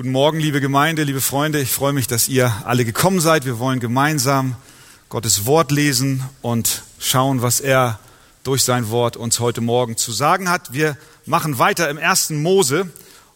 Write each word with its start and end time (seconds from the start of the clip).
Guten 0.00 0.12
Morgen, 0.12 0.40
liebe 0.40 0.62
Gemeinde, 0.62 1.02
liebe 1.02 1.20
Freunde. 1.20 1.60
Ich 1.60 1.72
freue 1.72 1.92
mich, 1.92 2.06
dass 2.06 2.26
ihr 2.26 2.50
alle 2.64 2.86
gekommen 2.86 3.20
seid. 3.20 3.44
Wir 3.44 3.58
wollen 3.58 3.80
gemeinsam 3.80 4.56
Gottes 5.10 5.44
Wort 5.44 5.70
lesen 5.70 6.24
und 6.40 6.84
schauen, 6.98 7.42
was 7.42 7.60
er 7.60 7.98
durch 8.42 8.64
sein 8.64 8.88
Wort 8.88 9.18
uns 9.18 9.40
heute 9.40 9.60
Morgen 9.60 9.98
zu 9.98 10.10
sagen 10.10 10.48
hat. 10.48 10.72
Wir 10.72 10.96
machen 11.26 11.58
weiter 11.58 11.90
im 11.90 11.98
ersten 11.98 12.40
Mose 12.40 12.88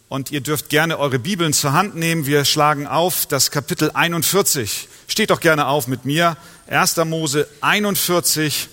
und 0.09 0.33
ihr 0.33 0.41
dürft 0.41 0.71
gerne 0.71 0.99
eure 0.99 1.19
Bibeln 1.19 1.53
zur 1.53 1.75
Hand 1.75 1.97
nehmen. 1.97 2.25
Wir 2.25 2.47
schlagen 2.47 2.87
auf 2.87 3.27
das 3.27 3.51
Kapitel 3.51 3.91
41. 3.93 4.89
Steht 5.07 5.29
doch 5.29 5.41
gerne 5.41 5.67
auf 5.67 5.87
mit 5.87 6.07
mir. 6.07 6.39
1. 6.69 6.97
Mose 7.05 7.47
41 7.61 8.71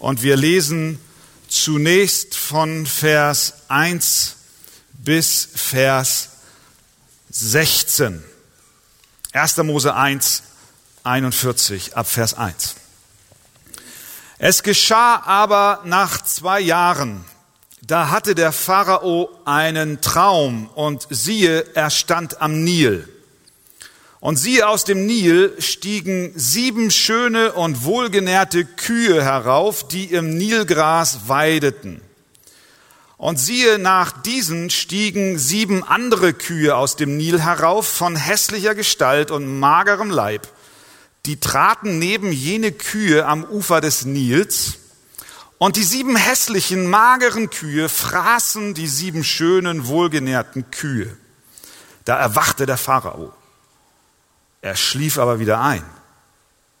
und 0.00 0.24
wir 0.24 0.36
lesen 0.36 0.98
zunächst 1.46 2.34
von 2.34 2.84
Vers 2.84 3.54
1 3.68 4.38
bis 5.04 5.48
Vers 5.54 6.30
16. 7.30 8.22
1. 9.32 9.56
Mose 9.58 9.94
1, 9.94 10.42
41 11.04 11.96
ab 11.96 12.06
Vers 12.06 12.34
1. 12.34 12.76
Es 14.38 14.62
geschah 14.62 15.22
aber 15.26 15.82
nach 15.84 16.22
zwei 16.22 16.60
Jahren, 16.60 17.24
da 17.82 18.10
hatte 18.10 18.34
der 18.34 18.52
Pharao 18.52 19.30
einen 19.44 20.00
Traum 20.00 20.68
und 20.74 21.06
siehe, 21.10 21.66
er 21.74 21.90
stand 21.90 22.40
am 22.40 22.64
Nil. 22.64 23.08
Und 24.20 24.36
siehe, 24.36 24.66
aus 24.66 24.84
dem 24.84 25.06
Nil 25.06 25.54
stiegen 25.58 26.32
sieben 26.34 26.90
schöne 26.90 27.52
und 27.52 27.84
wohlgenährte 27.84 28.64
Kühe 28.64 29.22
herauf, 29.22 29.86
die 29.86 30.06
im 30.06 30.36
Nilgras 30.36 31.28
weideten. 31.28 32.00
Und 33.18 33.36
siehe, 33.36 33.78
nach 33.78 34.12
diesen 34.12 34.70
stiegen 34.70 35.38
sieben 35.38 35.82
andere 35.82 36.32
Kühe 36.32 36.76
aus 36.76 36.94
dem 36.94 37.16
Nil 37.16 37.42
herauf 37.42 37.86
von 37.88 38.14
hässlicher 38.14 38.76
Gestalt 38.76 39.32
und 39.32 39.58
magerem 39.58 40.08
Leib. 40.08 40.46
Die 41.26 41.40
traten 41.40 41.98
neben 41.98 42.30
jene 42.30 42.70
Kühe 42.70 43.26
am 43.26 43.44
Ufer 43.44 43.80
des 43.80 44.04
Nils. 44.04 44.78
Und 45.58 45.74
die 45.74 45.82
sieben 45.82 46.14
hässlichen, 46.14 46.88
mageren 46.88 47.50
Kühe 47.50 47.88
fraßen 47.88 48.74
die 48.74 48.86
sieben 48.86 49.24
schönen, 49.24 49.88
wohlgenährten 49.88 50.70
Kühe. 50.70 51.16
Da 52.04 52.16
erwachte 52.16 52.66
der 52.66 52.76
Pharao. 52.76 53.34
Er 54.62 54.76
schlief 54.76 55.18
aber 55.18 55.40
wieder 55.40 55.60
ein 55.60 55.84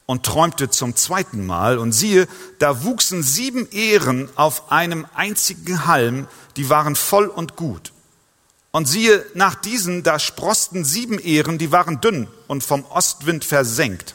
und 0.08 0.24
träumte 0.24 0.70
zum 0.70 0.96
zweiten 0.96 1.44
Mal, 1.44 1.76
und 1.76 1.92
siehe, 1.92 2.26
da 2.58 2.82
wuchsen 2.82 3.22
sieben 3.22 3.70
Ähren 3.70 4.30
auf 4.36 4.72
einem 4.72 5.06
einzigen 5.14 5.86
Halm, 5.86 6.26
die 6.56 6.70
waren 6.70 6.96
voll 6.96 7.26
und 7.26 7.56
gut. 7.56 7.92
Und 8.70 8.88
siehe, 8.88 9.22
nach 9.34 9.54
diesen, 9.54 10.02
da 10.04 10.18
sprosten 10.18 10.82
sieben 10.82 11.18
Ähren, 11.18 11.58
die 11.58 11.72
waren 11.72 12.00
dünn 12.00 12.26
und 12.46 12.64
vom 12.64 12.86
Ostwind 12.86 13.44
versenkt. 13.44 14.14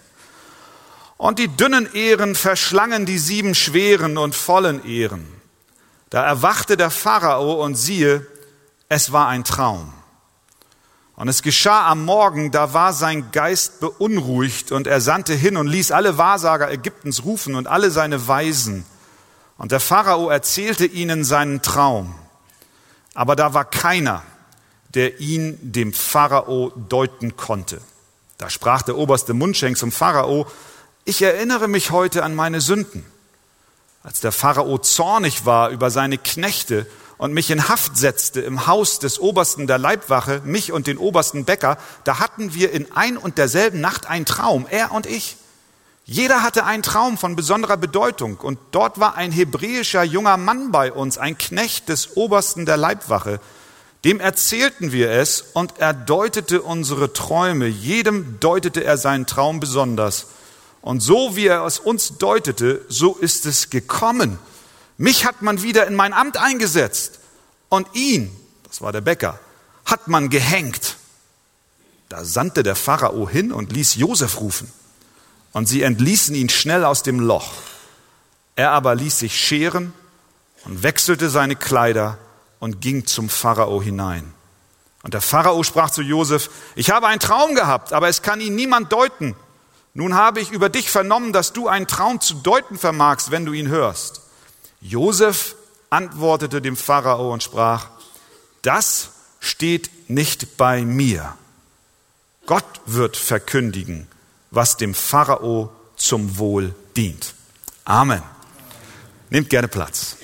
Und 1.18 1.38
die 1.38 1.48
dünnen 1.48 1.88
Ähren 1.94 2.34
verschlangen 2.34 3.06
die 3.06 3.20
sieben 3.20 3.54
schweren 3.54 4.18
und 4.18 4.34
vollen 4.34 4.84
Ähren. 4.86 5.28
Da 6.10 6.24
erwachte 6.26 6.76
der 6.76 6.90
Pharao 6.90 7.64
und 7.64 7.76
siehe, 7.76 8.26
es 8.90 9.12
war 9.12 9.28
ein 9.28 9.44
Traum. 9.44 9.94
Und 11.16 11.28
es 11.28 11.44
geschah 11.44 11.90
am 11.90 12.06
Morgen, 12.06 12.52
da 12.52 12.74
war 12.74 12.92
sein 12.92 13.32
Geist 13.32 13.80
beunruhigt 13.80 14.72
und 14.72 14.88
er 14.88 15.00
sandte 15.00 15.34
hin 15.34 15.58
und 15.58 15.68
ließ 15.68 15.92
alle 15.92 16.18
Wahrsager 16.18 16.72
Ägyptens 16.72 17.24
rufen 17.24 17.56
und 17.56 17.68
alle 17.68 17.92
seine 17.92 18.28
Weisen. 18.28 18.86
Und 19.58 19.72
der 19.72 19.80
Pharao 19.80 20.30
erzählte 20.30 20.86
ihnen 20.86 21.24
seinen 21.24 21.62
Traum. 21.62 22.16
Aber 23.14 23.36
da 23.36 23.54
war 23.54 23.66
keiner, 23.66 24.24
der 24.96 25.20
ihn 25.20 25.58
dem 25.62 25.94
Pharao 25.94 26.72
deuten 26.90 27.38
konnte. 27.38 27.80
Da 28.40 28.50
sprach 28.50 28.82
der 28.82 28.98
oberste 28.98 29.36
Mundschenk 29.36 29.78
zum 29.78 29.92
Pharao, 29.92 30.48
ich 31.06 31.22
erinnere 31.22 31.68
mich 31.68 31.92
heute 31.92 32.24
an 32.24 32.34
meine 32.34 32.60
Sünden. 32.60 33.06
Als 34.02 34.20
der 34.20 34.32
Pharao 34.32 34.80
zornig 34.80 35.46
war 35.46 35.70
über 35.70 35.92
seine 35.92 36.18
Knechte 36.18 36.88
und 37.18 37.34
mich 37.34 37.50
in 37.52 37.68
Haft 37.70 37.98
setzte 37.98 38.42
im 38.42 38.68
Haus 38.68 39.00
des 39.00 39.20
Obersten 39.20 39.68
der 39.68 39.78
Leibwache, 39.78 40.42
mich 40.46 40.72
und 40.72 40.88
den 40.88 40.98
obersten 40.98 41.46
Bäcker, 41.46 41.78
da 42.04 42.20
hatten 42.20 42.54
wir 42.54 42.72
in 42.72 42.92
ein 42.94 43.18
und 43.18 43.38
derselben 43.38 43.82
Nacht 43.82 44.08
einen 44.08 44.26
Traum, 44.26 44.66
er 44.70 44.92
und 44.92 45.06
ich. 45.06 45.38
Jeder 46.06 46.44
hatte 46.44 46.66
einen 46.66 46.84
Traum 46.84 47.18
von 47.18 47.36
besonderer 47.36 47.78
Bedeutung 47.78 48.38
und 48.38 48.60
dort 48.72 49.00
war 49.00 49.16
ein 49.16 49.32
hebräischer 49.32 50.04
junger 50.04 50.36
Mann 50.36 50.72
bei 50.72 50.92
uns, 50.92 51.18
ein 51.18 51.38
Knecht 51.38 51.88
des 51.88 52.18
Obersten 52.18 52.66
der 52.66 52.76
Leibwache. 52.76 53.40
Dem 54.04 54.20
erzählten 54.20 54.92
wir 54.92 55.12
es 55.12 55.46
und 55.54 55.76
er 55.78 55.94
deutete 55.94 56.62
unsere 56.62 57.14
Träume, 57.14 57.68
jedem 57.68 58.38
deutete 58.42 58.84
er 58.84 58.98
seinen 58.98 59.28
Traum 59.28 59.62
besonders. 59.62 60.28
Und 60.82 61.00
so 61.00 61.38
wie 61.38 61.48
er 61.48 61.66
es 61.66 61.80
uns 61.80 62.18
deutete, 62.18 62.82
so 62.90 63.16
ist 63.16 63.46
es 63.46 63.70
gekommen. 63.70 64.38
Mich 64.98 65.26
hat 65.26 65.42
man 65.42 65.62
wieder 65.62 65.88
in 65.88 65.96
mein 65.96 66.14
Amt 66.14 66.38
eingesetzt 66.38 67.20
und 67.70 67.88
ihn, 67.94 68.36
das 68.68 68.82
war 68.82 68.92
der 68.92 69.02
Bäcker, 69.02 69.40
hat 69.86 70.08
man 70.08 70.30
gehängt. 70.30 70.98
Da 72.10 72.24
sandte 72.24 72.64
der 72.64 72.76
Pharao 72.76 73.28
hin 73.28 73.52
und 73.52 73.72
ließ 73.72 73.96
Josef 73.96 74.40
rufen. 74.40 74.72
Und 75.52 75.68
sie 75.68 75.82
entließen 75.82 76.36
ihn 76.36 76.50
schnell 76.50 76.84
aus 76.86 77.04
dem 77.04 77.20
Loch. 77.20 77.54
Er 78.56 78.72
aber 78.72 78.96
ließ 78.96 79.20
sich 79.20 79.40
scheren 79.40 79.94
und 80.66 80.84
wechselte 80.84 81.30
seine 81.30 81.56
Kleider 81.56 82.18
und 82.60 82.82
ging 82.82 83.06
zum 83.06 83.30
Pharao 83.30 83.82
hinein. 83.82 84.34
Und 85.04 85.14
der 85.14 85.22
Pharao 85.22 85.64
sprach 85.64 85.90
zu 85.90 86.02
Josef, 86.02 86.50
ich 86.76 86.90
habe 86.90 87.08
einen 87.08 87.20
Traum 87.20 87.56
gehabt, 87.56 87.94
aber 87.94 88.08
es 88.08 88.22
kann 88.22 88.40
ihn 88.42 88.56
niemand 88.56 88.92
deuten. 88.94 89.36
Nun 89.94 90.16
habe 90.16 90.40
ich 90.40 90.52
über 90.52 90.70
dich 90.70 90.90
vernommen, 90.90 91.34
dass 91.34 91.54
du 91.54 91.68
einen 91.68 91.88
Traum 91.88 92.22
zu 92.22 92.36
deuten 92.36 92.78
vermagst, 92.78 93.30
wenn 93.30 93.46
du 93.46 93.54
ihn 93.54 93.68
hörst. 93.68 94.23
Josef 94.84 95.56
antwortete 95.90 96.62
dem 96.62 96.76
Pharao 96.76 97.32
und 97.32 97.42
sprach, 97.42 97.88
das 98.62 99.12
steht 99.40 100.10
nicht 100.10 100.58
bei 100.58 100.84
mir. 100.84 101.38
Gott 102.46 102.82
wird 102.86 103.16
verkündigen, 103.16 104.08
was 104.52 104.76
dem 104.76 104.94
Pharao 104.94 105.72
zum 105.96 106.38
Wohl 106.38 106.76
dient. 106.98 107.34
Amen. 107.86 108.22
Nehmt 109.30 109.50
gerne 109.50 109.70
Platz. 109.70 110.18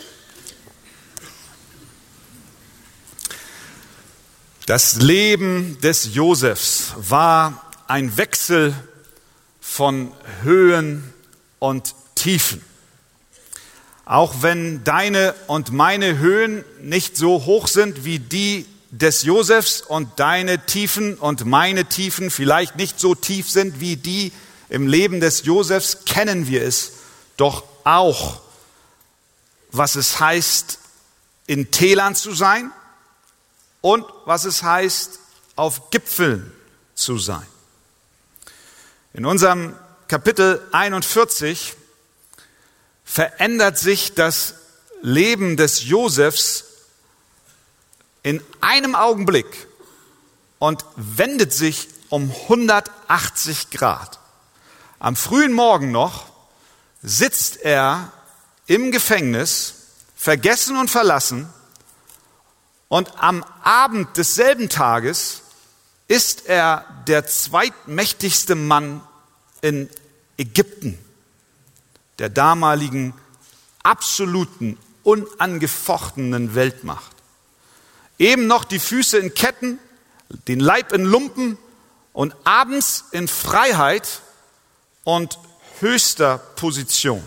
Das 4.65 4.97
Leben 4.97 5.79
des 5.81 6.13
Josefs 6.13 6.93
war 6.97 7.71
ein 7.87 8.17
Wechsel 8.17 8.75
von 9.61 10.11
Höhen 10.43 11.13
und 11.59 11.95
Tiefen. 12.15 12.68
Auch 14.09 14.41
wenn 14.41 14.83
deine 14.83 15.35
und 15.45 15.71
meine 15.71 16.17
Höhen 16.17 16.65
nicht 16.81 17.15
so 17.15 17.45
hoch 17.45 17.67
sind 17.67 18.05
wie 18.05 18.17
die 18.17 18.65
des 18.89 19.21
Josefs 19.21 19.81
und 19.81 20.19
deine 20.19 20.65
Tiefen 20.65 21.13
und 21.13 21.45
meine 21.45 21.85
Tiefen 21.85 22.31
vielleicht 22.31 22.75
nicht 22.75 22.99
so 22.99 23.13
tief 23.13 23.47
sind 23.51 23.79
wie 23.81 23.97
die 23.97 24.33
im 24.67 24.87
Leben 24.87 25.19
des 25.19 25.45
Josefs, 25.45 26.05
kennen 26.05 26.47
wir 26.47 26.63
es 26.63 26.93
doch 27.37 27.63
auch, 27.83 28.41
was 29.71 29.93
es 29.93 30.19
heißt, 30.19 30.79
in 31.45 31.69
Tälern 31.69 32.15
zu 32.15 32.33
sein 32.33 32.71
und 33.81 34.07
was 34.25 34.43
es 34.45 34.63
heißt, 34.63 35.19
auf 35.55 35.91
Gipfeln 35.91 36.51
zu 36.95 37.19
sein. 37.19 37.45
In 39.13 39.27
unserem 39.27 39.75
Kapitel 40.07 40.67
41 40.71 41.75
verändert 43.09 43.79
sich 43.79 44.13
das 44.13 44.53
Leben 45.01 45.57
des 45.57 45.83
Josefs 45.85 46.65
in 48.21 48.39
einem 48.61 48.93
Augenblick 48.93 49.67
und 50.59 50.85
wendet 50.95 51.51
sich 51.51 51.87
um 52.09 52.31
180 52.43 53.71
Grad. 53.71 54.19
Am 54.99 55.15
frühen 55.15 55.53
Morgen 55.53 55.91
noch 55.91 56.27
sitzt 57.01 57.57
er 57.57 58.11
im 58.67 58.91
Gefängnis, 58.91 59.73
vergessen 60.15 60.77
und 60.77 60.91
verlassen, 60.91 61.49
und 62.89 63.11
am 63.17 63.43
Abend 63.63 64.17
desselben 64.17 64.69
Tages 64.69 65.41
ist 66.07 66.45
er 66.45 66.85
der 67.07 67.25
zweitmächtigste 67.25 68.53
Mann 68.53 69.01
in 69.61 69.89
Ägypten 70.37 70.97
der 72.19 72.29
damaligen 72.29 73.13
absoluten, 73.83 74.77
unangefochtenen 75.03 76.53
Weltmacht. 76.53 77.15
Eben 78.17 78.47
noch 78.47 78.65
die 78.65 78.79
Füße 78.79 79.17
in 79.17 79.33
Ketten, 79.33 79.79
den 80.47 80.59
Leib 80.59 80.91
in 80.91 81.05
Lumpen 81.05 81.57
und 82.13 82.35
abends 82.43 83.05
in 83.11 83.27
Freiheit 83.27 84.21
und 85.05 85.39
höchster 85.79 86.37
Position. 86.55 87.23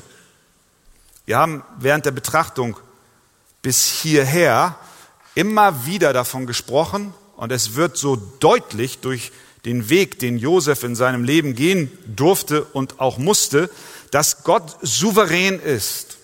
Wir 1.24 1.38
haben 1.38 1.64
während 1.78 2.04
der 2.04 2.10
Betrachtung 2.10 2.76
bis 3.62 3.86
hierher 3.86 4.76
immer 5.34 5.86
wieder 5.86 6.12
davon 6.12 6.46
gesprochen 6.46 7.14
und 7.36 7.50
es 7.52 7.74
wird 7.74 7.96
so 7.96 8.16
deutlich 8.16 8.98
durch 8.98 9.32
den 9.64 9.88
Weg, 9.88 10.18
den 10.18 10.38
Josef 10.38 10.82
in 10.82 10.96
seinem 10.96 11.24
Leben 11.24 11.54
gehen 11.54 11.90
durfte 12.04 12.64
und 12.64 13.00
auch 13.00 13.18
musste, 13.18 13.70
dass 14.12 14.44
Gott 14.44 14.76
souverän 14.82 15.58
ist 15.58 16.18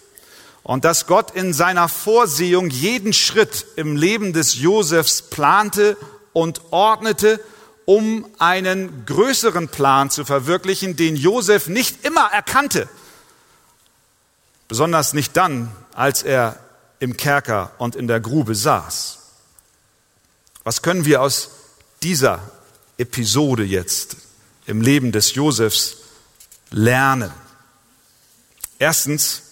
und 0.62 0.84
dass 0.84 1.06
Gott 1.06 1.30
in 1.32 1.54
seiner 1.54 1.88
Vorsehung 1.88 2.68
jeden 2.68 3.14
Schritt 3.14 3.64
im 3.76 3.96
Leben 3.96 4.34
des 4.34 4.56
Josefs 4.60 5.22
plante 5.22 5.96
und 6.34 6.60
ordnete, 6.70 7.40
um 7.86 8.26
einen 8.38 9.06
größeren 9.06 9.68
Plan 9.68 10.10
zu 10.10 10.26
verwirklichen, 10.26 10.96
den 10.96 11.16
Josef 11.16 11.68
nicht 11.68 12.04
immer 12.04 12.30
erkannte. 12.30 12.86
Besonders 14.68 15.14
nicht 15.14 15.34
dann, 15.38 15.74
als 15.94 16.22
er 16.22 16.60
im 17.00 17.16
Kerker 17.16 17.72
und 17.78 17.96
in 17.96 18.06
der 18.06 18.20
Grube 18.20 18.54
saß. 18.54 19.18
Was 20.62 20.82
können 20.82 21.06
wir 21.06 21.22
aus 21.22 21.48
dieser 22.02 22.40
Episode 22.98 23.64
jetzt 23.64 24.18
im 24.66 24.82
Leben 24.82 25.10
des 25.10 25.34
Josefs 25.34 25.96
lernen? 26.70 27.32
Erstens, 28.78 29.42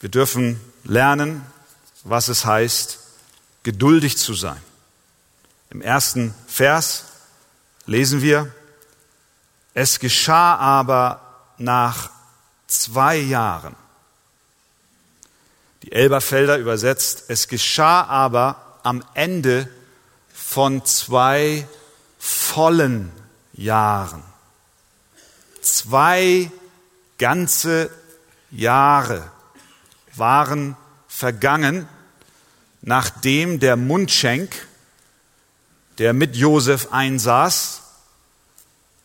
wir 0.00 0.08
dürfen 0.08 0.60
lernen, 0.84 1.44
was 2.04 2.28
es 2.28 2.44
heißt, 2.44 2.98
geduldig 3.62 4.18
zu 4.18 4.34
sein. 4.34 4.60
Im 5.70 5.82
ersten 5.82 6.34
Vers 6.46 7.04
lesen 7.86 8.22
wir, 8.22 8.52
es 9.74 10.00
geschah 10.00 10.56
aber 10.56 11.20
nach 11.58 12.10
zwei 12.66 13.16
Jahren. 13.16 13.76
Die 15.82 15.92
Elberfelder 15.92 16.58
übersetzt, 16.58 17.24
es 17.28 17.48
geschah 17.48 18.04
aber 18.04 18.78
am 18.82 19.04
Ende 19.14 19.68
von 20.32 20.84
zwei 20.84 21.66
vollen 22.18 23.12
Jahren. 23.52 24.22
Zwei 25.62 26.50
ganze 27.20 27.90
Jahre 28.50 29.30
waren 30.16 30.76
vergangen, 31.06 31.86
nachdem 32.82 33.60
der 33.60 33.76
Mundschenk, 33.76 34.66
der 35.98 36.12
mit 36.12 36.34
Josef 36.34 36.88
einsaß, 36.90 37.82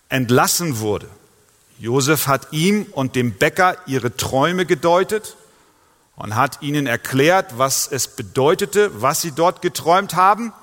entlassen 0.10 0.80
wurde. 0.80 1.10
Josef 1.78 2.28
hat 2.28 2.48
ihm 2.52 2.88
und 2.94 3.16
dem 3.16 3.34
Bäcker 3.34 3.78
ihre 3.86 4.16
Träume 4.16 4.66
gedeutet 4.66 5.36
und 6.16 6.36
hat 6.36 6.62
ihnen 6.62 6.88
erklärt, 6.88 7.58
was 7.58 7.88
es 7.92 8.08
bedeutete, 8.08 9.02
was 9.02 9.22
sie 9.22 9.34
dort 9.34 9.62
geträumt 9.62 10.16
haben. 10.16 10.54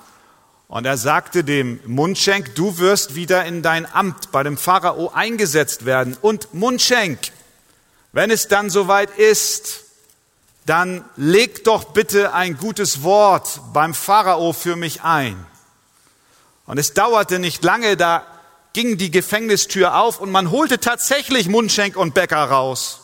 Und 0.69 0.87
er 0.87 0.96
sagte 0.96 1.44
dem 1.44 1.81
Mundschenk, 1.84 2.55
du 2.55 2.78
wirst 2.78 3.14
wieder 3.14 3.44
in 3.44 3.60
dein 3.60 3.84
Amt 3.93 4.32
bei 4.32 4.43
dem 4.43 4.56
Pharao 4.56 5.10
eingesetzt 5.12 5.84
werden. 5.84 6.16
Und 6.22 6.55
Mundschenk, 6.55 7.19
wenn 8.12 8.31
es 8.31 8.49
dann 8.49 8.70
soweit 8.70 9.19
ist, 9.19 9.81
dann 10.67 11.05
leg 11.17 11.64
doch 11.64 11.85
bitte 11.85 12.35
ein 12.35 12.56
gutes 12.56 13.03
Wort 13.03 13.61
beim 13.73 13.94
Pharao 13.94 14.53
für 14.53 14.76
mich 14.76 15.03
ein. 15.03 15.44
Und 16.67 16.79
es 16.79 16.94
dauerte 16.94 17.38
nicht 17.38 17.64
lange, 17.64 17.97
da 17.97 18.25
ging 18.73 18.97
die 18.97 19.11
Gefängnistür 19.11 19.97
auf 19.97 20.20
und 20.20 20.31
man 20.31 20.50
holte 20.50 20.79
tatsächlich 20.79 21.49
Mundschenk 21.49 21.97
und 21.97 22.14
Bäcker 22.14 22.44
raus. 22.44 23.00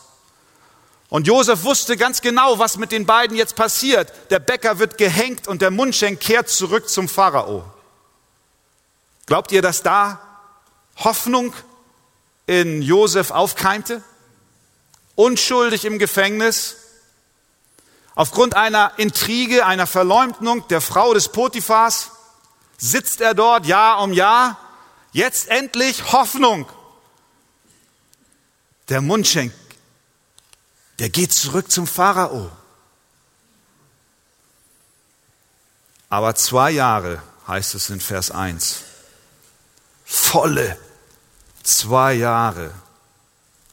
Und 1.09 1.25
Josef 1.27 1.63
wusste 1.63 1.97
ganz 1.97 2.21
genau, 2.21 2.59
was 2.59 2.77
mit 2.77 2.91
den 2.91 3.05
beiden 3.05 3.35
jetzt 3.35 3.55
passiert. 3.55 4.13
Der 4.29 4.39
Bäcker 4.39 4.79
wird 4.79 4.97
gehängt 4.97 5.47
und 5.47 5.61
der 5.61 5.71
Mundschenk 5.71 6.19
kehrt 6.19 6.49
zurück 6.49 6.87
zum 6.87 7.09
Pharao. 7.09 7.65
Glaubt 9.25 9.51
ihr, 9.51 9.61
dass 9.61 9.83
da 9.83 10.21
Hoffnung 10.97 11.53
in 12.45 12.81
Josef 12.81 13.31
aufkeimte? 13.31 14.03
Unschuldig 15.19 15.83
im 15.83 15.99
Gefängnis, 15.99 16.77
aufgrund 18.15 18.55
einer 18.55 18.93
Intrige, 18.95 19.65
einer 19.65 19.85
Verleumdung 19.85 20.65
der 20.69 20.79
Frau 20.79 21.13
des 21.13 21.27
Potiphas, 21.27 22.11
sitzt 22.77 23.19
er 23.19 23.33
dort 23.33 23.65
Jahr 23.65 24.01
um 24.01 24.13
Jahr. 24.13 24.57
Jetzt 25.11 25.49
endlich 25.49 26.13
Hoffnung. 26.13 26.69
Der 28.87 29.01
Mundschenk 29.01 29.51
der 30.99 31.09
geht 31.09 31.33
zurück 31.33 31.69
zum 31.69 31.85
Pharao. 31.85 32.49
Aber 36.09 36.35
zwei 36.35 36.71
Jahre, 36.71 37.21
heißt 37.45 37.75
es 37.75 37.89
in 37.89 37.99
Vers 37.99 38.31
1, 38.31 38.83
volle 40.05 40.77
zwei 41.63 42.13
Jahre 42.13 42.73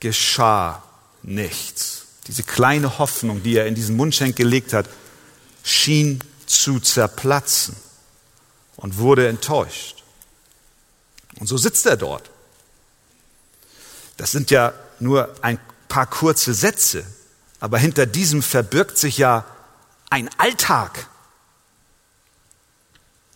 geschah 0.00 0.82
nichts. 1.26 2.06
Diese 2.26 2.42
kleine 2.42 2.98
Hoffnung, 2.98 3.42
die 3.42 3.56
er 3.56 3.66
in 3.66 3.74
diesen 3.74 3.96
Mundschenk 3.96 4.36
gelegt 4.36 4.72
hat, 4.72 4.88
schien 5.62 6.22
zu 6.46 6.80
zerplatzen 6.80 7.76
und 8.76 8.98
wurde 8.98 9.28
enttäuscht. 9.28 10.04
Und 11.38 11.46
so 11.46 11.56
sitzt 11.56 11.86
er 11.86 11.96
dort. 11.96 12.30
Das 14.16 14.32
sind 14.32 14.50
ja 14.50 14.72
nur 14.98 15.34
ein 15.42 15.58
paar 15.88 16.06
kurze 16.06 16.54
Sätze, 16.54 17.04
aber 17.60 17.78
hinter 17.78 18.06
diesem 18.06 18.42
verbirgt 18.42 18.96
sich 18.96 19.18
ja 19.18 19.44
ein 20.08 20.30
Alltag. 20.38 21.08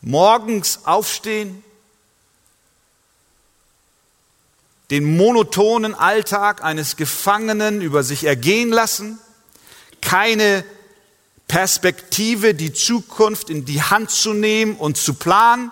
Morgens 0.00 0.80
aufstehen, 0.84 1.62
den 4.90 5.16
monotonen 5.16 5.94
Alltag 5.94 6.64
eines 6.64 6.96
Gefangenen 6.96 7.80
über 7.80 8.02
sich 8.02 8.24
ergehen 8.24 8.70
lassen, 8.70 9.18
keine 10.02 10.64
Perspektive, 11.46 12.54
die 12.54 12.72
Zukunft 12.72 13.50
in 13.50 13.64
die 13.64 13.82
Hand 13.82 14.10
zu 14.10 14.32
nehmen 14.32 14.76
und 14.76 14.96
zu 14.96 15.14
planen, 15.14 15.70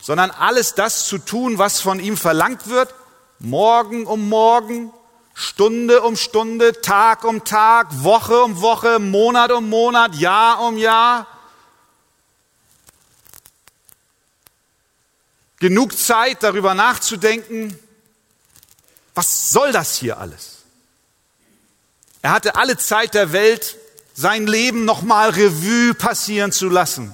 sondern 0.00 0.30
alles 0.30 0.74
das 0.74 1.06
zu 1.06 1.18
tun, 1.18 1.58
was 1.58 1.80
von 1.80 2.00
ihm 2.00 2.16
verlangt 2.16 2.68
wird, 2.68 2.94
morgen 3.38 4.06
um 4.06 4.28
morgen, 4.28 4.92
Stunde 5.34 6.02
um 6.02 6.16
Stunde, 6.16 6.80
Tag 6.80 7.24
um 7.24 7.44
Tag, 7.44 7.88
Woche 8.04 8.42
um 8.42 8.60
Woche, 8.60 8.98
Monat 8.98 9.50
um 9.50 9.68
Monat, 9.68 10.14
Jahr 10.14 10.60
um 10.60 10.78
Jahr. 10.78 11.26
Genug 15.58 15.96
Zeit 15.96 16.42
darüber 16.42 16.74
nachzudenken, 16.74 17.78
was 19.14 19.52
soll 19.52 19.72
das 19.72 19.96
hier 19.96 20.18
alles? 20.18 20.62
Er 22.22 22.32
hatte 22.32 22.56
alle 22.56 22.76
Zeit 22.76 23.14
der 23.14 23.32
Welt, 23.32 23.76
sein 24.14 24.46
Leben 24.46 24.84
nochmal 24.84 25.30
Revue 25.30 25.94
passieren 25.94 26.52
zu 26.52 26.68
lassen. 26.68 27.12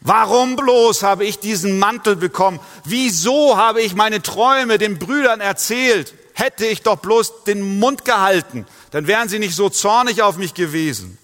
Warum 0.00 0.56
bloß 0.56 1.02
habe 1.02 1.24
ich 1.26 1.38
diesen 1.40 1.78
Mantel 1.78 2.16
bekommen? 2.16 2.58
Wieso 2.84 3.56
habe 3.56 3.82
ich 3.82 3.94
meine 3.94 4.22
Träume 4.22 4.78
den 4.78 4.98
Brüdern 4.98 5.40
erzählt? 5.40 6.14
Hätte 6.32 6.66
ich 6.66 6.82
doch 6.82 6.96
bloß 6.96 7.44
den 7.44 7.78
Mund 7.78 8.06
gehalten, 8.06 8.66
dann 8.92 9.06
wären 9.06 9.28
sie 9.28 9.38
nicht 9.38 9.54
so 9.54 9.68
zornig 9.68 10.22
auf 10.22 10.36
mich 10.36 10.54
gewesen. 10.54 11.18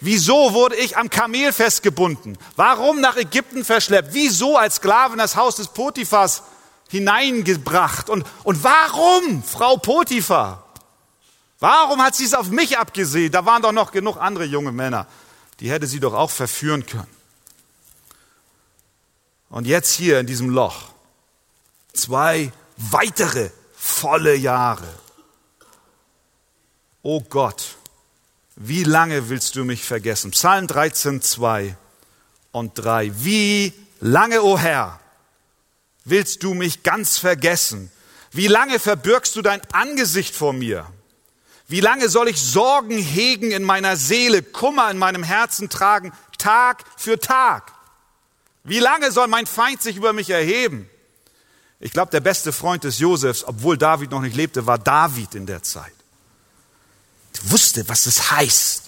Wieso 0.00 0.54
wurde 0.54 0.76
ich 0.76 0.96
am 0.96 1.10
Kamel 1.10 1.52
festgebunden? 1.52 2.38
Warum 2.56 3.00
nach 3.00 3.16
Ägypten 3.16 3.64
verschleppt? 3.64 4.14
Wieso 4.14 4.56
als 4.56 4.76
Sklave 4.76 5.12
in 5.12 5.18
das 5.18 5.36
Haus 5.36 5.56
des 5.56 5.68
Potiphas 5.68 6.42
hineingebracht? 6.90 8.10
Und, 8.10 8.26
und 8.44 8.62
warum, 8.62 9.42
Frau 9.42 9.76
Potiphar? 9.76 10.66
Warum 11.58 12.02
hat 12.02 12.14
sie 12.14 12.24
es 12.24 12.34
auf 12.34 12.50
mich 12.50 12.78
abgesehen? 12.78 13.32
Da 13.32 13.44
waren 13.44 13.62
doch 13.62 13.72
noch 13.72 13.92
genug 13.92 14.16
andere 14.16 14.44
junge 14.44 14.72
Männer. 14.72 15.06
Die 15.60 15.70
hätte 15.70 15.86
sie 15.86 16.00
doch 16.00 16.14
auch 16.14 16.30
verführen 16.30 16.86
können. 16.86 17.06
Und 19.50 19.66
jetzt 19.66 19.92
hier 19.92 20.20
in 20.20 20.26
diesem 20.26 20.48
Loch 20.50 20.90
zwei 21.92 22.52
weitere 22.76 23.50
volle 23.76 24.34
Jahre. 24.36 24.88
O 27.02 27.20
Gott, 27.20 27.76
wie 28.56 28.84
lange 28.84 29.28
willst 29.28 29.56
du 29.56 29.64
mich 29.64 29.84
vergessen? 29.84 30.30
Psalm 30.30 30.66
13, 30.66 31.22
2 31.22 31.76
und 32.52 32.74
3. 32.74 33.24
Wie 33.24 33.72
lange, 34.00 34.42
o 34.42 34.58
Herr, 34.58 35.00
willst 36.04 36.42
du 36.42 36.54
mich 36.54 36.82
ganz 36.82 37.18
vergessen? 37.18 37.90
Wie 38.32 38.46
lange 38.46 38.78
verbirgst 38.78 39.34
du 39.36 39.42
dein 39.42 39.60
Angesicht 39.72 40.34
vor 40.34 40.52
mir? 40.52 40.86
Wie 41.68 41.80
lange 41.80 42.08
soll 42.08 42.28
ich 42.28 42.40
Sorgen 42.40 42.98
hegen 42.98 43.52
in 43.52 43.62
meiner 43.62 43.96
Seele, 43.96 44.42
Kummer 44.42 44.90
in 44.90 44.98
meinem 44.98 45.22
Herzen 45.22 45.68
tragen, 45.68 46.12
Tag 46.38 46.84
für 46.96 47.18
Tag? 47.18 47.72
Wie 48.64 48.80
lange 48.80 49.12
soll 49.12 49.28
mein 49.28 49.46
Feind 49.46 49.80
sich 49.80 49.96
über 49.96 50.12
mich 50.12 50.30
erheben? 50.30 50.88
Ich 51.78 51.92
glaube, 51.92 52.10
der 52.10 52.20
beste 52.20 52.52
Freund 52.52 52.84
des 52.84 52.98
Josefs, 52.98 53.44
obwohl 53.44 53.78
David 53.78 54.10
noch 54.10 54.20
nicht 54.20 54.36
lebte, 54.36 54.66
war 54.66 54.78
David 54.78 55.34
in 55.34 55.46
der 55.46 55.62
Zeit. 55.62 55.94
Er 57.34 57.50
wusste, 57.50 57.88
was 57.88 58.06
es 58.06 58.30
heißt, 58.30 58.84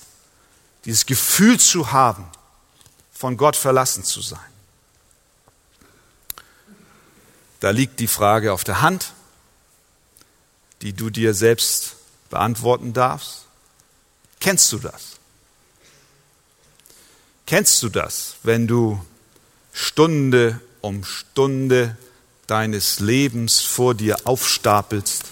dieses 0.85 1.07
Gefühl 1.07 1.59
zu 1.59 1.92
haben 1.92 2.26
von 3.12 3.37
Gott 3.37 3.57
verlassen 3.57 4.04
zu 4.04 4.21
sein. 4.21 4.51
Da 7.62 7.71
liegt 7.71 8.00
die 8.00 8.09
Frage 8.09 8.52
auf 8.52 8.64
der 8.64 8.81
Hand, 8.81 9.12
die 10.81 10.92
du 10.92 11.11
dir 11.11 11.33
selbst 11.33 11.95
beantworten 12.28 12.92
darfst. 12.92 13.45
Kennst 14.40 14.73
du 14.73 14.81
das? 14.81 15.21
Kennst 17.47 17.81
du 17.85 17.88
das, 17.88 18.35
wenn 18.42 18.66
du 18.66 19.00
Stunde 19.73 20.61
um 20.81 21.04
Stunde 21.04 21.97
deines 22.49 22.99
Lebens 22.99 23.61
vor 23.61 23.95
dir 23.95 24.16
aufstapelst? 24.25 25.26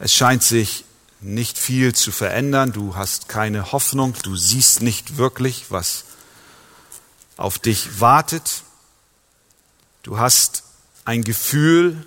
Es 0.00 0.12
scheint 0.12 0.42
sich 0.42 0.84
nicht 1.20 1.56
viel 1.56 1.94
zu 1.94 2.10
verändern, 2.10 2.72
du 2.72 2.96
hast 2.96 3.28
keine 3.28 3.70
Hoffnung, 3.70 4.16
du 4.24 4.34
siehst 4.34 4.82
nicht 4.82 5.18
wirklich, 5.18 5.66
was 5.70 6.02
auf 7.36 7.60
dich 7.60 8.00
wartet. 8.00 8.64
Du 10.02 10.18
hast 10.18 10.62
ein 11.04 11.22
Gefühl 11.22 12.06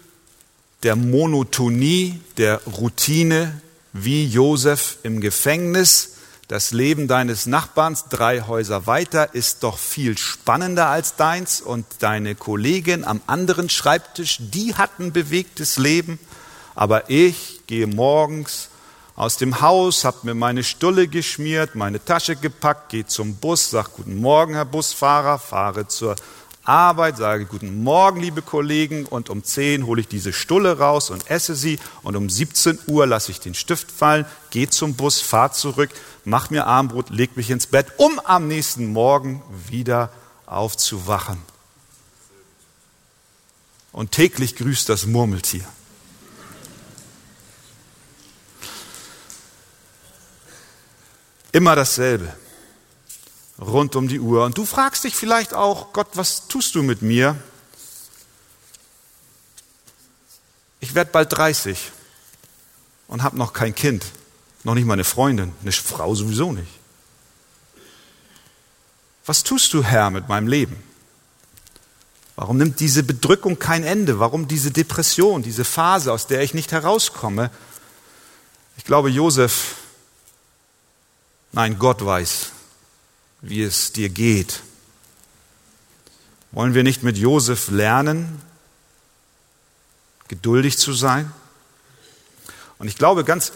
der 0.82 0.96
Monotonie, 0.96 2.20
der 2.38 2.60
Routine, 2.66 3.62
wie 3.94 4.26
Josef 4.26 4.98
im 5.04 5.22
Gefängnis. 5.22 6.16
Das 6.48 6.72
Leben 6.72 7.08
deines 7.08 7.46
Nachbarns 7.46 8.06
drei 8.10 8.42
Häuser 8.42 8.88
weiter 8.88 9.36
ist 9.36 9.62
doch 9.62 9.78
viel 9.78 10.18
spannender 10.18 10.88
als 10.88 11.18
deins 11.18 11.62
und 11.62 11.86
deine 12.00 12.34
Kollegin 12.34 13.06
am 13.06 13.22
anderen 13.28 13.70
Schreibtisch, 13.70 14.40
die 14.40 14.74
hat 14.74 15.00
ein 15.00 15.14
bewegtes 15.14 15.78
Leben, 15.78 16.18
aber 16.74 17.12
ich 17.12 17.62
gehe 17.68 17.86
morgens 17.86 18.70
aus 19.16 19.38
dem 19.38 19.62
Haus, 19.62 20.04
habe 20.04 20.18
mir 20.24 20.34
meine 20.34 20.64
Stulle 20.64 21.08
geschmiert, 21.08 21.76
meine 21.76 22.04
Tasche 22.04 22.36
gepackt, 22.36 22.90
gehe 22.90 23.06
zum 23.06 23.36
Bus, 23.36 23.70
sage 23.70 23.90
guten 23.96 24.18
Morgen, 24.20 24.56
Herr 24.56 24.66
Busfahrer, 24.66 25.38
fahre 25.38 25.88
zur 25.88 26.16
Arbeit, 26.66 27.18
sage 27.18 27.46
guten 27.46 27.84
Morgen, 27.84 28.22
liebe 28.22 28.42
Kollegen, 28.42 29.06
und 29.06 29.30
um 29.30 29.44
10 29.44 29.86
hole 29.86 30.00
ich 30.00 30.08
diese 30.08 30.32
Stulle 30.32 30.78
raus 30.78 31.10
und 31.10 31.30
esse 31.30 31.56
sie 31.56 31.78
und 32.04 32.16
um 32.16 32.30
17 32.30 32.80
Uhr 32.88 33.06
lasse 33.06 33.32
ich 33.32 33.42
den 33.42 33.54
Stift 33.54 33.92
fallen, 33.92 34.26
gehe 34.50 34.70
zum 34.70 34.96
Bus, 34.96 35.20
fahre 35.20 35.52
zurück, 35.52 35.90
mach 36.24 36.50
mir 36.50 36.66
Armbrot, 36.66 37.10
leg 37.10 37.36
mich 37.36 37.50
ins 37.50 37.68
Bett, 37.68 37.88
um 37.98 38.18
am 38.22 38.48
nächsten 38.48 38.94
Morgen 38.94 39.44
wieder 39.68 40.10
aufzuwachen. 40.46 41.42
Und 43.92 44.12
täglich 44.12 44.56
grüßt 44.56 44.88
das 44.88 45.06
Murmeltier. 45.06 45.66
Immer 51.52 51.76
dasselbe 51.76 52.34
rund 53.60 53.96
um 53.96 54.08
die 54.08 54.20
Uhr. 54.20 54.46
Und 54.46 54.58
du 54.58 54.66
fragst 54.66 55.04
dich 55.04 55.16
vielleicht 55.16 55.54
auch, 55.54 55.94
Gott, 55.94 56.08
was 56.14 56.48
tust 56.48 56.76
du 56.76 56.84
mit 56.84 57.02
mir? 57.02 57.38
Ich 60.80 60.96
werde 60.96 61.12
bald 61.12 61.32
30 61.32 61.92
und 63.08 63.24
habe 63.24 63.38
noch 63.38 63.54
kein 63.54 63.74
Kind, 63.74 64.06
noch 64.64 64.76
nicht 64.76 64.86
mal 64.86 64.94
eine 64.94 65.04
Freundin, 65.04 65.54
eine 65.62 65.72
Frau 65.72 66.14
sowieso 66.16 66.52
nicht. 66.52 66.72
Was 69.26 69.44
tust 69.44 69.74
du, 69.74 69.84
Herr, 69.84 70.10
mit 70.10 70.28
meinem 70.28 70.48
Leben? 70.48 70.84
Warum 72.36 72.58
nimmt 72.58 72.80
diese 72.80 73.04
Bedrückung 73.04 73.60
kein 73.60 73.84
Ende? 73.84 74.20
Warum 74.20 74.48
diese 74.48 74.72
Depression, 74.72 75.44
diese 75.44 75.64
Phase, 75.64 76.12
aus 76.12 76.28
der 76.28 76.42
ich 76.42 76.54
nicht 76.54 76.72
herauskomme? 76.72 77.52
Ich 78.76 78.84
glaube, 78.84 79.10
Josef, 79.10 79.76
nein, 81.52 81.78
Gott 81.78 82.04
weiß, 82.04 82.53
wie 83.44 83.62
es 83.62 83.92
dir 83.92 84.10
geht. 84.10 84.62
Wollen 86.54 86.74
wir 86.74 86.84
nicht 86.84 87.04
mit 87.04 87.18
Josef 87.18 87.70
lernen, 87.70 88.42
geduldig 90.30 90.78
zu 90.78 90.94
sein? 90.94 91.32
Und 92.80 92.88
ich 92.88 92.96
glaube 92.96 93.26
ganz, 93.26 93.52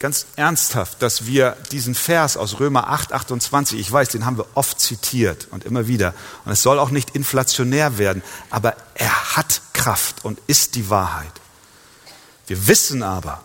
ganz 0.00 0.26
ernsthaft, 0.34 1.00
dass 1.02 1.26
wir 1.26 1.56
diesen 1.70 1.94
Vers 1.94 2.36
aus 2.36 2.58
Römer 2.58 2.88
8, 2.88 3.12
28, 3.12 3.78
ich 3.78 3.90
weiß, 3.90 4.08
den 4.08 4.26
haben 4.26 4.38
wir 4.38 4.46
oft 4.54 4.80
zitiert 4.80 5.46
und 5.52 5.64
immer 5.64 5.86
wieder. 5.86 6.12
Und 6.44 6.52
es 6.52 6.62
soll 6.62 6.80
auch 6.80 6.90
nicht 6.90 7.10
inflationär 7.10 7.98
werden, 7.98 8.22
aber 8.50 8.76
er 8.94 9.36
hat 9.36 9.62
Kraft 9.72 10.24
und 10.24 10.40
ist 10.48 10.74
die 10.74 10.90
Wahrheit. 10.90 11.32
Wir 12.48 12.66
wissen 12.66 13.04
aber, 13.04 13.40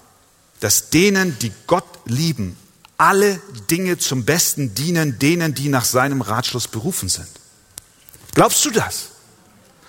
dass 0.59 0.89
denen, 0.89 1.37
die 1.37 1.51
Gott 1.67 1.85
lieben, 2.05 2.57
alle 3.01 3.41
Dinge 3.71 3.97
zum 3.97 4.25
Besten 4.25 4.75
dienen 4.75 5.17
denen, 5.17 5.55
die 5.55 5.69
nach 5.69 5.85
seinem 5.85 6.21
Ratschluss 6.21 6.67
berufen 6.67 7.09
sind. 7.09 7.27
Glaubst 8.35 8.63
du 8.63 8.69
das? 8.69 9.07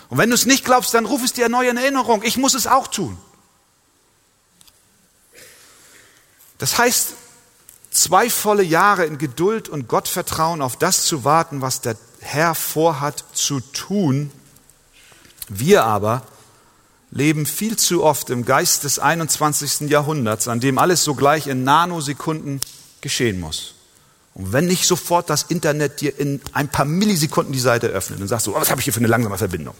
Und 0.08 0.16
wenn 0.16 0.30
du 0.30 0.34
es 0.34 0.46
nicht 0.46 0.64
glaubst, 0.64 0.94
dann 0.94 1.04
ruf 1.04 1.22
es 1.22 1.34
dir 1.34 1.50
neu 1.50 1.68
in 1.68 1.76
Erinnerung. 1.76 2.22
Ich 2.22 2.38
muss 2.38 2.54
es 2.54 2.66
auch 2.66 2.86
tun. 2.86 3.18
Das 6.56 6.78
heißt, 6.78 7.08
zwei 7.90 8.30
volle 8.30 8.62
Jahre 8.62 9.04
in 9.04 9.18
Geduld 9.18 9.68
und 9.68 9.88
Gottvertrauen 9.88 10.62
auf 10.62 10.78
das 10.78 11.04
zu 11.04 11.22
warten, 11.22 11.60
was 11.60 11.82
der 11.82 11.98
Herr 12.20 12.54
vorhat 12.54 13.26
zu 13.34 13.60
tun. 13.60 14.32
Wir 15.50 15.84
aber 15.84 16.22
leben 17.10 17.44
viel 17.44 17.76
zu 17.76 18.04
oft 18.04 18.30
im 18.30 18.46
Geist 18.46 18.84
des 18.84 18.98
21. 18.98 19.90
Jahrhunderts, 19.90 20.48
an 20.48 20.60
dem 20.60 20.78
alles 20.78 21.04
sogleich 21.04 21.46
in 21.46 21.62
Nanosekunden 21.62 22.62
geschehen 23.02 23.38
muss. 23.38 23.74
Und 24.34 24.52
wenn 24.52 24.66
nicht 24.66 24.86
sofort 24.86 25.28
das 25.28 25.42
Internet 25.42 26.00
dir 26.00 26.18
in 26.18 26.40
ein 26.54 26.68
paar 26.68 26.86
Millisekunden 26.86 27.52
die 27.52 27.60
Seite 27.60 27.88
öffnet 27.88 28.20
und 28.20 28.28
sagst 28.28 28.46
du, 28.46 28.56
oh, 28.56 28.60
was 28.60 28.70
habe 28.70 28.80
ich 28.80 28.84
hier 28.84 28.94
für 28.94 29.00
eine 29.00 29.08
langsame 29.08 29.36
Verbindung? 29.36 29.74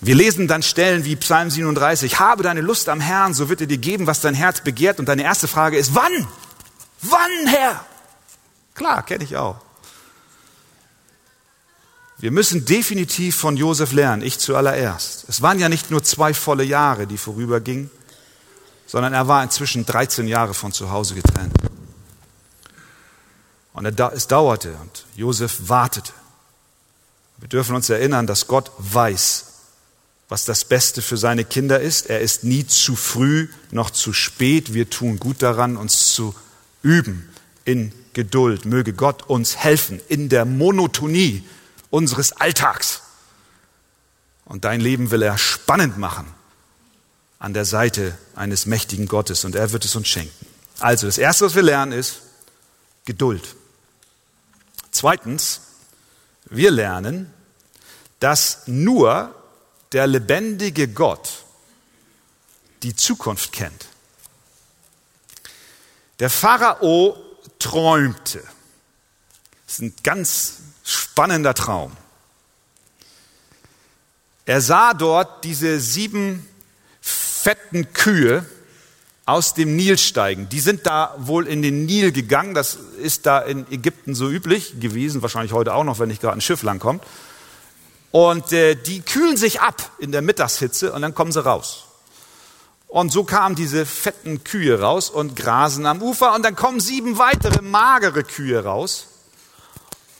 Wir 0.00 0.14
lesen 0.14 0.48
dann 0.48 0.62
Stellen 0.62 1.04
wie 1.04 1.16
Psalm 1.16 1.50
37, 1.50 2.18
habe 2.18 2.42
deine 2.42 2.60
Lust 2.60 2.88
am 2.88 3.00
Herrn, 3.00 3.34
so 3.34 3.48
wird 3.48 3.60
er 3.60 3.66
dir 3.66 3.78
geben, 3.78 4.06
was 4.06 4.20
dein 4.20 4.34
Herz 4.34 4.60
begehrt. 4.60 4.98
Und 4.98 5.06
deine 5.06 5.22
erste 5.22 5.48
Frage 5.48 5.76
ist, 5.76 5.94
wann? 5.94 6.26
Wann, 7.02 7.46
Herr? 7.46 7.84
Klar, 8.74 9.04
kenne 9.04 9.24
ich 9.24 9.36
auch. 9.36 9.60
Wir 12.18 12.30
müssen 12.30 12.64
definitiv 12.64 13.36
von 13.36 13.56
Josef 13.56 13.92
lernen, 13.92 14.22
ich 14.22 14.38
zuallererst. 14.38 15.24
Es 15.28 15.42
waren 15.42 15.58
ja 15.58 15.68
nicht 15.68 15.90
nur 15.90 16.04
zwei 16.04 16.34
volle 16.34 16.62
Jahre, 16.62 17.08
die 17.08 17.18
vorübergingen, 17.18 17.90
sondern 18.92 19.14
er 19.14 19.26
war 19.26 19.42
inzwischen 19.42 19.86
13 19.86 20.28
Jahre 20.28 20.52
von 20.52 20.70
zu 20.70 20.90
Hause 20.90 21.14
getrennt. 21.14 21.54
Und 23.72 23.86
es 23.86 24.26
dauerte 24.26 24.74
und 24.82 25.06
Josef 25.16 25.60
wartete. 25.70 26.12
Wir 27.38 27.48
dürfen 27.48 27.74
uns 27.74 27.88
erinnern, 27.88 28.26
dass 28.26 28.48
Gott 28.48 28.70
weiß, 28.76 29.46
was 30.28 30.44
das 30.44 30.66
Beste 30.66 31.00
für 31.00 31.16
seine 31.16 31.46
Kinder 31.46 31.80
ist. 31.80 32.10
Er 32.10 32.20
ist 32.20 32.44
nie 32.44 32.66
zu 32.66 32.94
früh 32.94 33.48
noch 33.70 33.88
zu 33.88 34.12
spät. 34.12 34.74
Wir 34.74 34.90
tun 34.90 35.18
gut 35.18 35.40
daran, 35.40 35.78
uns 35.78 36.08
zu 36.12 36.34
üben 36.82 37.30
in 37.64 37.94
Geduld. 38.12 38.66
Möge 38.66 38.92
Gott 38.92 39.22
uns 39.22 39.56
helfen 39.56 40.02
in 40.08 40.28
der 40.28 40.44
Monotonie 40.44 41.42
unseres 41.88 42.32
Alltags. 42.32 43.00
Und 44.44 44.66
dein 44.66 44.82
Leben 44.82 45.10
will 45.10 45.22
er 45.22 45.38
spannend 45.38 45.96
machen 45.96 46.26
an 47.42 47.54
der 47.54 47.64
Seite 47.64 48.16
eines 48.36 48.66
mächtigen 48.66 49.08
Gottes 49.08 49.44
und 49.44 49.56
er 49.56 49.72
wird 49.72 49.84
es 49.84 49.96
uns 49.96 50.06
schenken. 50.06 50.46
Also 50.78 51.08
das 51.08 51.18
Erste, 51.18 51.44
was 51.44 51.56
wir 51.56 51.62
lernen, 51.62 51.90
ist 51.90 52.20
Geduld. 53.04 53.56
Zweitens, 54.92 55.60
wir 56.44 56.70
lernen, 56.70 57.34
dass 58.20 58.62
nur 58.66 59.34
der 59.90 60.06
lebendige 60.06 60.86
Gott 60.86 61.42
die 62.84 62.94
Zukunft 62.94 63.50
kennt. 63.50 63.86
Der 66.20 66.30
Pharao 66.30 67.16
träumte. 67.58 68.44
Das 69.66 69.74
ist 69.74 69.80
ein 69.80 69.94
ganz 70.04 70.58
spannender 70.84 71.54
Traum. 71.54 71.96
Er 74.44 74.60
sah 74.60 74.94
dort 74.94 75.42
diese 75.42 75.80
sieben 75.80 76.48
fetten 77.42 77.92
Kühe 77.92 78.44
aus 79.24 79.54
dem 79.54 79.76
Nil 79.76 79.98
steigen. 79.98 80.48
Die 80.48 80.60
sind 80.60 80.86
da 80.86 81.14
wohl 81.18 81.46
in 81.46 81.62
den 81.62 81.86
Nil 81.86 82.12
gegangen. 82.12 82.54
Das 82.54 82.78
ist 83.00 83.26
da 83.26 83.40
in 83.40 83.66
Ägypten 83.70 84.14
so 84.14 84.28
üblich 84.28 84.80
gewesen, 84.80 85.22
wahrscheinlich 85.22 85.52
heute 85.52 85.74
auch 85.74 85.84
noch, 85.84 85.98
wenn 85.98 86.08
nicht 86.08 86.20
gerade 86.20 86.38
ein 86.38 86.40
Schiff 86.40 86.62
langkommt. 86.62 87.02
Und 88.10 88.52
äh, 88.52 88.74
die 88.74 89.00
kühlen 89.00 89.36
sich 89.36 89.60
ab 89.60 89.90
in 89.98 90.12
der 90.12 90.22
Mittagshitze 90.22 90.92
und 90.92 91.02
dann 91.02 91.14
kommen 91.14 91.32
sie 91.32 91.44
raus. 91.44 91.84
Und 92.88 93.10
so 93.10 93.24
kamen 93.24 93.54
diese 93.54 93.86
fetten 93.86 94.44
Kühe 94.44 94.78
raus 94.80 95.08
und 95.08 95.34
grasen 95.34 95.86
am 95.86 96.02
Ufer 96.02 96.34
und 96.34 96.44
dann 96.44 96.54
kommen 96.54 96.78
sieben 96.78 97.16
weitere 97.16 97.62
magere 97.62 98.22
Kühe 98.22 98.62
raus. 98.62 99.08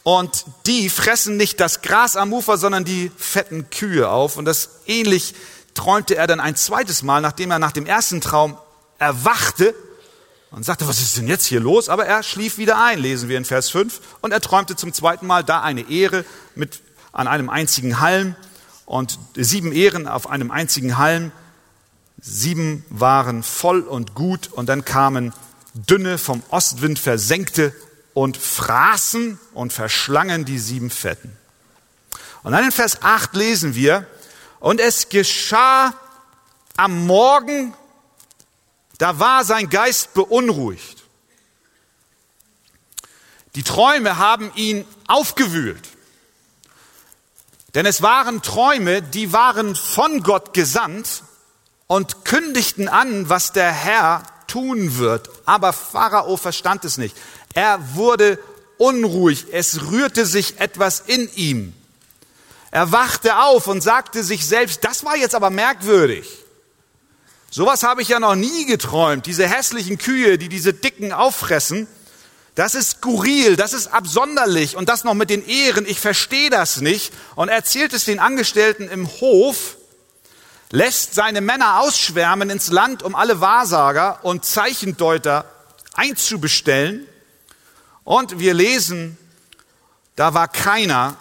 Und 0.01 0.45
die 0.65 0.89
fressen 0.89 1.37
nicht 1.37 1.59
das 1.59 1.81
Gras 1.81 2.15
am 2.15 2.33
Ufer, 2.33 2.57
sondern 2.57 2.83
die 2.83 3.11
fetten 3.15 3.69
Kühe 3.69 4.09
auf. 4.09 4.37
Und 4.37 4.45
das 4.45 4.69
ähnlich 4.87 5.35
träumte 5.73 6.15
er 6.15 6.27
dann 6.27 6.39
ein 6.39 6.55
zweites 6.55 7.03
Mal, 7.03 7.21
nachdem 7.21 7.51
er 7.51 7.59
nach 7.59 7.71
dem 7.71 7.85
ersten 7.85 8.21
Traum 8.21 8.57
erwachte 8.99 9.73
und 10.51 10.63
sagte, 10.63 10.87
was 10.87 11.01
ist 11.01 11.17
denn 11.17 11.27
jetzt 11.27 11.45
hier 11.45 11.59
los? 11.59 11.89
Aber 11.89 12.05
er 12.05 12.21
schlief 12.23 12.57
wieder 12.57 12.83
ein, 12.83 12.99
lesen 12.99 13.27
wir 13.27 13.37
in 13.37 13.45
Vers 13.45 13.69
5. 13.69 13.99
Und 14.21 14.31
er 14.31 14.41
träumte 14.41 14.75
zum 14.75 14.93
zweiten 14.93 15.25
Mal 15.25 15.43
da 15.43 15.61
eine 15.61 15.89
Ehre 15.89 16.25
mit, 16.55 16.81
an 17.11 17.27
einem 17.27 17.49
einzigen 17.49 17.99
Halm 17.99 18.35
und 18.85 19.17
sieben 19.35 19.71
Ehren 19.71 20.07
auf 20.07 20.29
einem 20.29 20.51
einzigen 20.51 20.97
Halm. 20.97 21.31
Sieben 22.21 22.85
waren 22.89 23.43
voll 23.43 23.81
und 23.81 24.13
gut 24.13 24.51
und 24.51 24.69
dann 24.69 24.85
kamen 24.85 25.33
dünne, 25.73 26.17
vom 26.17 26.43
Ostwind 26.49 26.99
versenkte 26.99 27.73
und 28.13 28.37
fraßen 28.37 29.39
und 29.53 29.73
verschlangen 29.73 30.45
die 30.45 30.59
sieben 30.59 30.89
Fetten. 30.89 31.35
Und 32.43 32.51
dann 32.51 32.63
in 32.63 32.71
Vers 32.71 33.01
8 33.01 33.35
lesen 33.35 33.73
wir, 33.75 34.05
und 34.63 34.79
es 34.79 35.09
geschah 35.09 35.93
am 36.77 37.05
Morgen, 37.05 37.73
da 38.97 39.19
war 39.19 39.43
sein 39.43 39.69
Geist 39.69 40.13
beunruhigt. 40.13 41.03
Die 43.55 43.63
Träume 43.63 44.17
haben 44.19 44.53
ihn 44.55 44.85
aufgewühlt. 45.05 45.85
Denn 47.75 47.85
es 47.85 48.01
waren 48.01 48.41
Träume, 48.41 49.01
die 49.01 49.33
waren 49.33 49.75
von 49.75 50.23
Gott 50.23 50.53
gesandt 50.53 51.23
und 51.87 52.23
kündigten 52.23 52.87
an, 52.87 53.27
was 53.27 53.51
der 53.51 53.69
Herr 53.69 54.23
tun 54.47 54.97
wird. 54.97 55.29
Aber 55.43 55.73
Pharao 55.73 56.37
verstand 56.37 56.85
es 56.85 56.97
nicht. 56.97 57.17
Er 57.53 57.95
wurde 57.95 58.39
unruhig. 58.77 59.47
Es 59.51 59.91
rührte 59.91 60.25
sich 60.25 60.61
etwas 60.61 61.01
in 61.01 61.29
ihm. 61.35 61.73
Er 62.73 62.91
wachte 62.91 63.37
auf 63.37 63.67
und 63.67 63.81
sagte 63.81 64.23
sich 64.23 64.47
selbst, 64.47 64.83
das 64.83 65.05
war 65.05 65.15
jetzt 65.15 65.35
aber 65.35 65.51
merkwürdig. 65.51 66.27
Sowas 67.51 67.83
habe 67.83 68.01
ich 68.01 68.07
ja 68.07 68.19
noch 68.19 68.33
nie 68.33 68.65
geträumt. 68.65 69.27
Diese 69.27 69.47
hässlichen 69.47 69.99
Kühe, 69.99 70.39
die 70.39 70.49
diese 70.49 70.73
Dicken 70.73 71.13
auffressen, 71.13 71.85
das 72.55 72.73
ist 72.73 72.97
skurril, 72.97 73.57
das 73.57 73.73
ist 73.73 73.93
absonderlich 73.93 74.75
und 74.75 74.89
das 74.89 75.03
noch 75.03 75.13
mit 75.13 75.29
den 75.29 75.45
Ehren, 75.45 75.85
ich 75.85 75.99
verstehe 75.99 76.49
das 76.49 76.81
nicht. 76.81 77.13
Und 77.35 77.49
er 77.49 77.57
erzählt 77.57 77.93
es 77.93 78.05
den 78.05 78.17
Angestellten 78.17 78.87
im 78.89 79.07
Hof, 79.07 79.77
lässt 80.71 81.13
seine 81.13 81.41
Männer 81.41 81.79
ausschwärmen 81.79 82.49
ins 82.49 82.71
Land, 82.71 83.03
um 83.03 83.13
alle 83.13 83.39
Wahrsager 83.39 84.25
und 84.25 84.45
Zeichendeuter 84.45 85.45
einzubestellen. 85.93 87.05
Und 88.03 88.39
wir 88.39 88.55
lesen, 88.55 89.15
da 90.15 90.33
war 90.33 90.47
keiner, 90.47 91.17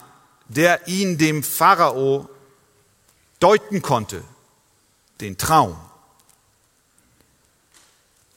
der 0.55 0.87
ihn 0.87 1.19
dem 1.19 1.43
Pharao 1.43 2.29
deuten 3.41 3.83
konnte, 3.83 4.23
den 5.21 5.39
Traum. 5.39 5.77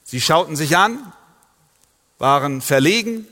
Sie 0.04 0.20
schauten 0.20 0.56
sich 0.56 0.76
an, 0.76 1.12
waren 2.18 2.62
verlegen 2.62 3.26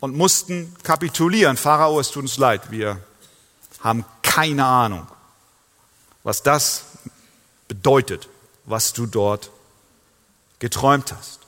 und 0.00 0.14
mussten 0.16 0.74
kapitulieren. 0.82 1.56
Pharao, 1.56 1.98
es 2.00 2.10
tut 2.10 2.24
uns 2.24 2.36
leid, 2.36 2.70
wir 2.70 3.00
haben 3.80 4.04
keine 4.22 4.66
Ahnung, 4.66 5.06
was 6.22 6.42
das 6.42 6.84
bedeutet, 7.68 8.28
was 8.64 8.92
du 8.92 9.06
dort 9.06 9.50
geträumt 10.58 11.12
hast. 11.12 11.40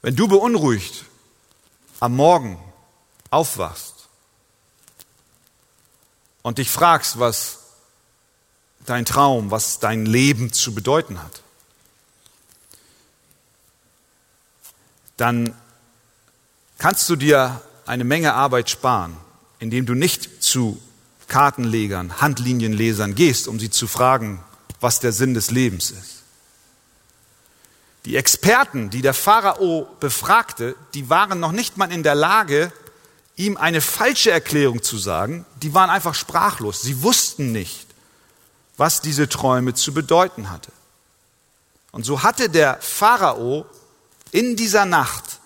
Wenn 0.00 0.16
du 0.16 0.28
beunruhigt 0.28 1.04
am 2.00 2.16
Morgen 2.16 2.58
aufwachst 3.32 4.08
und 6.42 6.58
dich 6.58 6.70
fragst, 6.70 7.18
was 7.18 7.58
dein 8.84 9.04
Traum, 9.04 9.50
was 9.50 9.78
dein 9.78 10.06
Leben 10.06 10.52
zu 10.52 10.74
bedeuten 10.74 11.22
hat, 11.22 11.42
dann 15.16 15.54
kannst 16.78 17.08
du 17.08 17.16
dir 17.16 17.62
eine 17.86 18.04
Menge 18.04 18.34
Arbeit 18.34 18.70
sparen, 18.70 19.16
indem 19.60 19.86
du 19.86 19.94
nicht 19.94 20.42
zu 20.42 20.80
Kartenlegern, 21.28 22.20
Handlinienlesern 22.20 23.14
gehst, 23.14 23.48
um 23.48 23.58
sie 23.58 23.70
zu 23.70 23.86
fragen, 23.86 24.42
was 24.80 25.00
der 25.00 25.12
Sinn 25.12 25.34
des 25.34 25.50
Lebens 25.50 25.90
ist. 25.90 26.22
Die 28.04 28.16
Experten, 28.16 28.90
die 28.90 29.00
der 29.00 29.14
Pharao 29.14 29.88
befragte, 30.00 30.74
die 30.92 31.08
waren 31.08 31.38
noch 31.38 31.52
nicht 31.52 31.76
mal 31.76 31.92
in 31.92 32.02
der 32.02 32.16
Lage, 32.16 32.72
ihm 33.36 33.56
eine 33.56 33.80
falsche 33.80 34.30
Erklärung 34.30 34.82
zu 34.82 34.98
sagen, 34.98 35.44
die 35.62 35.74
waren 35.74 35.90
einfach 35.90 36.14
sprachlos. 36.14 36.82
Sie 36.82 37.02
wussten 37.02 37.52
nicht, 37.52 37.86
was 38.76 39.00
diese 39.00 39.28
Träume 39.28 39.74
zu 39.74 39.94
bedeuten 39.94 40.50
hatte. 40.50 40.72
Und 41.92 42.04
so 42.04 42.22
hatte 42.22 42.48
der 42.48 42.78
Pharao 42.80 43.66
in 44.30 44.56
dieser 44.56 44.86
Nacht 44.86 45.40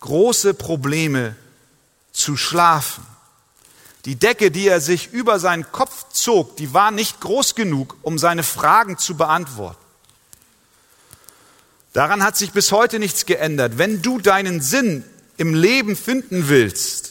große 0.00 0.54
Probleme 0.54 1.36
zu 2.12 2.36
schlafen. 2.36 3.04
Die 4.04 4.16
Decke, 4.16 4.50
die 4.50 4.68
er 4.68 4.80
sich 4.80 5.12
über 5.12 5.40
seinen 5.40 5.70
Kopf 5.72 6.06
zog, 6.12 6.56
die 6.56 6.72
war 6.72 6.90
nicht 6.90 7.20
groß 7.20 7.54
genug, 7.54 7.96
um 8.02 8.18
seine 8.18 8.44
Fragen 8.44 8.98
zu 8.98 9.16
beantworten. 9.16 9.84
Daran 11.92 12.22
hat 12.22 12.36
sich 12.36 12.52
bis 12.52 12.72
heute 12.72 12.98
nichts 12.98 13.26
geändert. 13.26 13.78
Wenn 13.78 14.02
du 14.02 14.20
deinen 14.20 14.60
Sinn 14.60 15.02
im 15.38 15.54
Leben 15.54 15.96
finden 15.96 16.48
willst, 16.48 17.05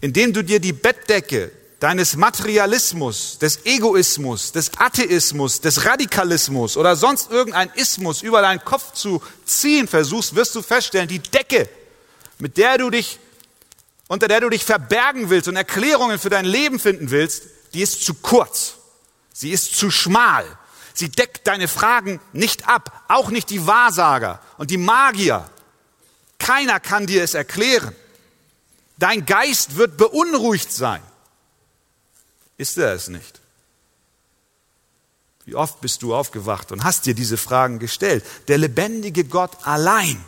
indem 0.00 0.32
du 0.32 0.42
dir 0.42 0.60
die 0.60 0.72
Bettdecke 0.72 1.50
deines 1.80 2.16
Materialismus, 2.16 3.38
des 3.38 3.64
Egoismus, 3.64 4.52
des 4.52 4.72
Atheismus, 4.78 5.60
des 5.60 5.84
Radikalismus 5.84 6.76
oder 6.76 6.96
sonst 6.96 7.30
irgendein 7.30 7.70
Ismus 7.74 8.22
über 8.22 8.42
deinen 8.42 8.64
Kopf 8.64 8.92
zu 8.94 9.22
ziehen 9.44 9.86
versuchst, 9.86 10.34
wirst 10.34 10.54
du 10.54 10.62
feststellen, 10.62 11.08
die 11.08 11.20
Decke, 11.20 11.68
mit 12.38 12.56
der 12.56 12.78
du 12.78 12.90
dich, 12.90 13.18
unter 14.08 14.26
der 14.26 14.40
du 14.40 14.48
dich 14.48 14.64
verbergen 14.64 15.30
willst 15.30 15.48
und 15.48 15.56
Erklärungen 15.56 16.18
für 16.18 16.30
dein 16.30 16.44
Leben 16.44 16.80
finden 16.80 17.10
willst, 17.10 17.44
die 17.74 17.82
ist 17.82 18.04
zu 18.04 18.14
kurz. 18.14 18.74
Sie 19.32 19.50
ist 19.50 19.76
zu 19.76 19.90
schmal. 19.90 20.44
Sie 20.94 21.10
deckt 21.10 21.46
deine 21.46 21.68
Fragen 21.68 22.20
nicht 22.32 22.66
ab, 22.66 23.04
auch 23.06 23.30
nicht 23.30 23.50
die 23.50 23.68
Wahrsager 23.68 24.40
und 24.56 24.72
die 24.72 24.78
Magier. 24.78 25.48
Keiner 26.40 26.80
kann 26.80 27.06
dir 27.06 27.22
es 27.22 27.34
erklären. 27.34 27.94
Dein 28.98 29.26
Geist 29.26 29.76
wird 29.76 29.96
beunruhigt 29.96 30.72
sein. 30.72 31.02
Ist 32.56 32.76
er 32.78 32.92
es 32.94 33.08
nicht? 33.08 33.40
Wie 35.44 35.54
oft 35.54 35.80
bist 35.80 36.02
du 36.02 36.14
aufgewacht 36.14 36.72
und 36.72 36.84
hast 36.84 37.06
dir 37.06 37.14
diese 37.14 37.36
Fragen 37.36 37.78
gestellt? 37.78 38.24
Der 38.48 38.58
lebendige 38.58 39.24
Gott 39.24 39.66
allein 39.66 40.22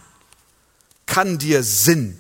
kann 1.04 1.38
dir 1.38 1.62
Sinn 1.62 2.18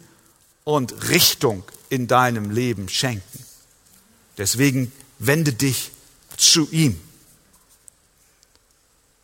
und 0.64 1.08
Richtung 1.08 1.62
in 1.88 2.08
deinem 2.08 2.50
Leben 2.50 2.88
schenken. 2.88 3.44
Deswegen 4.36 4.92
wende 5.18 5.52
dich 5.52 5.92
zu 6.36 6.68
ihm. 6.70 7.00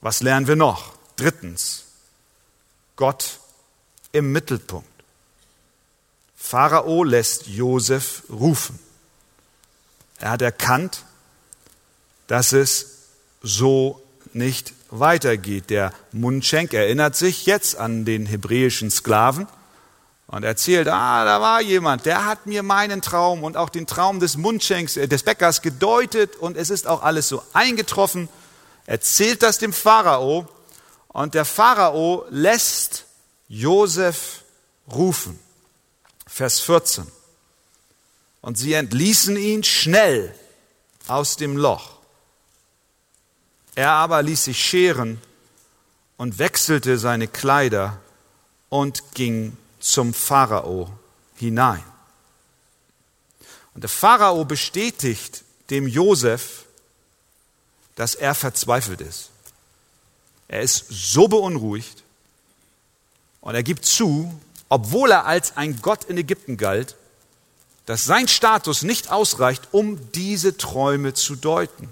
Was 0.00 0.22
lernen 0.22 0.46
wir 0.46 0.56
noch? 0.56 0.94
Drittens, 1.16 1.84
Gott 2.94 3.40
im 4.12 4.32
Mittelpunkt. 4.32 4.95
Pharao 6.48 7.02
lässt 7.02 7.48
Josef 7.48 8.22
rufen. 8.30 8.78
Er 10.20 10.30
hat 10.30 10.42
erkannt, 10.42 11.02
dass 12.28 12.52
es 12.52 13.08
so 13.42 14.00
nicht 14.32 14.72
weitergeht. 14.90 15.70
Der 15.70 15.92
Mundschenk 16.12 16.72
erinnert 16.72 17.16
sich 17.16 17.46
jetzt 17.46 17.76
an 17.76 18.04
den 18.04 18.26
hebräischen 18.26 18.92
Sklaven 18.92 19.48
und 20.28 20.44
erzählt, 20.44 20.86
ah, 20.86 21.24
da 21.24 21.40
war 21.40 21.62
jemand, 21.62 22.06
der 22.06 22.26
hat 22.26 22.46
mir 22.46 22.62
meinen 22.62 23.02
Traum 23.02 23.42
und 23.42 23.56
auch 23.56 23.68
den 23.68 23.88
Traum 23.88 24.20
des 24.20 24.36
Mundschenks, 24.36 24.96
äh, 24.96 25.08
des 25.08 25.24
Bäckers 25.24 25.62
gedeutet 25.62 26.36
und 26.36 26.56
es 26.56 26.70
ist 26.70 26.86
auch 26.86 27.02
alles 27.02 27.28
so 27.28 27.42
eingetroffen. 27.54 28.28
Erzählt 28.86 29.42
das 29.42 29.58
dem 29.58 29.72
Pharao 29.72 30.46
und 31.08 31.34
der 31.34 31.44
Pharao 31.44 32.24
lässt 32.30 33.04
Josef 33.48 34.44
rufen. 34.88 35.40
Vers 36.36 36.60
14. 36.60 37.10
Und 38.42 38.58
sie 38.58 38.74
entließen 38.74 39.38
ihn 39.38 39.64
schnell 39.64 40.34
aus 41.06 41.36
dem 41.36 41.56
Loch. 41.56 41.96
Er 43.74 43.92
aber 43.92 44.22
ließ 44.22 44.44
sich 44.44 44.62
scheren 44.62 45.18
und 46.18 46.38
wechselte 46.38 46.98
seine 46.98 47.26
Kleider 47.26 47.98
und 48.68 49.14
ging 49.14 49.56
zum 49.80 50.12
Pharao 50.12 50.90
hinein. 51.36 51.82
Und 53.72 53.80
der 53.80 53.88
Pharao 53.88 54.44
bestätigt 54.44 55.42
dem 55.70 55.88
Josef, 55.88 56.66
dass 57.94 58.14
er 58.14 58.34
verzweifelt 58.34 59.00
ist. 59.00 59.30
Er 60.48 60.60
ist 60.60 60.84
so 60.90 61.28
beunruhigt 61.28 62.02
und 63.40 63.54
er 63.54 63.62
gibt 63.62 63.86
zu, 63.86 64.38
obwohl 64.68 65.10
er 65.10 65.26
als 65.26 65.56
ein 65.56 65.80
Gott 65.80 66.04
in 66.04 66.18
Ägypten 66.18 66.56
galt, 66.56 66.96
dass 67.86 68.04
sein 68.04 68.26
Status 68.26 68.82
nicht 68.82 69.10
ausreicht, 69.10 69.68
um 69.70 70.10
diese 70.12 70.56
Träume 70.56 71.14
zu 71.14 71.36
deuten. 71.36 71.88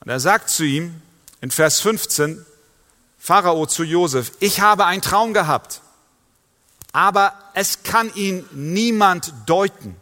Und 0.00 0.08
er 0.08 0.20
sagt 0.20 0.48
zu 0.48 0.64
ihm 0.64 1.02
in 1.42 1.50
Vers 1.50 1.80
15, 1.80 2.44
Pharao 3.18 3.66
zu 3.66 3.84
Josef, 3.84 4.32
ich 4.40 4.60
habe 4.60 4.86
einen 4.86 5.02
Traum 5.02 5.34
gehabt, 5.34 5.82
aber 6.92 7.34
es 7.54 7.82
kann 7.82 8.12
ihn 8.14 8.46
niemand 8.52 9.32
deuten. 9.44 9.94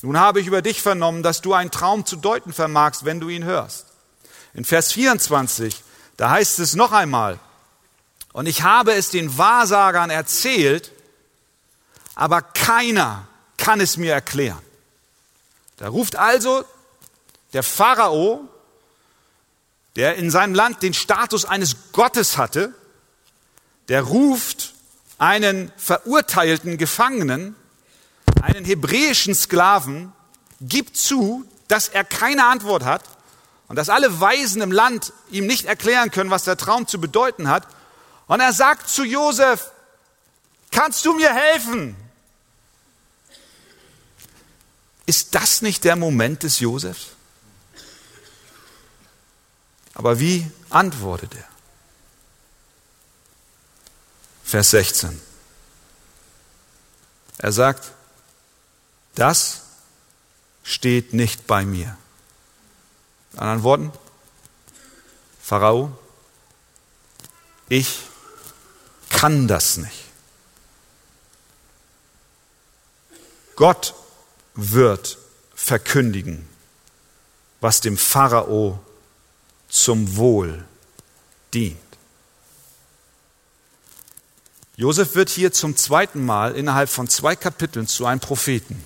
Nun 0.00 0.18
habe 0.18 0.40
ich 0.40 0.46
über 0.46 0.62
dich 0.62 0.82
vernommen, 0.82 1.22
dass 1.22 1.42
du 1.42 1.52
einen 1.52 1.70
Traum 1.70 2.06
zu 2.06 2.16
deuten 2.16 2.52
vermagst, 2.52 3.04
wenn 3.04 3.20
du 3.20 3.28
ihn 3.28 3.44
hörst. 3.44 3.86
In 4.54 4.64
Vers 4.64 4.92
24, 4.92 5.82
da 6.16 6.30
heißt 6.30 6.58
es 6.58 6.74
noch 6.74 6.92
einmal, 6.92 7.38
und 8.32 8.46
ich 8.46 8.62
habe 8.62 8.92
es 8.94 9.10
den 9.10 9.36
Wahrsagern 9.38 10.10
erzählt, 10.10 10.92
aber 12.14 12.42
keiner 12.42 13.26
kann 13.56 13.80
es 13.80 13.96
mir 13.96 14.12
erklären. 14.12 14.62
Da 15.76 15.88
ruft 15.88 16.16
also 16.16 16.64
der 17.52 17.62
Pharao, 17.62 18.48
der 19.96 20.16
in 20.16 20.30
seinem 20.30 20.54
Land 20.54 20.82
den 20.82 20.94
Status 20.94 21.44
eines 21.44 21.92
Gottes 21.92 22.36
hatte, 22.36 22.74
der 23.88 24.02
ruft 24.02 24.74
einen 25.18 25.70
verurteilten 25.76 26.78
Gefangenen, 26.78 27.54
einen 28.40 28.64
hebräischen 28.64 29.34
Sklaven, 29.34 30.12
gibt 30.60 30.96
zu, 30.96 31.44
dass 31.68 31.88
er 31.88 32.04
keine 32.04 32.46
Antwort 32.46 32.84
hat 32.84 33.02
und 33.68 33.76
dass 33.76 33.88
alle 33.88 34.20
Weisen 34.20 34.62
im 34.62 34.72
Land 34.72 35.12
ihm 35.30 35.46
nicht 35.46 35.66
erklären 35.66 36.10
können, 36.10 36.30
was 36.30 36.44
der 36.44 36.56
Traum 36.56 36.86
zu 36.86 37.00
bedeuten 37.00 37.48
hat. 37.48 37.66
Und 38.26 38.40
er 38.40 38.52
sagt 38.52 38.88
zu 38.88 39.04
Josef, 39.04 39.70
kannst 40.70 41.04
du 41.04 41.14
mir 41.14 41.32
helfen? 41.34 41.96
Ist 45.06 45.34
das 45.34 45.62
nicht 45.62 45.84
der 45.84 45.96
Moment 45.96 46.42
des 46.42 46.60
Josefs? 46.60 47.08
Aber 49.94 50.18
wie 50.18 50.50
antwortet 50.70 51.34
er? 51.34 51.48
Vers 54.44 54.70
16. 54.70 55.20
Er 57.38 57.52
sagt, 57.52 57.92
das 59.14 59.62
steht 60.62 61.12
nicht 61.12 61.46
bei 61.46 61.64
mir. 61.64 61.96
In 63.32 63.38
anderen 63.40 63.62
Worten, 63.62 63.92
Pharao, 65.42 65.96
ich 67.68 68.00
kann 69.12 69.46
das 69.46 69.76
nicht. 69.76 70.04
Gott 73.54 73.94
wird 74.54 75.18
verkündigen, 75.54 76.48
was 77.60 77.80
dem 77.80 77.96
Pharao 77.96 78.80
zum 79.68 80.16
Wohl 80.16 80.64
dient. 81.54 81.78
Josef 84.76 85.14
wird 85.14 85.28
hier 85.28 85.52
zum 85.52 85.76
zweiten 85.76 86.24
Mal 86.24 86.56
innerhalb 86.56 86.88
von 86.88 87.06
zwei 87.08 87.36
Kapiteln 87.36 87.86
zu 87.86 88.04
einem 88.06 88.20
Propheten. 88.20 88.82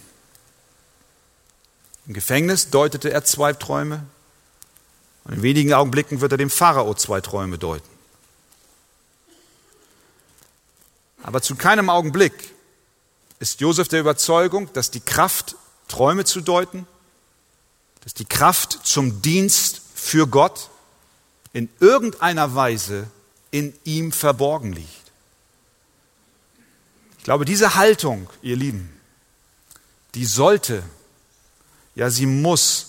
Im 2.06 2.12
Gefängnis 2.12 2.70
deutete 2.70 3.10
er 3.10 3.24
zwei 3.24 3.52
Träume 3.52 4.04
und 5.24 5.34
in 5.34 5.42
wenigen 5.42 5.72
Augenblicken 5.72 6.20
wird 6.20 6.32
er 6.32 6.38
dem 6.38 6.50
Pharao 6.50 6.94
zwei 6.94 7.20
Träume 7.20 7.56
deuten. 7.58 7.95
Aber 11.22 11.42
zu 11.42 11.56
keinem 11.56 11.90
Augenblick 11.90 12.32
ist 13.38 13.60
Josef 13.60 13.88
der 13.88 14.00
Überzeugung, 14.00 14.72
dass 14.72 14.90
die 14.90 15.00
Kraft, 15.00 15.56
Träume 15.88 16.24
zu 16.24 16.40
deuten, 16.40 16.86
dass 18.02 18.14
die 18.14 18.24
Kraft 18.24 18.80
zum 18.84 19.22
Dienst 19.22 19.80
für 19.94 20.26
Gott 20.26 20.70
in 21.52 21.68
irgendeiner 21.80 22.54
Weise 22.54 23.08
in 23.50 23.74
ihm 23.84 24.12
verborgen 24.12 24.72
liegt. 24.72 24.90
Ich 27.18 27.24
glaube, 27.24 27.44
diese 27.44 27.74
Haltung, 27.74 28.28
ihr 28.42 28.56
Lieben, 28.56 28.92
die 30.14 30.24
sollte, 30.24 30.82
ja, 31.94 32.10
sie 32.10 32.26
muss 32.26 32.88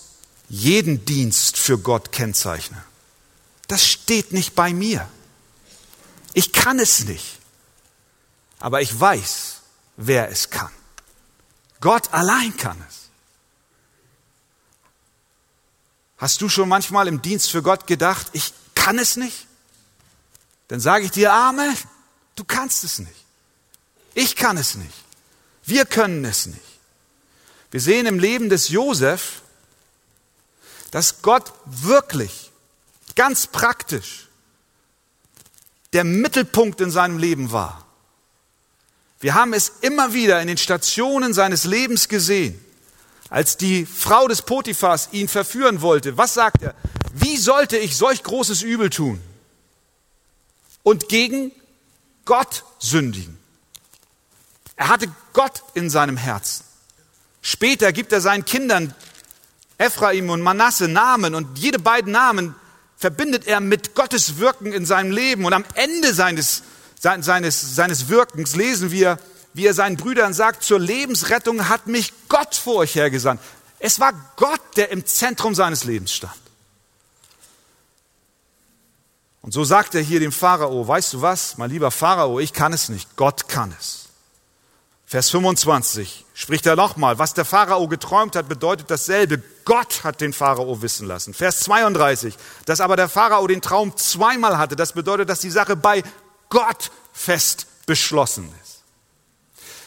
jeden 0.49 1.05
Dienst 1.05 1.57
für 1.57 1.77
Gott 1.77 2.11
kennzeichnen. 2.11 2.81
Das 3.67 3.85
steht 3.85 4.31
nicht 4.33 4.55
bei 4.55 4.73
mir. 4.73 5.07
Ich 6.33 6.53
kann 6.53 6.79
es 6.79 7.05
nicht. 7.05 7.39
Aber 8.59 8.81
ich 8.81 8.99
weiß, 8.99 9.61
wer 9.97 10.29
es 10.29 10.49
kann. 10.49 10.71
Gott 11.79 12.13
allein 12.13 12.55
kann 12.57 12.83
es. 12.87 13.09
Hast 16.17 16.41
du 16.41 16.49
schon 16.49 16.67
manchmal 16.67 17.07
im 17.07 17.21
Dienst 17.21 17.51
für 17.51 17.61
Gott 17.61 17.85
gedacht, 17.85 18.27
ich 18.33 18.53
kann 18.73 18.97
es 18.97 19.17
nicht? 19.17 19.45
Dann 20.67 20.79
sage 20.79 21.05
ich 21.05 21.11
dir, 21.11 21.31
Amen, 21.31 21.75
du 22.35 22.43
kannst 22.43 22.83
es 22.83 22.99
nicht. 22.99 23.25
Ich 24.15 24.35
kann 24.35 24.57
es 24.57 24.75
nicht. 24.75 24.93
Wir 25.63 25.85
können 25.85 26.25
es 26.25 26.47
nicht. 26.47 26.61
Wir 27.69 27.81
sehen 27.81 28.05
im 28.05 28.17
Leben 28.17 28.49
des 28.49 28.69
Josef, 28.69 29.41
dass 30.91 31.21
Gott 31.21 31.53
wirklich 31.65 32.51
ganz 33.15 33.45
praktisch 33.47 34.27
der 35.93 36.03
Mittelpunkt 36.03 36.81
in 36.81 36.91
seinem 36.91 37.17
Leben 37.17 37.51
war. 37.51 37.86
Wir 39.19 39.33
haben 39.33 39.53
es 39.53 39.71
immer 39.81 40.13
wieder 40.13 40.41
in 40.41 40.47
den 40.47 40.57
Stationen 40.57 41.33
seines 41.33 41.63
Lebens 41.63 42.07
gesehen. 42.07 42.63
Als 43.29 43.57
die 43.57 43.85
Frau 43.85 44.27
des 44.27 44.41
Potiphas 44.41 45.09
ihn 45.11 45.27
verführen 45.27 45.81
wollte, 45.81 46.17
was 46.17 46.33
sagt 46.33 46.61
er? 46.61 46.75
Wie 47.13 47.37
sollte 47.37 47.77
ich 47.77 47.97
solch 47.97 48.23
großes 48.23 48.61
Übel 48.61 48.89
tun? 48.89 49.19
Und 50.83 51.09
gegen 51.09 51.51
Gott 52.25 52.63
sündigen. 52.79 53.37
Er 54.75 54.89
hatte 54.89 55.07
Gott 55.33 55.63
in 55.73 55.89
seinem 55.89 56.15
Herzen. 56.15 56.63
Später 57.41 57.91
gibt 57.91 58.13
er 58.13 58.21
seinen 58.21 58.45
Kindern 58.45 58.93
Ephraim 59.77 60.29
und 60.29 60.41
Manasse 60.41 60.87
Namen 60.87 61.35
und 61.35 61.57
jede 61.59 61.79
beiden 61.79 62.11
Namen 62.11 62.55
verbindet 62.97 63.47
er 63.47 63.59
mit 63.59 63.95
Gottes 63.95 64.37
Wirken 64.37 64.71
in 64.71 64.85
seinem 64.85 65.11
Leben. 65.11 65.45
Und 65.45 65.53
am 65.53 65.65
Ende 65.75 66.13
seines 66.13 66.63
seines, 66.99 67.75
seines 67.75 68.09
Wirkens 68.09 68.55
lesen 68.55 68.91
wir, 68.91 69.19
wie 69.53 69.65
er 69.65 69.73
seinen 69.73 69.97
Brüdern 69.97 70.33
sagt, 70.33 70.63
zur 70.63 70.79
Lebensrettung 70.79 71.69
hat 71.69 71.87
mich 71.87 72.13
Gott 72.29 72.55
vor 72.55 72.77
euch 72.77 72.95
hergesandt. 72.95 73.41
Es 73.79 73.99
war 73.99 74.13
Gott, 74.35 74.61
der 74.75 74.91
im 74.91 75.05
Zentrum 75.05 75.55
seines 75.55 75.83
Lebens 75.83 76.13
stand. 76.13 76.33
Und 79.41 79.53
so 79.53 79.63
sagt 79.63 79.95
er 79.95 80.01
hier 80.01 80.19
dem 80.19 80.31
Pharao, 80.31 80.87
weißt 80.87 81.13
du 81.13 81.21
was, 81.21 81.57
mein 81.57 81.69
lieber 81.69 81.89
Pharao, 81.89 82.39
ich 82.39 82.53
kann 82.53 82.73
es 82.73 82.89
nicht, 82.89 83.15
Gott 83.15 83.47
kann 83.47 83.73
es. 83.79 84.07
Vers 85.05 85.29
25 85.29 86.25
spricht 86.33 86.65
er 86.65 86.75
nochmal, 86.75 87.17
was 87.17 87.33
der 87.33 87.45
Pharao 87.45 87.87
geträumt 87.87 88.35
hat, 88.35 88.49
bedeutet 88.49 88.91
dasselbe. 88.91 89.41
Gott 89.63 90.03
hat 90.03 90.19
den 90.19 90.33
Pharao 90.33 90.81
wissen 90.81 91.07
lassen. 91.07 91.33
Vers 91.33 91.61
32, 91.61 92.35
dass 92.65 92.81
aber 92.81 92.97
der 92.97 93.07
Pharao 93.07 93.47
den 93.47 93.61
Traum 93.61 93.95
zweimal 93.95 94.57
hatte, 94.57 94.75
das 94.75 94.91
bedeutet, 94.91 95.29
dass 95.29 95.39
die 95.39 95.49
Sache 95.49 95.77
bei 95.77 96.03
Gott 96.49 96.91
fest 97.13 97.67
beschlossen 97.85 98.53
ist. 98.61 98.83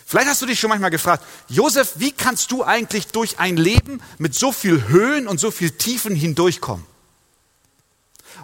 Vielleicht 0.06 0.28
hast 0.28 0.42
du 0.42 0.46
dich 0.46 0.58
schon 0.58 0.70
manchmal 0.70 0.90
gefragt, 0.90 1.24
Josef, 1.48 1.92
wie 1.96 2.10
kannst 2.10 2.50
du 2.50 2.64
eigentlich 2.64 3.06
durch 3.08 3.38
ein 3.38 3.56
Leben 3.56 4.02
mit 4.18 4.34
so 4.34 4.50
viel 4.50 4.88
Höhen 4.88 5.28
und 5.28 5.38
so 5.38 5.52
viel 5.52 5.70
Tiefen 5.70 6.16
hindurchkommen? 6.16 6.84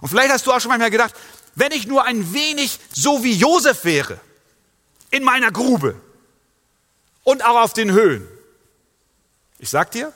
Und 0.00 0.08
vielleicht 0.08 0.30
hast 0.30 0.46
du 0.46 0.52
auch 0.52 0.60
schon 0.60 0.68
manchmal 0.68 0.90
gedacht, 0.90 1.14
wenn 1.56 1.72
ich 1.72 1.86
nur 1.86 2.04
ein 2.04 2.32
wenig 2.32 2.78
so 2.92 3.24
wie 3.24 3.32
Josef 3.32 3.84
wäre, 3.84 4.20
in 5.10 5.24
meiner 5.24 5.50
Grube 5.50 5.96
und 7.24 7.44
auch 7.44 7.60
auf 7.62 7.72
den 7.72 7.90
Höhen. 7.90 8.28
Ich 9.58 9.70
sag 9.70 9.90
dir, 9.90 10.12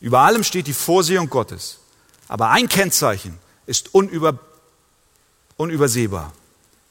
über 0.00 0.20
allem 0.20 0.44
steht 0.44 0.66
die 0.66 0.72
Vorsehung 0.72 1.28
Gottes. 1.28 1.80
Aber 2.28 2.50
ein 2.50 2.68
Kennzeichen 2.68 3.38
ist 3.66 3.94
unüber, 3.94 4.38
unübersehbar. 5.56 6.32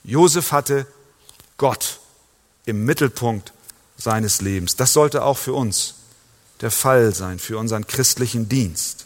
Josef 0.06 0.52
hatte 0.52 0.86
Gott 1.58 2.00
im 2.65 2.86
Mittelpunkt 2.86 3.54
seines 3.98 4.41
Lebens. 4.41 4.76
Das 4.76 4.94
sollte 4.94 5.24
auch 5.24 5.38
für 5.38 5.54
uns 5.54 5.96
der 6.62 6.72
Fall 6.72 7.13
sein, 7.13 7.39
für 7.39 7.58
unseren 7.58 7.88
christlichen 7.88 8.48
Dienst. 8.48 9.06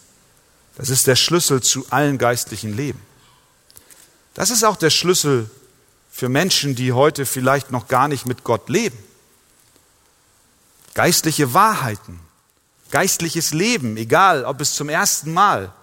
Das 0.75 0.89
ist 0.89 1.07
der 1.07 1.15
Schlüssel 1.15 1.61
zu 1.61 1.85
allen 1.89 2.17
geistlichen 2.17 2.75
Leben. 2.75 3.01
Das 4.33 4.49
ist 4.49 4.63
auch 4.63 4.75
der 4.75 4.89
Schlüssel 4.89 5.49
für 6.11 6.29
Menschen, 6.29 6.75
die 6.75 6.91
heute 6.91 7.25
vielleicht 7.25 7.71
noch 7.71 7.87
gar 7.87 8.07
nicht 8.07 8.25
mit 8.25 8.43
Gott 8.43 8.67
leben. 8.67 8.97
Geistliche 10.95 11.53
Wahrheiten, 11.53 12.19
geistliches 12.91 13.53
Leben, 13.53 13.95
egal 13.95 14.43
ob 14.43 14.59
es 14.59 14.75
zum 14.75 14.89
ersten 14.89 15.33
Mal 15.33 15.73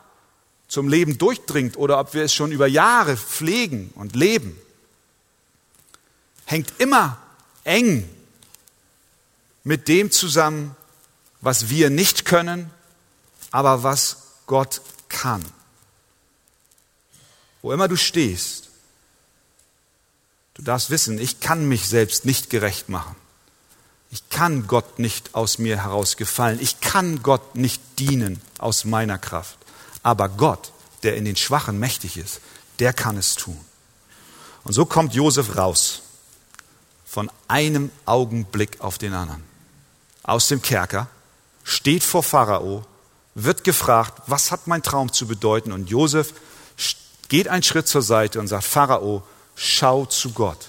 zum 0.68 0.88
Leben 0.88 1.16
durchdringt 1.16 1.76
oder 1.78 1.98
ob 2.00 2.12
wir 2.12 2.22
es 2.24 2.34
schon 2.34 2.52
über 2.52 2.66
Jahre 2.66 3.16
pflegen 3.16 3.92
und 3.94 4.14
leben 4.16 4.58
hängt 6.46 6.72
immer 6.78 7.18
eng 7.64 8.08
mit 9.62 9.88
dem 9.88 10.10
zusammen, 10.10 10.74
was 11.42 11.68
wir 11.68 11.90
nicht 11.90 12.24
können, 12.24 12.70
aber 13.50 13.82
was 13.82 14.22
Gott 14.46 14.80
kann. 15.08 15.44
Wo 17.60 17.72
immer 17.72 17.88
du 17.88 17.96
stehst, 17.96 18.66
Du 20.56 20.62
darfst 20.62 20.88
wissen, 20.88 21.18
ich 21.18 21.40
kann 21.40 21.68
mich 21.68 21.86
selbst 21.86 22.24
nicht 22.24 22.48
gerecht 22.48 22.88
machen. 22.88 23.14
Ich 24.10 24.30
kann 24.30 24.66
Gott 24.66 24.98
nicht 24.98 25.34
aus 25.34 25.58
mir 25.58 25.82
heraus 25.82 26.16
gefallen. 26.16 26.58
Ich 26.62 26.80
kann 26.80 27.22
Gott 27.22 27.56
nicht 27.56 27.82
dienen 27.98 28.40
aus 28.56 28.86
meiner 28.86 29.18
Kraft. 29.18 29.58
Aber 30.02 30.30
Gott, 30.30 30.72
der 31.02 31.16
in 31.16 31.26
den 31.26 31.36
Schwachen 31.36 31.78
mächtig 31.78 32.16
ist, 32.16 32.40
der 32.78 32.94
kann 32.94 33.18
es 33.18 33.34
tun. 33.34 33.60
Und 34.64 34.72
so 34.72 34.86
kommt 34.86 35.12
Josef 35.12 35.56
raus, 35.56 36.02
von 37.16 37.30
einem 37.48 37.90
Augenblick 38.04 38.82
auf 38.82 38.98
den 38.98 39.14
anderen, 39.14 39.42
aus 40.22 40.48
dem 40.48 40.60
Kerker, 40.60 41.08
steht 41.64 42.04
vor 42.04 42.22
Pharao, 42.22 42.84
wird 43.34 43.64
gefragt, 43.64 44.24
was 44.26 44.52
hat 44.52 44.66
mein 44.66 44.82
Traum 44.82 45.10
zu 45.10 45.26
bedeuten? 45.26 45.72
Und 45.72 45.88
Josef 45.88 46.34
geht 47.30 47.48
einen 47.48 47.62
Schritt 47.62 47.88
zur 47.88 48.02
Seite 48.02 48.38
und 48.38 48.48
sagt, 48.48 48.64
Pharao, 48.64 49.26
schau 49.54 50.04
zu 50.04 50.32
Gott 50.32 50.68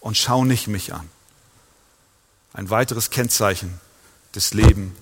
und 0.00 0.16
schau 0.16 0.44
nicht 0.44 0.66
mich 0.66 0.92
an. 0.92 1.08
Ein 2.54 2.70
weiteres 2.70 3.10
Kennzeichen 3.10 3.80
des 4.34 4.54
Lebens 4.54 4.94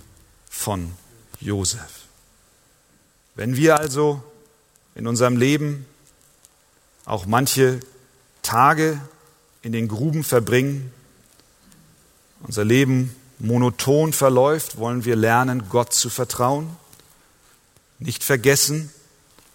von 0.50 0.92
Josef. 1.40 2.02
Wenn 3.34 3.56
wir 3.56 3.78
also 3.78 4.22
in 4.94 5.06
unserem 5.06 5.38
Leben 5.38 5.86
auch 7.06 7.24
manche 7.24 7.80
Tage 8.42 9.00
in 9.66 9.72
den 9.72 9.88
Gruben 9.88 10.22
verbringen, 10.22 10.92
unser 12.38 12.64
Leben 12.64 13.12
monoton 13.40 14.12
verläuft, 14.12 14.78
wollen 14.78 15.04
wir 15.04 15.16
lernen, 15.16 15.68
Gott 15.68 15.92
zu 15.92 16.08
vertrauen. 16.08 16.76
Nicht 17.98 18.22
vergessen, 18.22 18.92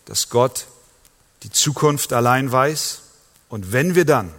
dass 0.03 0.27
Gott 0.27 0.67
die 1.43 1.49
Zukunft 1.49 2.11
allein 2.11 2.51
weiß. 2.51 3.03
Und 3.47 3.71
wenn 3.71 3.95
wir 3.95 4.03
dann 4.03 4.33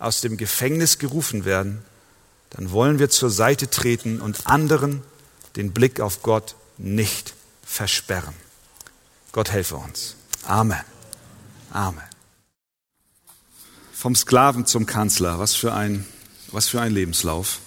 aus 0.00 0.20
dem 0.20 0.36
Gefängnis 0.36 0.98
gerufen 0.98 1.44
werden, 1.44 1.84
dann 2.50 2.72
wollen 2.72 2.98
wir 2.98 3.08
zur 3.08 3.30
Seite 3.30 3.70
treten 3.70 4.20
und 4.20 4.48
anderen 4.48 5.00
den 5.54 5.70
Blick 5.72 6.00
auf 6.00 6.22
Gott 6.22 6.56
nicht 6.76 7.34
versperren. 7.62 8.34
Gott 9.30 9.52
helfe 9.52 9.76
uns. 9.76 10.16
Amen. 10.44 10.82
Amen. 11.70 12.13
Vom 14.04 14.14
Sklaven 14.14 14.66
zum 14.66 14.84
Kanzler, 14.84 15.38
was 15.38 15.54
für 15.54 15.72
ein, 15.72 16.04
was 16.48 16.68
für 16.68 16.78
ein 16.78 16.92
Lebenslauf. 16.92 17.60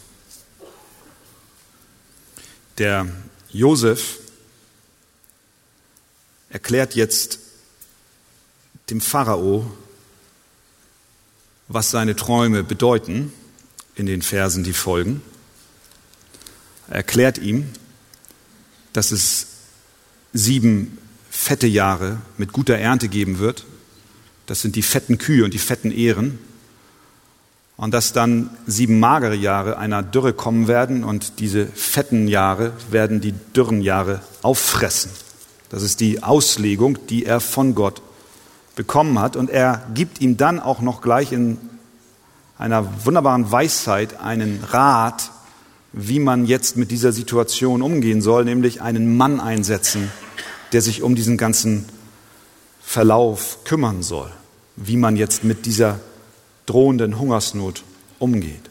Der 2.77 3.07
Josef 3.49 4.19
erklärt 6.51 6.93
jetzt 6.93 7.39
dem 8.91 9.01
Pharao, 9.01 9.65
was 11.69 11.89
seine 11.89 12.15
Träume 12.15 12.63
bedeuten 12.63 13.33
in 13.95 14.05
den 14.05 14.21
Versen, 14.21 14.63
die 14.63 14.73
folgen. 14.73 15.23
Er 16.87 16.97
erklärt 16.97 17.39
ihm, 17.39 17.67
dass 18.93 19.09
es 19.09 19.47
sieben 20.33 20.99
fette 21.31 21.65
Jahre 21.65 22.21
mit 22.37 22.53
guter 22.53 22.77
Ernte 22.77 23.07
geben 23.07 23.39
wird. 23.39 23.65
Das 24.47 24.61
sind 24.61 24.75
die 24.75 24.81
fetten 24.81 25.19
Kühe 25.19 25.43
und 25.43 25.53
die 25.53 25.59
fetten 25.59 25.91
Ehren. 25.91 26.39
Und 27.75 27.93
dass 27.93 28.11
dann 28.11 28.49
sieben 28.65 28.99
magere 28.99 29.35
Jahre 29.35 29.77
einer 29.77 30.01
Dürre 30.01 30.33
kommen 30.33 30.67
werden 30.67 31.03
und 31.03 31.39
diese 31.39 31.67
fetten 31.67 32.27
Jahre 32.27 32.73
werden 32.89 33.21
die 33.21 33.33
dürren 33.55 33.81
Jahre 33.81 34.21
auffressen. 34.41 35.11
Das 35.69 35.83
ist 35.83 35.99
die 35.99 36.23
Auslegung, 36.23 36.97
die 37.07 37.25
er 37.25 37.39
von 37.39 37.75
Gott 37.75 38.01
bekommen 38.75 39.19
hat. 39.19 39.35
Und 39.35 39.51
er 39.51 39.85
gibt 39.93 40.21
ihm 40.21 40.37
dann 40.37 40.59
auch 40.59 40.81
noch 40.81 41.01
gleich 41.01 41.31
in 41.31 41.57
einer 42.57 43.05
wunderbaren 43.05 43.51
Weisheit 43.51 44.19
einen 44.21 44.63
Rat, 44.69 45.29
wie 45.93 46.19
man 46.19 46.45
jetzt 46.45 46.77
mit 46.77 46.89
dieser 46.89 47.11
Situation 47.11 47.81
umgehen 47.81 48.21
soll, 48.21 48.45
nämlich 48.45 48.81
einen 48.81 49.17
Mann 49.17 49.39
einsetzen, 49.39 50.09
der 50.71 50.81
sich 50.81 51.03
um 51.03 51.15
diesen 51.15 51.37
ganzen 51.37 51.85
Verlauf 52.87 53.65
kümmern 53.65 54.01
soll, 54.01 54.31
wie 54.77 54.95
man 54.95 55.17
jetzt 55.17 55.43
mit 55.43 55.65
dieser 55.65 55.99
drohenden 56.65 57.19
Hungersnot 57.19 57.83
umgeht. 58.17 58.69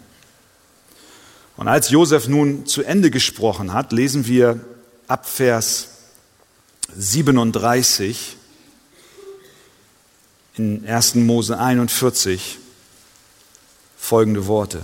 Und 1.58 1.68
als 1.68 1.90
Josef 1.90 2.26
nun 2.26 2.64
zu 2.64 2.82
Ende 2.82 3.10
gesprochen 3.10 3.74
hat, 3.74 3.92
lesen 3.92 4.26
wir 4.26 4.58
ab 5.06 5.28
Vers 5.28 5.88
37 6.96 8.38
in 10.54 10.88
1. 10.88 11.16
Mose 11.16 11.58
41 11.58 12.56
folgende 13.98 14.46
Worte. 14.46 14.82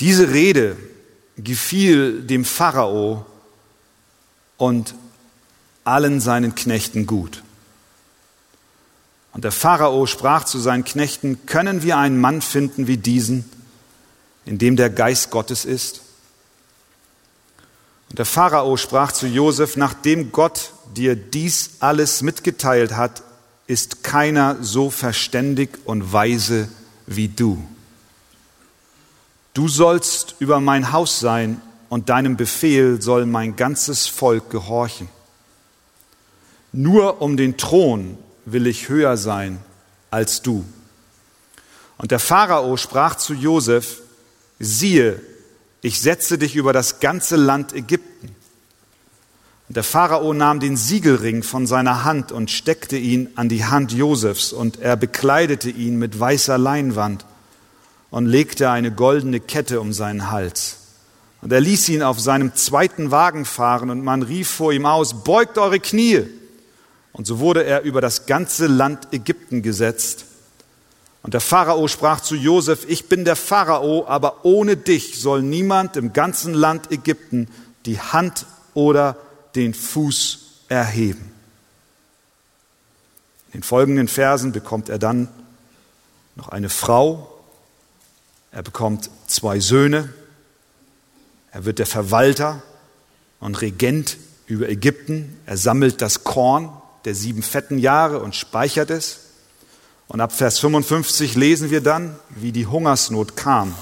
Diese 0.00 0.32
Rede 0.32 0.76
gefiel 1.36 2.22
dem 2.22 2.44
Pharao 2.44 3.24
und 4.56 4.96
allen 5.84 6.20
seinen 6.20 6.54
Knechten 6.54 7.06
gut. 7.06 7.42
Und 9.32 9.44
der 9.44 9.52
Pharao 9.52 10.06
sprach 10.06 10.44
zu 10.44 10.58
seinen 10.58 10.84
Knechten, 10.84 11.46
können 11.46 11.82
wir 11.82 11.96
einen 11.96 12.20
Mann 12.20 12.42
finden 12.42 12.86
wie 12.86 12.98
diesen, 12.98 13.48
in 14.44 14.58
dem 14.58 14.76
der 14.76 14.90
Geist 14.90 15.30
Gottes 15.30 15.64
ist? 15.64 16.02
Und 18.10 18.18
der 18.18 18.26
Pharao 18.26 18.76
sprach 18.76 19.12
zu 19.12 19.26
Josef, 19.26 19.76
nachdem 19.76 20.32
Gott 20.32 20.72
dir 20.94 21.16
dies 21.16 21.76
alles 21.80 22.20
mitgeteilt 22.20 22.94
hat, 22.94 23.22
ist 23.66 24.02
keiner 24.02 24.58
so 24.60 24.90
verständig 24.90 25.78
und 25.86 26.12
weise 26.12 26.68
wie 27.06 27.28
du. 27.28 27.66
Du 29.54 29.68
sollst 29.68 30.36
über 30.40 30.60
mein 30.60 30.92
Haus 30.92 31.20
sein 31.20 31.62
und 31.88 32.08
deinem 32.08 32.36
Befehl 32.36 33.00
soll 33.00 33.24
mein 33.24 33.56
ganzes 33.56 34.06
Volk 34.06 34.50
gehorchen. 34.50 35.08
Nur 36.72 37.20
um 37.20 37.36
den 37.36 37.56
Thron 37.56 38.16
will 38.44 38.66
ich 38.66 38.88
höher 38.88 39.16
sein 39.16 39.58
als 40.10 40.42
du. 40.42 40.64
Und 41.98 42.10
der 42.10 42.18
Pharao 42.18 42.76
sprach 42.76 43.14
zu 43.16 43.34
Josef, 43.34 44.02
siehe, 44.58 45.20
ich 45.82 46.00
setze 46.00 46.38
dich 46.38 46.56
über 46.56 46.72
das 46.72 47.00
ganze 47.00 47.36
Land 47.36 47.72
Ägypten. 47.72 48.34
Und 49.68 49.76
der 49.76 49.84
Pharao 49.84 50.32
nahm 50.32 50.60
den 50.60 50.76
Siegelring 50.76 51.42
von 51.42 51.66
seiner 51.66 52.04
Hand 52.04 52.32
und 52.32 52.50
steckte 52.50 52.96
ihn 52.96 53.30
an 53.36 53.48
die 53.48 53.64
Hand 53.64 53.92
Josefs 53.92 54.52
und 54.52 54.80
er 54.80 54.96
bekleidete 54.96 55.70
ihn 55.70 55.98
mit 55.98 56.18
weißer 56.18 56.58
Leinwand 56.58 57.24
und 58.10 58.26
legte 58.26 58.70
eine 58.70 58.92
goldene 58.92 59.40
Kette 59.40 59.80
um 59.80 59.92
seinen 59.92 60.30
Hals. 60.30 60.76
Und 61.40 61.52
er 61.52 61.60
ließ 61.60 61.88
ihn 61.88 62.02
auf 62.02 62.20
seinem 62.20 62.54
zweiten 62.54 63.10
Wagen 63.10 63.44
fahren 63.44 63.90
und 63.90 64.04
man 64.04 64.22
rief 64.22 64.48
vor 64.48 64.72
ihm 64.72 64.86
aus, 64.86 65.24
beugt 65.24 65.58
eure 65.58 65.80
Knie. 65.80 66.26
Und 67.12 67.26
so 67.26 67.38
wurde 67.38 67.64
er 67.64 67.82
über 67.82 68.00
das 68.00 68.26
ganze 68.26 68.66
Land 68.66 69.08
Ägypten 69.12 69.62
gesetzt. 69.62 70.24
Und 71.22 71.34
der 71.34 71.40
Pharao 71.40 71.86
sprach 71.86 72.20
zu 72.20 72.34
Josef, 72.34 72.84
ich 72.88 73.08
bin 73.08 73.24
der 73.24 73.36
Pharao, 73.36 74.06
aber 74.06 74.44
ohne 74.44 74.76
dich 74.76 75.20
soll 75.20 75.42
niemand 75.42 75.96
im 75.96 76.12
ganzen 76.12 76.52
Land 76.52 76.90
Ägypten 76.90 77.48
die 77.86 78.00
Hand 78.00 78.46
oder 78.74 79.16
den 79.54 79.74
Fuß 79.74 80.38
erheben. 80.68 81.30
In 83.48 83.60
den 83.60 83.62
folgenden 83.62 84.08
Versen 84.08 84.52
bekommt 84.52 84.88
er 84.88 84.98
dann 84.98 85.28
noch 86.34 86.48
eine 86.48 86.70
Frau, 86.70 87.28
er 88.50 88.62
bekommt 88.62 89.10
zwei 89.26 89.60
Söhne, 89.60 90.12
er 91.52 91.66
wird 91.66 91.78
der 91.78 91.86
Verwalter 91.86 92.62
und 93.40 93.60
Regent 93.60 94.16
über 94.46 94.68
Ägypten, 94.68 95.38
er 95.44 95.58
sammelt 95.58 96.00
das 96.00 96.24
Korn 96.24 96.70
der 97.04 97.14
sieben 97.14 97.42
fetten 97.42 97.78
Jahre 97.78 98.20
und 98.20 98.34
speichert 98.34 98.90
es. 98.90 99.20
Und 100.08 100.20
ab 100.20 100.32
Vers 100.32 100.58
55 100.58 101.34
lesen 101.36 101.70
wir 101.70 101.80
dann, 101.80 102.16
wie 102.30 102.52
die 102.52 102.66
Hungersnot 102.66 103.36
kam. 103.36 103.74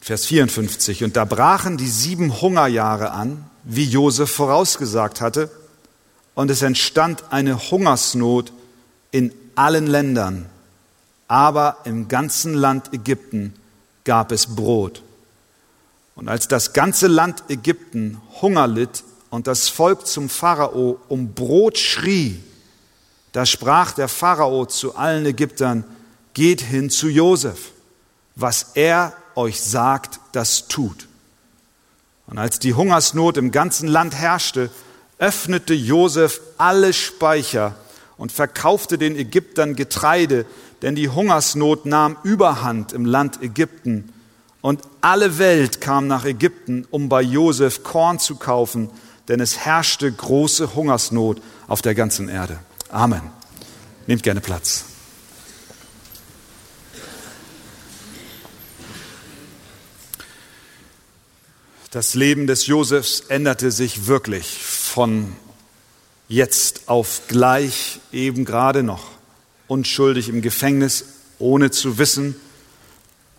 Vers 0.00 0.26
54. 0.26 1.04
Und 1.04 1.16
da 1.16 1.24
brachen 1.24 1.76
die 1.76 1.88
sieben 1.88 2.40
Hungerjahre 2.40 3.12
an, 3.12 3.48
wie 3.62 3.84
Josef 3.84 4.30
vorausgesagt 4.30 5.20
hatte, 5.20 5.50
und 6.34 6.50
es 6.50 6.62
entstand 6.62 7.24
eine 7.30 7.70
Hungersnot 7.70 8.52
in 9.12 9.32
allen 9.54 9.86
Ländern, 9.86 10.46
aber 11.28 11.78
im 11.84 12.08
ganzen 12.08 12.54
Land 12.54 12.92
Ägypten 12.92 13.54
gab 14.04 14.32
es 14.32 14.54
Brot. 14.54 15.02
Und 16.16 16.28
als 16.28 16.48
das 16.48 16.72
ganze 16.72 17.06
Land 17.06 17.44
Ägypten 17.48 18.20
Hunger 18.42 18.66
litt 18.66 19.04
und 19.34 19.48
das 19.48 19.68
Volk 19.68 20.06
zum 20.06 20.28
Pharao 20.28 21.00
um 21.08 21.34
Brot 21.34 21.76
schrie, 21.76 22.40
da 23.32 23.44
sprach 23.44 23.90
der 23.90 24.06
Pharao 24.06 24.64
zu 24.64 24.94
allen 24.94 25.26
Ägyptern, 25.26 25.82
geht 26.34 26.60
hin 26.60 26.88
zu 26.88 27.08
Josef, 27.08 27.72
was 28.36 28.70
er 28.74 29.12
euch 29.34 29.60
sagt, 29.60 30.20
das 30.30 30.68
tut. 30.68 31.08
Und 32.28 32.38
als 32.38 32.60
die 32.60 32.74
Hungersnot 32.74 33.36
im 33.36 33.50
ganzen 33.50 33.88
Land 33.88 34.14
herrschte, 34.14 34.70
öffnete 35.18 35.74
Josef 35.74 36.40
alle 36.56 36.92
Speicher 36.92 37.74
und 38.16 38.30
verkaufte 38.30 38.98
den 38.98 39.16
Ägyptern 39.16 39.74
Getreide, 39.74 40.46
denn 40.82 40.94
die 40.94 41.08
Hungersnot 41.08 41.86
nahm 41.86 42.16
Überhand 42.22 42.92
im 42.92 43.04
Land 43.04 43.42
Ägypten. 43.42 44.12
Und 44.60 44.82
alle 45.00 45.38
Welt 45.38 45.80
kam 45.80 46.06
nach 46.06 46.24
Ägypten, 46.24 46.86
um 46.92 47.08
bei 47.08 47.20
Josef 47.20 47.82
Korn 47.82 48.20
zu 48.20 48.36
kaufen, 48.36 48.90
denn 49.28 49.40
es 49.40 49.58
herrschte 49.58 50.10
große 50.10 50.74
Hungersnot 50.74 51.40
auf 51.66 51.82
der 51.82 51.94
ganzen 51.94 52.28
Erde. 52.28 52.58
Amen. 52.90 53.22
Nehmt 54.06 54.22
gerne 54.22 54.40
Platz. 54.40 54.84
Das 61.90 62.14
Leben 62.14 62.48
des 62.48 62.66
Josefs 62.66 63.20
änderte 63.28 63.70
sich 63.70 64.08
wirklich 64.08 64.58
von 64.58 65.36
jetzt 66.28 66.88
auf 66.88 67.22
gleich, 67.28 68.00
eben 68.10 68.44
gerade 68.44 68.82
noch, 68.82 69.04
unschuldig 69.68 70.28
im 70.28 70.42
Gefängnis, 70.42 71.04
ohne 71.38 71.70
zu 71.70 71.96
wissen, 71.96 72.34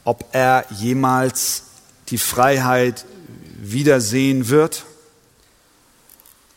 ob 0.06 0.30
er 0.32 0.66
jemals 0.70 1.64
die 2.08 2.18
Freiheit 2.18 3.06
wiedersehen 3.60 4.48
wird. 4.48 4.86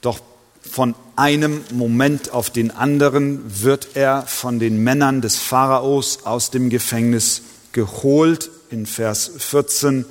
Doch 0.00 0.20
von 0.62 0.94
einem 1.16 1.64
Moment 1.72 2.30
auf 2.30 2.50
den 2.50 2.70
anderen 2.70 3.62
wird 3.62 3.96
er 3.96 4.26
von 4.26 4.58
den 4.58 4.82
Männern 4.82 5.20
des 5.20 5.36
Pharaos 5.36 6.24
aus 6.24 6.50
dem 6.50 6.70
Gefängnis 6.70 7.42
geholt. 7.72 8.50
In 8.70 8.86
Vers 8.86 9.30
14 9.38 10.04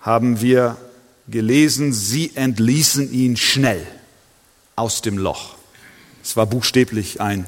haben 0.00 0.40
wir 0.40 0.76
gelesen, 1.28 1.92
sie 1.92 2.34
entließen 2.34 3.12
ihn 3.12 3.36
schnell 3.36 3.86
aus 4.76 5.02
dem 5.02 5.16
Loch. 5.16 5.56
Es 6.22 6.36
war 6.36 6.46
buchstäblich 6.46 7.20
ein, 7.20 7.46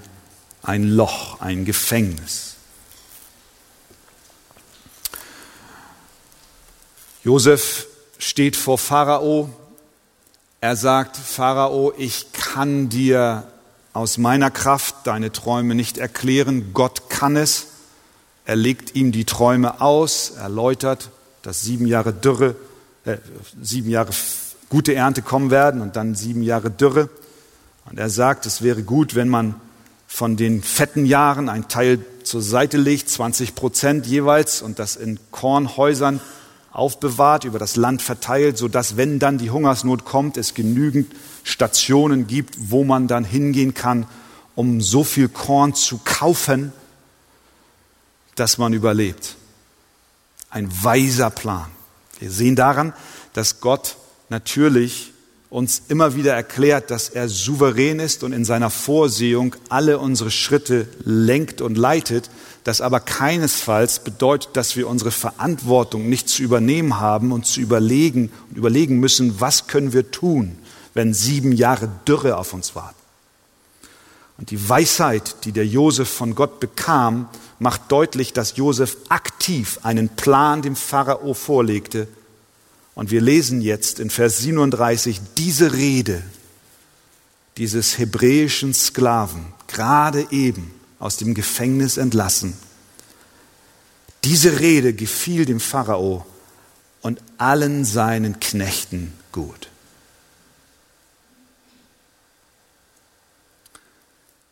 ein 0.63 0.85
Loch, 0.85 1.41
ein 1.41 1.65
Gefängnis. 1.65 2.57
Josef 7.25 7.87
steht 8.19 8.57
vor 8.57 8.79
Pharao. 8.79 9.51
Er 10.63 10.77
sagt, 10.77 11.17
Pharao, 11.17 11.93
ich 11.99 12.31
kann 12.31 12.89
dir 12.89 13.43
aus 13.95 14.17
meiner 14.17 14.49
Kraft 14.49 14.95
deine 15.03 15.33
Träume 15.33 15.75
nicht 15.75 15.99
erklären. 15.99 16.71
Gott 16.73 17.11
kann 17.11 17.35
es. 17.35 17.67
Er 18.45 18.55
legt 18.55 18.95
ihm 18.95 19.11
die 19.11 19.25
Träume 19.25 19.81
aus, 19.81 20.35
erläutert, 20.39 21.11
dass 21.43 21.63
sieben 21.63 21.85
Jahre 21.89 22.13
Dürre, 22.13 22.55
äh, 23.05 23.17
sieben 23.61 23.91
Jahre 23.91 24.13
gute 24.69 24.95
Ernte 24.95 25.21
kommen 25.21 25.51
werden 25.51 25.81
und 25.81 25.97
dann 25.97 26.15
sieben 26.15 26.45
Jahre 26.45 26.71
Dürre. 26.71 27.09
Und 27.91 27.99
er 27.99 28.09
sagt, 28.09 28.47
es 28.47 28.63
wäre 28.63 28.85
gut, 28.85 29.17
wenn 29.17 29.29
man 29.29 29.57
von 30.07 30.37
den 30.37 30.63
fetten 30.63 31.07
Jahren 31.07 31.49
ein 31.49 31.67
Teil 31.67 31.99
zur 32.23 32.41
Seite 32.41 32.77
legt, 32.77 33.11
20 33.11 33.57
Prozent 33.57 34.07
jeweils, 34.07 34.63
und 34.63 34.79
das 34.79 34.95
in 34.95 35.19
Kornhäusern 35.33 36.21
aufbewahrt, 36.73 37.45
über 37.45 37.59
das 37.59 37.77
Land 37.77 38.03
verteilt, 38.03 38.59
sodass, 38.59 38.97
wenn 38.97 39.19
dann 39.19 39.39
die 39.39 39.51
Hungersnot 39.51 40.05
kommt, 40.05 40.37
es 40.37 40.55
genügend 40.55 41.15
Stationen 41.45 42.27
gibt, 42.27 42.57
wo 42.71 42.85
man 42.85 43.09
dann 43.09 43.25
hingehen 43.25 43.75
kann, 43.75 44.07
um 44.55 44.81
so 44.81 45.05
viel 45.05 45.29
Korn 45.29 45.75
zu 45.75 46.01
kaufen, 46.05 46.73
dass 48.35 48.59
man 48.59 48.73
überlebt. 48.73 49.37
Ein 50.51 50.71
weiser 50.83 51.31
Plan. 51.31 51.71
Wir 52.19 52.31
sehen 52.31 52.57
daran, 52.57 52.93
dass 53.33 53.61
Gott 53.61 53.97
natürlich 54.29 55.12
uns 55.53 55.83
immer 55.89 56.17
wieder 56.17 56.33
erklärt, 56.33 56.91
dass 56.91 57.11
er 57.11 57.29
souverän 57.29 58.01
ist 58.01 58.25
und 58.25 58.33
in 58.33 58.47
seiner 58.47 58.71
Vorsehung 58.71 59.55
alle 59.69 59.99
unsere 59.99 60.31
Schritte 60.31 60.89
lenkt 61.05 61.61
und 61.61 61.77
leitet, 61.77 62.31
das 62.65 62.81
aber 62.81 63.01
keinesfalls 63.01 63.99
bedeutet, 63.99 64.57
dass 64.57 64.77
wir 64.77 64.89
unsere 64.89 65.11
Verantwortung 65.11 66.09
nicht 66.09 66.31
zu 66.31 66.43
übernehmen 66.43 67.01
haben 67.01 67.33
und 67.33 67.45
zu 67.45 67.61
überlegen 67.61 68.33
und 68.49 68.57
überlegen 68.57 68.99
müssen, 68.99 69.43
was 69.43 69.67
können 69.67 69.93
wir 69.93 70.11
tun, 70.11 70.57
wenn 70.95 71.13
sieben 71.13 71.53
Jahre 71.53 71.91
Dürre 72.09 72.39
auf 72.39 72.55
uns 72.55 72.75
warten. 72.75 72.97
Und 74.39 74.51
die 74.51 74.69
Weisheit, 74.69 75.45
die 75.45 75.53
der 75.53 75.67
Josef 75.67 76.09
von 76.09 76.35
Gott 76.35 76.61
bekam, 76.61 77.29
macht 77.59 77.93
deutlich, 77.93 78.33
dass 78.33 78.57
Josef 78.57 78.97
aktiv 79.11 79.81
einen 79.83 80.09
Plan 80.09 80.63
dem 80.63 80.77
Pharao 80.77 81.35
vorlegte, 81.35 82.09
und 82.95 83.11
wir 83.11 83.21
lesen 83.21 83.63
jetzt 83.63 84.01
in 84.01 84.11
Vers 84.11 84.39
37 84.39 85.21
diese 85.37 85.73
Rede 85.73 86.23
dieses 87.57 87.99
hebräischen 87.99 88.73
Sklaven, 88.73 89.53
gerade 89.67 90.27
eben 90.31 90.73
aus 90.99 91.17
dem 91.17 91.35
Gefängnis 91.35 91.97
entlassen. 91.97 92.57
Diese 94.25 94.61
Rede 94.61 94.95
gefiel 94.95 95.45
dem 95.45 95.61
Pharao 95.61 96.25
und 97.03 97.21
allen 97.39 97.85
seinen 97.85 98.41
Knechten 98.41 99.13
gut. 99.33 99.69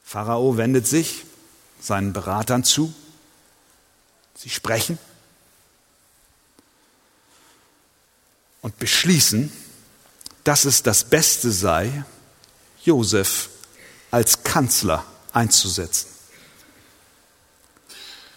Pharao 0.05 0.57
wendet 0.57 0.89
sich 0.89 1.25
seinen 1.81 2.13
Beratern 2.13 2.65
zu. 2.65 2.93
Sie 4.35 4.51
sprechen 4.51 4.99
und 8.63 8.79
beschließen, 8.79 9.53
dass 10.45 10.65
es 10.65 10.83
das 10.83 11.05
Beste 11.05 11.51
sei, 11.53 12.05
Josef 12.85 13.49
als 14.11 14.43
Kanzler 14.43 15.05
einzusetzen. 15.33 16.09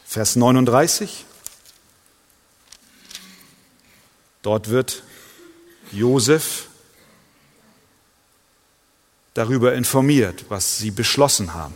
Vers 0.05 0.35
39. 0.35 1.25
Dort 4.41 4.69
wird 4.69 5.03
Josef 5.91 6.67
darüber 9.33 9.73
informiert, 9.73 10.45
was 10.49 10.77
sie 10.77 10.91
beschlossen 10.91 11.53
haben. 11.53 11.73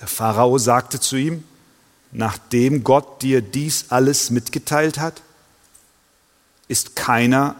Der 0.00 0.08
Pharao 0.08 0.58
sagte 0.58 0.98
zu 0.98 1.16
ihm, 1.16 1.44
nachdem 2.10 2.82
Gott 2.82 3.22
dir 3.22 3.40
dies 3.40 3.86
alles 3.90 4.30
mitgeteilt 4.30 4.98
hat, 4.98 5.22
ist 6.72 6.96
keiner 6.96 7.54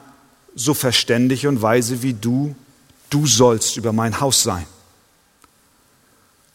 so 0.54 0.72
verständig 0.72 1.46
und 1.46 1.60
weise 1.60 2.02
wie 2.02 2.14
du, 2.14 2.56
du 3.10 3.26
sollst 3.26 3.76
über 3.76 3.92
mein 3.92 4.20
Haus 4.20 4.42
sein. 4.42 4.66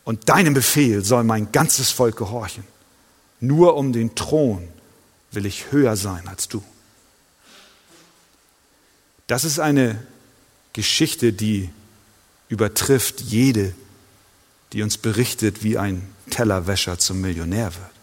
Und 0.03 0.27
deinem 0.27 0.55
Befehl 0.55 1.05
soll 1.05 1.23
mein 1.23 1.51
ganzes 1.51 1.91
Volk 1.91 2.17
gehorchen. 2.17 2.63
Nur 3.39 3.75
um 3.75 3.93
den 3.93 4.15
Thron 4.15 4.67
will 5.31 5.45
ich 5.45 5.71
höher 5.71 5.95
sein 5.95 6.27
als 6.27 6.47
du. 6.47 6.63
Das 9.27 9.43
ist 9.43 9.59
eine 9.59 10.01
Geschichte, 10.73 11.33
die 11.33 11.69
übertrifft 12.49 13.21
jede, 13.21 13.75
die 14.73 14.81
uns 14.81 14.97
berichtet, 14.97 15.63
wie 15.63 15.77
ein 15.77 16.01
Tellerwäscher 16.31 16.97
zum 16.97 17.21
Millionär 17.21 17.65
wird. 17.75 17.96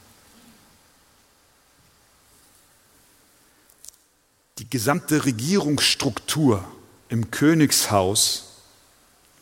Die 4.59 4.71
gesamte 4.71 5.25
Regierungsstruktur 5.25 6.65
im 7.09 7.31
Königshaus 7.31 8.53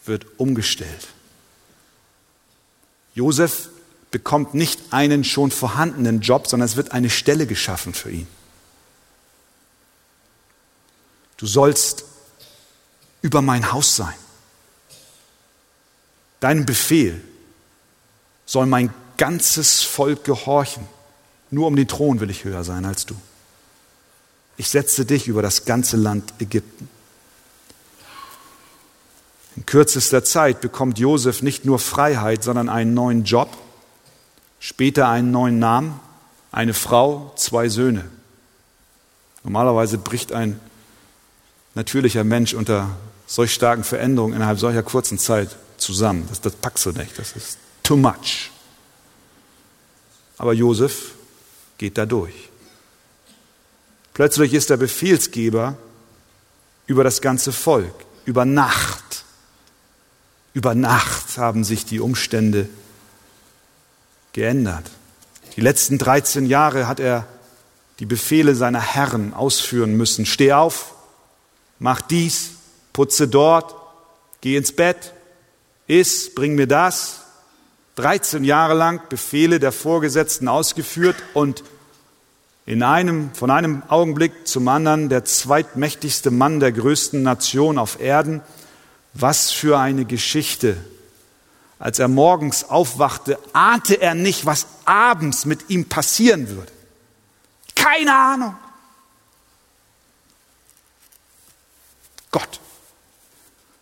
wird 0.04 0.26
umgestellt. 0.38 1.08
Josef 3.14 3.68
bekommt 4.10 4.54
nicht 4.54 4.80
einen 4.92 5.24
schon 5.24 5.50
vorhandenen 5.50 6.20
Job, 6.20 6.46
sondern 6.46 6.66
es 6.66 6.76
wird 6.76 6.92
eine 6.92 7.10
Stelle 7.10 7.46
geschaffen 7.46 7.92
für 7.92 8.10
ihn. 8.10 8.26
Du 11.36 11.46
sollst 11.46 12.04
über 13.20 13.42
mein 13.42 13.72
Haus 13.72 13.96
sein. 13.96 14.14
Deinem 16.40 16.66
Befehl 16.66 17.22
soll 18.46 18.66
mein 18.66 18.92
ganzes 19.16 19.82
Volk 19.82 20.24
gehorchen. 20.24 20.86
Nur 21.50 21.66
um 21.66 21.76
den 21.76 21.88
Thron 21.88 22.20
will 22.20 22.30
ich 22.30 22.44
höher 22.44 22.64
sein 22.64 22.84
als 22.84 23.06
du. 23.06 23.14
Ich 24.62 24.68
setze 24.68 25.04
dich 25.04 25.26
über 25.26 25.42
das 25.42 25.64
ganze 25.64 25.96
Land 25.96 26.34
Ägypten. 26.38 26.88
In 29.56 29.66
kürzester 29.66 30.22
Zeit 30.22 30.60
bekommt 30.60 31.00
Josef 31.00 31.42
nicht 31.42 31.64
nur 31.64 31.80
Freiheit, 31.80 32.44
sondern 32.44 32.68
einen 32.68 32.94
neuen 32.94 33.24
Job, 33.24 33.48
später 34.60 35.08
einen 35.08 35.32
neuen 35.32 35.58
Namen, 35.58 35.98
eine 36.52 36.74
Frau, 36.74 37.32
zwei 37.34 37.68
Söhne. 37.68 38.04
Normalerweise 39.42 39.98
bricht 39.98 40.32
ein 40.32 40.60
natürlicher 41.74 42.22
Mensch 42.22 42.54
unter 42.54 42.90
solch 43.26 43.52
starken 43.52 43.82
Veränderungen 43.82 44.34
innerhalb 44.34 44.60
solcher 44.60 44.84
kurzen 44.84 45.18
Zeit 45.18 45.56
zusammen. 45.76 46.24
Das, 46.28 46.40
das 46.40 46.54
packst 46.54 46.86
du 46.86 46.92
nicht, 46.92 47.18
das 47.18 47.32
ist 47.32 47.58
too 47.82 47.96
much. 47.96 48.52
Aber 50.38 50.52
Josef 50.52 51.16
geht 51.78 51.98
da 51.98 52.06
durch. 52.06 52.51
Plötzlich 54.14 54.52
ist 54.54 54.70
er 54.70 54.76
Befehlsgeber 54.76 55.76
über 56.86 57.04
das 57.04 57.20
ganze 57.20 57.52
Volk, 57.52 57.94
über 58.24 58.44
Nacht. 58.44 59.24
Über 60.54 60.74
Nacht 60.74 61.38
haben 61.38 61.64
sich 61.64 61.86
die 61.86 62.00
Umstände 62.00 62.68
geändert. 64.32 64.90
Die 65.56 65.60
letzten 65.60 65.98
13 65.98 66.46
Jahre 66.46 66.86
hat 66.86 67.00
er 67.00 67.26
die 67.98 68.06
Befehle 68.06 68.54
seiner 68.54 68.80
Herren 68.80 69.32
ausführen 69.32 69.96
müssen. 69.96 70.26
Steh 70.26 70.52
auf, 70.52 70.94
mach 71.78 72.00
dies, 72.00 72.50
putze 72.92 73.28
dort, 73.28 73.74
geh 74.40 74.56
ins 74.56 74.72
Bett, 74.72 75.12
iss, 75.86 76.34
bring 76.34 76.54
mir 76.54 76.66
das. 76.66 77.20
13 77.96 78.44
Jahre 78.44 78.74
lang 78.74 79.02
Befehle 79.08 79.60
der 79.60 79.72
Vorgesetzten 79.72 80.48
ausgeführt 80.48 81.16
und 81.34 81.62
in 82.64 82.82
einem, 82.82 83.34
von 83.34 83.50
einem 83.50 83.82
Augenblick 83.88 84.46
zum 84.46 84.68
anderen 84.68 85.08
der 85.08 85.24
zweitmächtigste 85.24 86.30
Mann 86.30 86.60
der 86.60 86.72
größten 86.72 87.22
Nation 87.22 87.78
auf 87.78 88.00
Erden. 88.00 88.40
Was 89.14 89.50
für 89.50 89.78
eine 89.78 90.04
Geschichte. 90.04 90.76
Als 91.78 91.98
er 91.98 92.08
morgens 92.08 92.64
aufwachte, 92.64 93.38
ahnte 93.52 94.00
er 94.00 94.14
nicht, 94.14 94.46
was 94.46 94.66
abends 94.84 95.44
mit 95.44 95.68
ihm 95.70 95.88
passieren 95.88 96.48
würde. 96.48 96.72
Keine 97.74 98.14
Ahnung. 98.14 98.56
Gott 102.30 102.60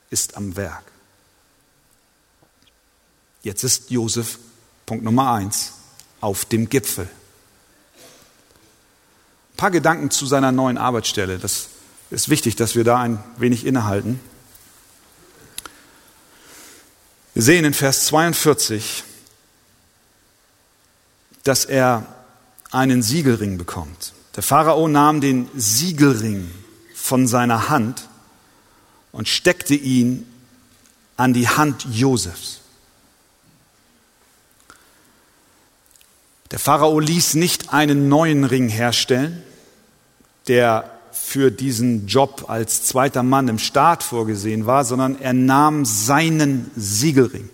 ist 0.08 0.36
am 0.36 0.56
Werk. 0.56 0.82
Jetzt 3.42 3.62
ist 3.62 3.90
Josef, 3.90 4.38
Punkt 4.86 5.04
Nummer 5.04 5.32
eins, 5.32 5.74
auf 6.20 6.44
dem 6.46 6.68
Gipfel. 6.68 7.08
Paar 9.60 9.70
Gedanken 9.70 10.10
zu 10.10 10.24
seiner 10.24 10.52
neuen 10.52 10.78
Arbeitsstelle. 10.78 11.38
Das 11.38 11.68
ist 12.10 12.30
wichtig, 12.30 12.56
dass 12.56 12.76
wir 12.76 12.82
da 12.82 12.98
ein 12.98 13.22
wenig 13.36 13.66
innehalten. 13.66 14.18
Wir 17.34 17.42
sehen 17.42 17.66
in 17.66 17.74
Vers 17.74 18.06
42, 18.06 19.04
dass 21.44 21.66
er 21.66 22.06
einen 22.70 23.02
Siegelring 23.02 23.58
bekommt. 23.58 24.14
Der 24.34 24.42
Pharao 24.42 24.88
nahm 24.88 25.20
den 25.20 25.46
Siegelring 25.54 26.50
von 26.94 27.28
seiner 27.28 27.68
Hand 27.68 28.08
und 29.12 29.28
steckte 29.28 29.74
ihn 29.74 30.26
an 31.18 31.34
die 31.34 31.48
Hand 31.48 31.84
Josefs. 31.92 32.60
Der 36.50 36.58
Pharao 36.58 36.98
ließ 36.98 37.34
nicht 37.34 37.74
einen 37.74 38.08
neuen 38.08 38.44
Ring 38.44 38.70
herstellen, 38.70 39.44
der 40.50 40.90
für 41.12 41.52
diesen 41.52 42.08
Job 42.08 42.46
als 42.48 42.82
zweiter 42.82 43.22
Mann 43.22 43.46
im 43.46 43.60
Staat 43.60 44.02
vorgesehen 44.02 44.66
war, 44.66 44.84
sondern 44.84 45.20
er 45.20 45.32
nahm 45.32 45.84
seinen 45.84 46.72
Siegelring. 46.74 47.48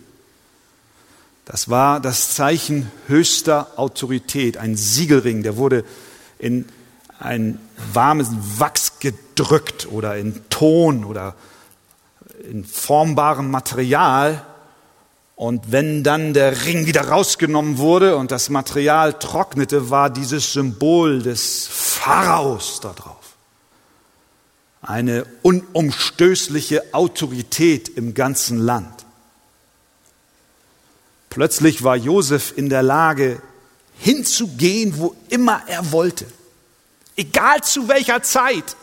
Das 1.45 1.69
war 1.69 1.99
das 1.99 2.33
Zeichen 2.33 2.91
höchster 3.07 3.67
Autorität, 3.75 4.57
ein 4.57 4.75
Siegelring, 4.75 5.43
der 5.43 5.57
wurde 5.57 5.85
in 6.39 6.65
ein 7.19 7.59
warmes 7.93 8.29
Wachs 8.57 8.93
gedrückt 8.99 9.87
oder 9.91 10.17
in 10.17 10.41
Ton 10.49 11.03
oder 11.03 11.35
in 12.49 12.65
formbarem 12.65 13.51
Material. 13.51 14.41
Und 15.37 15.71
wenn 15.71 16.03
dann 16.03 16.33
der 16.33 16.65
Ring 16.65 16.87
wieder 16.87 17.09
rausgenommen 17.09 17.77
wurde 17.77 18.17
und 18.17 18.31
das 18.31 18.49
Material 18.49 19.13
trocknete, 19.13 19.91
war 19.91 20.09
dieses 20.09 20.51
Symbol 20.51 21.21
des 21.21 21.67
Pharaos 21.67 22.79
da 22.81 22.91
drauf. 22.91 23.35
Eine 24.81 25.27
unumstößliche 25.43 26.91
Autorität 26.91 27.87
im 27.87 28.15
ganzen 28.15 28.57
Land. 28.57 29.05
Plötzlich 31.29 31.83
war 31.83 31.95
Josef 31.95 32.57
in 32.57 32.69
der 32.69 32.81
Lage, 32.81 33.39
hinzugehen, 33.99 34.97
wo 34.97 35.15
immer 35.29 35.61
er 35.67 35.91
wollte. 35.91 36.25
Egal 37.15 37.61
zu 37.61 37.87
welcher 37.87 38.23
Zeit. 38.23 38.75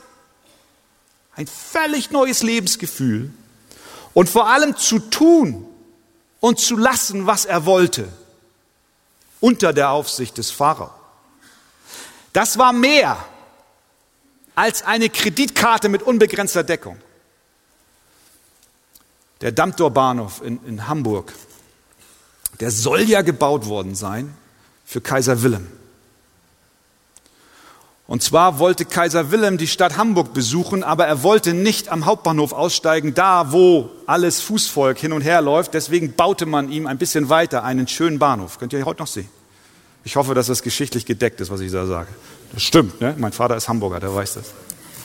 Ein 1.35 1.49
völlig 1.49 2.13
neues 2.13 2.45
Lebensgefühl. 2.45 3.33
Und 4.13 4.29
vor 4.29 4.49
allem 4.49 4.77
zu 4.77 5.01
tun 5.01 5.67
und 6.45 6.61
zu 6.61 6.77
lassen, 6.77 7.27
was 7.27 7.47
er 7.47 7.65
wollte. 7.65 8.07
Unter 9.41 9.73
der 9.73 9.89
Aufsicht 9.93 10.37
des 10.37 10.51
Pharao. 10.51 10.91
Das 12.35 12.59
war 12.59 12.75
mehr 12.75 13.17
als 14.55 14.83
eine 14.83 15.09
Kreditkarte 15.09 15.89
mit 15.89 16.03
unbegrenzter 16.03 16.63
Deckung. 16.63 16.99
Der 19.41 19.53
Dammtorbahnhof 19.53 20.43
in, 20.43 20.63
in 20.67 20.87
Hamburg 20.87 21.33
der 22.61 22.71
soll 22.71 23.01
ja 23.09 23.23
gebaut 23.23 23.65
worden 23.65 23.95
sein 23.95 24.37
für 24.85 25.01
Kaiser 25.01 25.43
Wilhelm. 25.43 25.67
Und 28.07 28.23
zwar 28.23 28.59
wollte 28.59 28.85
Kaiser 28.85 29.31
Wilhelm 29.31 29.57
die 29.57 29.67
Stadt 29.67 29.97
Hamburg 29.97 30.35
besuchen, 30.35 30.85
aber 30.85 31.07
er 31.07 31.23
wollte 31.23 31.55
nicht 31.55 31.89
am 31.89 32.05
Hauptbahnhof 32.05 32.53
aussteigen, 32.53 33.15
da 33.15 33.51
wo 33.51 33.89
alles 34.07 34.43
Fußvolk 34.43 34.99
hin 34.99 35.13
und 35.15 35.23
her 35.23 35.41
läuft. 35.41 35.73
Deswegen 35.73 36.13
baute 36.13 36.45
man 36.45 36.71
ihm 36.71 36.87
ein 36.87 36.99
bisschen 36.99 37.31
weiter 37.31 37.65
einen 37.65 37.89
schönen 37.89 38.19
Bahnhof. 38.19 38.59
Könnt 38.59 38.75
ihr 38.75 38.85
heute 38.85 39.01
noch 39.01 39.07
sehen. 39.07 39.29
Ich 40.05 40.17
hoffe, 40.17 40.35
dass 40.35 40.49
das 40.49 40.63
geschichtlich 40.63 41.07
gedeckt 41.07 41.41
ist, 41.41 41.51
was 41.51 41.61
ich 41.61 41.73
da 41.73 41.87
sage. 41.87 42.09
Das 42.53 42.63
stimmt, 42.63 43.01
ne? 43.01 43.15
Mein 43.17 43.33
Vater 43.33 43.57
ist 43.57 43.69
Hamburger, 43.69 44.01
der 44.01 44.15
weiß 44.15 44.35
das. 44.35 44.53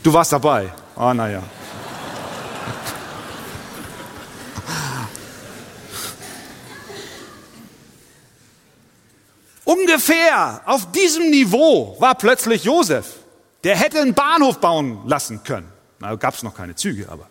Du 0.03 0.11
warst 0.11 0.33
dabei. 0.33 0.73
Ah, 0.97 1.13
naja. 1.13 1.41
Ungefähr 9.69 10.63
auf 10.65 10.91
diesem 10.93 11.29
Niveau 11.29 11.95
war 11.99 12.15
plötzlich 12.15 12.63
Josef. 12.63 13.05
Der 13.63 13.75
hätte 13.75 14.01
einen 14.01 14.15
Bahnhof 14.15 14.59
bauen 14.59 15.07
lassen 15.07 15.43
können. 15.43 15.71
Da 15.99 16.15
gab 16.15 16.33
es 16.33 16.41
noch 16.41 16.55
keine 16.55 16.73
Züge, 16.73 17.07
aber. 17.07 17.29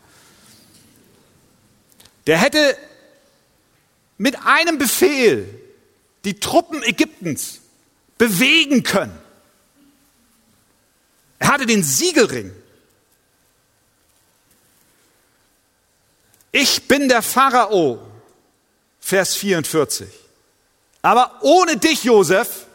Der 2.28 2.38
hätte 2.38 2.78
mit 4.18 4.36
einem 4.46 4.78
Befehl 4.78 5.52
die 6.24 6.38
Truppen 6.38 6.80
Ägyptens 6.84 7.58
bewegen 8.18 8.84
können. 8.84 9.18
Er 11.40 11.48
hatte 11.48 11.66
den 11.66 11.82
Siegelring. 11.82 12.52
Ich 16.52 16.86
bin 16.86 17.08
der 17.08 17.22
Pharao, 17.22 17.98
Vers 19.00 19.34
44. 19.34 20.17
Aber 21.02 21.38
ohne 21.42 21.76
dich, 21.76 22.04
Josef, 22.04 22.66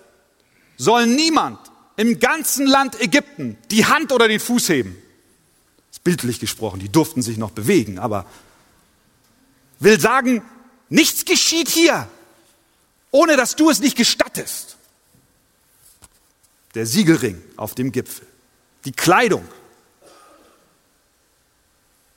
soll 0.78 1.08
niemand 1.08 1.60
im 1.96 2.20
ganzen 2.20 2.66
Land 2.66 3.00
Ägypten 3.02 3.58
die 3.70 3.86
Hand 3.86 4.12
oder 4.12 4.28
den 4.28 4.40
Fuß 4.40 4.70
heben. 4.70 4.96
Das 5.90 5.98
ist 5.98 6.04
bildlich 6.04 6.40
gesprochen, 6.40 6.80
die 6.80 6.90
durften 6.90 7.22
sich 7.22 7.38
noch 7.38 7.52
bewegen, 7.52 8.00
aber 8.00 8.26
will 9.80 10.00
sagen, 10.00 10.42
nichts 10.90 11.26
geschieht 11.26 11.70
hier, 11.70 12.08
ohne 13.12 13.38
dass 13.38 13.56
du 13.56 13.70
es 13.70 13.80
nicht 13.80 13.98
gestattest. 13.98 14.78
Der 16.74 16.86
Siegelring 16.88 17.42
auf 17.58 17.76
dem 17.76 17.92
Gipfel, 17.92 18.26
die 18.86 18.94
Kleidung. 18.94 19.48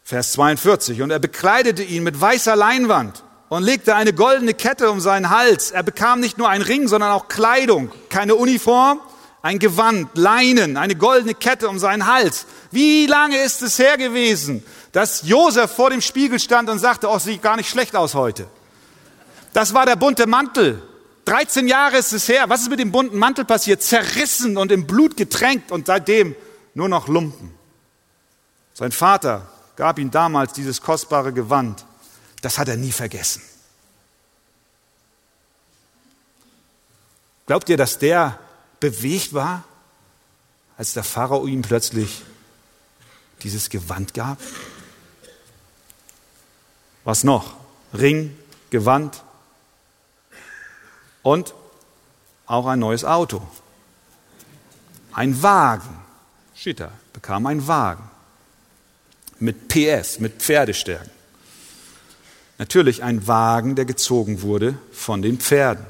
Vers 0.04 0.32
42. 0.32 1.02
Und 1.02 1.10
er 1.10 1.18
bekleidete 1.18 1.82
ihn 1.82 2.04
mit 2.04 2.18
weißer 2.18 2.54
Leinwand 2.54 3.24
und 3.48 3.62
legte 3.62 3.94
eine 3.94 4.12
goldene 4.12 4.54
Kette 4.54 4.90
um 4.90 5.00
seinen 5.00 5.30
Hals. 5.30 5.70
Er 5.70 5.82
bekam 5.82 6.20
nicht 6.20 6.38
nur 6.38 6.48
einen 6.48 6.64
Ring, 6.64 6.88
sondern 6.88 7.12
auch 7.12 7.28
Kleidung, 7.28 7.92
keine 8.08 8.34
Uniform, 8.34 9.00
ein 9.42 9.58
Gewand, 9.58 10.16
Leinen, 10.16 10.76
eine 10.76 10.96
goldene 10.96 11.34
Kette 11.34 11.68
um 11.68 11.78
seinen 11.78 12.06
Hals. 12.06 12.46
Wie 12.72 13.06
lange 13.06 13.38
ist 13.38 13.62
es 13.62 13.78
her 13.78 13.96
gewesen, 13.96 14.64
dass 14.90 15.22
Josef 15.22 15.70
vor 15.70 15.90
dem 15.90 16.00
Spiegel 16.00 16.40
stand 16.40 16.68
und 16.68 16.80
sagte, 16.80 17.08
oh, 17.08 17.18
sieht 17.18 17.42
gar 17.42 17.56
nicht 17.56 17.70
schlecht 17.70 17.94
aus 17.94 18.14
heute. 18.14 18.46
Das 19.52 19.72
war 19.72 19.86
der 19.86 19.96
bunte 19.96 20.26
Mantel. 20.26 20.82
13 21.26 21.68
Jahre 21.68 21.96
ist 21.96 22.12
es 22.12 22.28
her. 22.28 22.44
Was 22.48 22.62
ist 22.62 22.70
mit 22.70 22.80
dem 22.80 22.92
bunten 22.92 23.18
Mantel 23.18 23.44
passiert? 23.44 23.82
Zerrissen 23.82 24.56
und 24.56 24.70
im 24.72 24.86
Blut 24.86 25.16
getränkt 25.16 25.70
und 25.70 25.86
seitdem 25.86 26.34
nur 26.74 26.88
noch 26.88 27.08
Lumpen. 27.08 27.54
Sein 28.74 28.92
Vater 28.92 29.48
gab 29.76 29.98
ihm 29.98 30.10
damals 30.10 30.52
dieses 30.52 30.82
kostbare 30.82 31.32
Gewand 31.32 31.85
das 32.46 32.58
hat 32.58 32.68
er 32.68 32.76
nie 32.76 32.92
vergessen. 32.92 33.42
Glaubt 37.44 37.68
ihr, 37.68 37.76
dass 37.76 37.98
der 37.98 38.38
bewegt 38.78 39.34
war, 39.34 39.64
als 40.78 40.92
der 40.92 41.02
Pharao 41.02 41.48
ihm 41.48 41.62
plötzlich 41.62 42.22
dieses 43.42 43.68
Gewand 43.68 44.14
gab? 44.14 44.38
Was 47.02 47.24
noch? 47.24 47.56
Ring, 47.92 48.38
Gewand 48.70 49.24
und 51.24 51.52
auch 52.46 52.66
ein 52.66 52.78
neues 52.78 53.04
Auto. 53.04 53.44
Ein 55.12 55.42
Wagen. 55.42 55.98
Da, 56.64 56.92
bekam 57.12 57.46
ein 57.46 57.66
Wagen 57.66 58.08
mit 59.40 59.66
PS, 59.66 60.20
mit 60.20 60.40
Pferdestärken. 60.40 61.15
Natürlich 62.58 63.02
ein 63.02 63.26
Wagen, 63.26 63.74
der 63.74 63.84
gezogen 63.84 64.42
wurde 64.42 64.78
von 64.92 65.22
den 65.22 65.38
Pferden. 65.38 65.84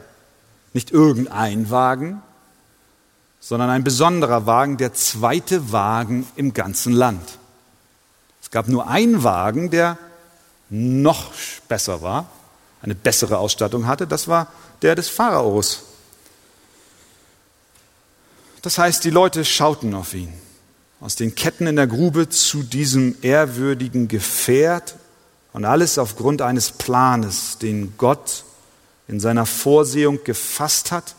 Nicht 0.73 0.91
irgendein 0.91 1.71
Wagen, 1.71 2.23
sondern 3.41 3.71
ein 3.71 3.85
besonderer 3.85 4.47
Wagen, 4.47 4.77
der 4.77 4.93
zweite 4.93 5.71
Wagen 5.73 6.27
im 6.35 6.53
ganzen 6.53 6.93
Land. 6.93 7.39
Es 8.43 8.51
gab 8.51 8.69
nur 8.69 8.89
einen 8.89 9.23
Wagen, 9.23 9.71
der 9.71 9.99
noch 10.69 11.33
besser 11.69 12.03
war, 12.03 12.29
eine 12.83 12.95
bessere 12.95 13.39
Ausstattung 13.39 13.87
hatte, 13.87 14.07
das 14.07 14.27
war 14.27 14.53
der 14.83 14.95
des 14.97 15.09
Pharaos. 15.09 15.85
Das 18.63 18.79
heißt, 18.79 19.05
die 19.05 19.11
Leute 19.11 19.45
schauten 19.45 19.95
auf 19.95 20.13
ihn. 20.13 20.33
Aus 21.01 21.15
den 21.15 21.35
Ketten 21.35 21.69
in 21.69 21.77
der 21.77 21.87
Grube 21.87 22.29
zu 22.29 22.65
diesem 22.65 23.15
ehrwürdigen 23.23 24.09
Gefährt 24.09 24.97
und 25.57 25.65
alles 25.65 25.97
aufgrund 25.97 26.43
eines 26.43 26.71
Planes, 26.71 27.57
den 27.57 27.95
Gott 27.97 28.45
in 29.09 29.21
seiner 29.21 29.47
Vorsehung 29.47 30.23
gefasst 30.23 30.93
hat, 30.93 31.15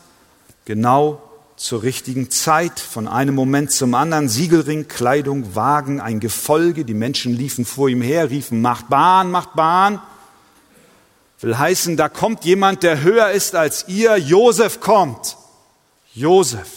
genau 0.64 1.20
zur 1.56 1.82
richtigen 1.82 2.30
Zeit, 2.30 2.78
von 2.78 3.08
einem 3.08 3.34
Moment 3.34 3.72
zum 3.72 3.96
anderen, 3.96 4.28
Siegelring, 4.28 4.86
Kleidung, 4.86 5.56
Wagen, 5.56 6.00
ein 6.00 6.20
Gefolge, 6.20 6.84
die 6.84 6.94
Menschen 6.94 7.34
liefen 7.34 7.64
vor 7.64 7.88
ihm 7.88 8.00
her, 8.00 8.30
riefen, 8.30 8.60
macht 8.60 8.88
Bahn, 8.88 9.32
macht 9.32 9.56
Bahn. 9.56 10.00
Will 11.40 11.58
heißen, 11.58 11.96
da 11.96 12.08
kommt 12.08 12.44
jemand, 12.44 12.84
der 12.84 13.02
höher 13.02 13.32
ist 13.32 13.56
als 13.56 13.88
ihr, 13.88 14.18
Josef 14.18 14.78
kommt. 14.78 15.36
Josef. 16.14 16.68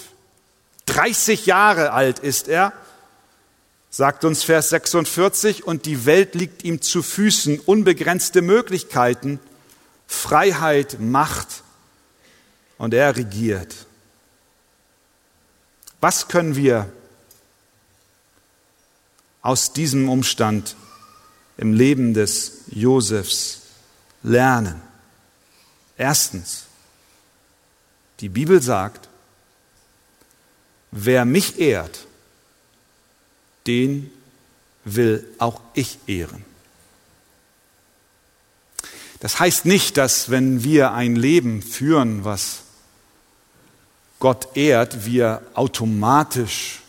30 0.87 1.45
Jahre 1.45 1.91
alt 1.91 2.17
ist 2.17 2.47
er, 2.47 2.73
sagt 3.91 4.23
uns 4.23 4.43
Vers 4.43 4.69
46, 4.69 5.65
und 5.65 5.85
die 5.85 6.05
Welt 6.05 6.33
liegt 6.33 6.63
ihm 6.63 6.81
zu 6.81 7.03
Füßen, 7.03 7.59
unbegrenzte 7.59 8.41
Möglichkeiten, 8.41 9.39
Freiheit, 10.07 10.99
Macht, 10.99 11.63
und 12.77 12.95
er 12.95 13.15
regiert. 13.15 13.85
Was 15.99 16.29
können 16.29 16.55
wir 16.55 16.91
aus 19.43 19.71
diesem 19.73 20.09
Umstand 20.09 20.75
im 21.57 21.73
Leben 21.73 22.15
des 22.15 22.61
Josefs 22.71 23.61
lernen? 24.23 24.81
Erstens, 25.97 26.63
die 28.19 28.29
Bibel 28.29 28.63
sagt, 28.63 29.09
wer 30.89 31.25
mich 31.25 31.59
ehrt, 31.59 32.07
den 33.67 34.11
will 34.83 35.27
auch 35.37 35.61
ich 35.73 35.99
ehren. 36.07 36.43
Das 39.19 39.39
heißt 39.39 39.65
nicht, 39.65 39.97
dass 39.97 40.31
wenn 40.31 40.63
wir 40.63 40.93
ein 40.93 41.15
Leben 41.15 41.61
führen, 41.61 42.25
was 42.25 42.61
Gott 44.19 44.55
ehrt, 44.55 45.05
wir 45.05 45.43
automatisch 45.53 46.81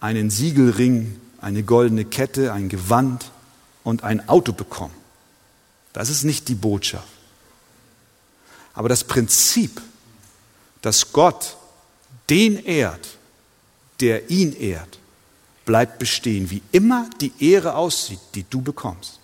einen 0.00 0.30
Siegelring, 0.30 1.20
eine 1.40 1.62
goldene 1.62 2.06
Kette, 2.06 2.52
ein 2.52 2.68
Gewand 2.68 3.30
und 3.82 4.04
ein 4.04 4.28
Auto 4.28 4.52
bekommen. 4.52 4.94
Das 5.92 6.08
ist 6.08 6.24
nicht 6.24 6.48
die 6.48 6.54
Botschaft. 6.54 7.08
Aber 8.72 8.88
das 8.88 9.04
Prinzip, 9.04 9.80
dass 10.82 11.12
Gott 11.12 11.56
den 12.30 12.62
ehrt, 12.64 13.16
der 14.00 14.30
ihn 14.30 14.54
ehrt, 14.54 14.98
bleibt 15.64 15.98
bestehen, 15.98 16.50
wie 16.50 16.62
immer 16.72 17.08
die 17.20 17.32
Ehre 17.40 17.74
aussieht, 17.74 18.20
die 18.34 18.44
du 18.48 18.60
bekommst. 18.60 19.20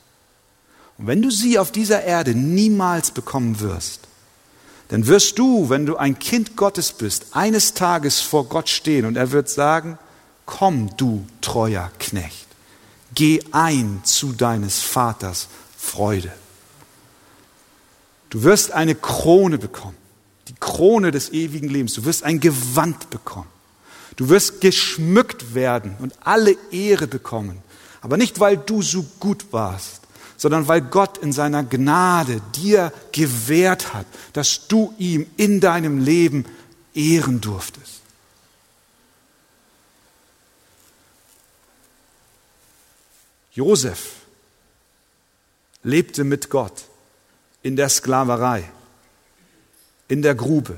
Und 0.99 1.07
wenn 1.07 1.23
du 1.23 1.31
sie 1.31 1.59
auf 1.59 1.73
dieser 1.73 2.03
Erde 2.03 2.35
niemals 2.35 3.11
bekommen 3.11 3.61
wirst, 3.61 4.09
dann 4.89 5.07
wirst 5.07 5.39
du, 5.39 5.71
wenn 5.71 5.87
du 5.87 5.97
ein 5.97 6.19
Kind 6.19 6.57
Gottes 6.57 6.93
bist, 6.93 7.27
eines 7.33 7.75
Tages 7.75 8.21
vor 8.21 8.47
Gott 8.47 8.69
stehen 8.69 9.07
und 9.07 9.17
er 9.17 9.31
wird 9.31 9.49
sagen, 9.49 9.99
komm 10.47 10.91
du 10.97 11.25
treuer 11.41 11.91
Knecht, 12.01 12.49
geh 13.15 13.41
ein 13.53 14.01
zu 14.03 14.33
deines 14.33 14.81
Vaters 14.81 15.49
Freude. 15.79 16.33
Du 18.31 18.43
wirst 18.43 18.73
eine 18.73 18.95
Krone 18.95 19.59
bekommen, 19.59 19.97
die 20.49 20.55
Krone 20.59 21.13
des 21.13 21.33
ewigen 21.33 21.69
Lebens. 21.69 21.95
Du 21.95 22.05
wirst 22.05 22.25
ein 22.25 22.41
Gewand 22.41 23.11
bekommen. 23.11 23.49
Du 24.21 24.29
wirst 24.29 24.61
geschmückt 24.61 25.55
werden 25.55 25.97
und 25.99 26.13
alle 26.21 26.55
Ehre 26.71 27.07
bekommen. 27.07 27.63
Aber 28.03 28.19
nicht, 28.19 28.39
weil 28.39 28.59
du 28.59 28.83
so 28.83 29.03
gut 29.19 29.51
warst, 29.51 30.03
sondern 30.37 30.69
weil 30.69 30.83
Gott 30.83 31.17
in 31.17 31.33
seiner 31.33 31.65
Gnade 31.65 32.43
dir 32.55 32.93
gewährt 33.13 33.95
hat, 33.95 34.05
dass 34.35 34.69
du 34.69 34.95
ihm 34.99 35.27
in 35.39 35.61
deinem 35.61 36.05
Leben 36.05 36.45
ehren 36.93 37.41
durftest. 37.41 38.03
Josef 43.53 44.17
lebte 45.83 46.25
mit 46.25 46.51
Gott 46.51 46.85
in 47.63 47.75
der 47.75 47.89
Sklaverei, 47.89 48.71
in 50.09 50.21
der 50.21 50.35
Grube, 50.35 50.77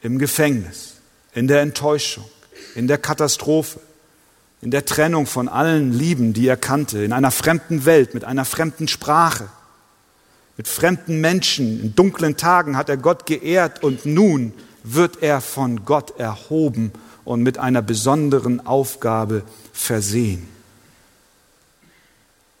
im 0.00 0.18
Gefängnis, 0.18 0.94
in 1.34 1.48
der 1.48 1.60
Enttäuschung, 1.60 2.24
in 2.78 2.86
der 2.86 2.98
Katastrophe 2.98 3.80
in 4.60 4.70
der 4.70 4.84
Trennung 4.84 5.26
von 5.26 5.48
allen 5.48 5.92
Lieben, 5.92 6.32
die 6.32 6.46
er 6.46 6.56
kannte, 6.56 7.04
in 7.04 7.12
einer 7.12 7.30
fremden 7.30 7.84
Welt, 7.84 8.14
mit 8.14 8.24
einer 8.24 8.44
fremden 8.44 8.88
Sprache, 8.88 9.48
mit 10.56 10.66
fremden 10.66 11.20
Menschen. 11.20 11.80
In 11.80 11.94
dunklen 11.94 12.36
Tagen 12.36 12.76
hat 12.76 12.88
er 12.88 12.96
Gott 12.96 13.26
geehrt 13.26 13.82
und 13.84 14.04
nun 14.04 14.52
wird 14.82 15.22
er 15.22 15.40
von 15.40 15.84
Gott 15.84 16.18
erhoben 16.18 16.92
und 17.24 17.42
mit 17.42 17.58
einer 17.58 17.82
besonderen 17.82 18.66
Aufgabe 18.66 19.42
versehen. 19.72 20.48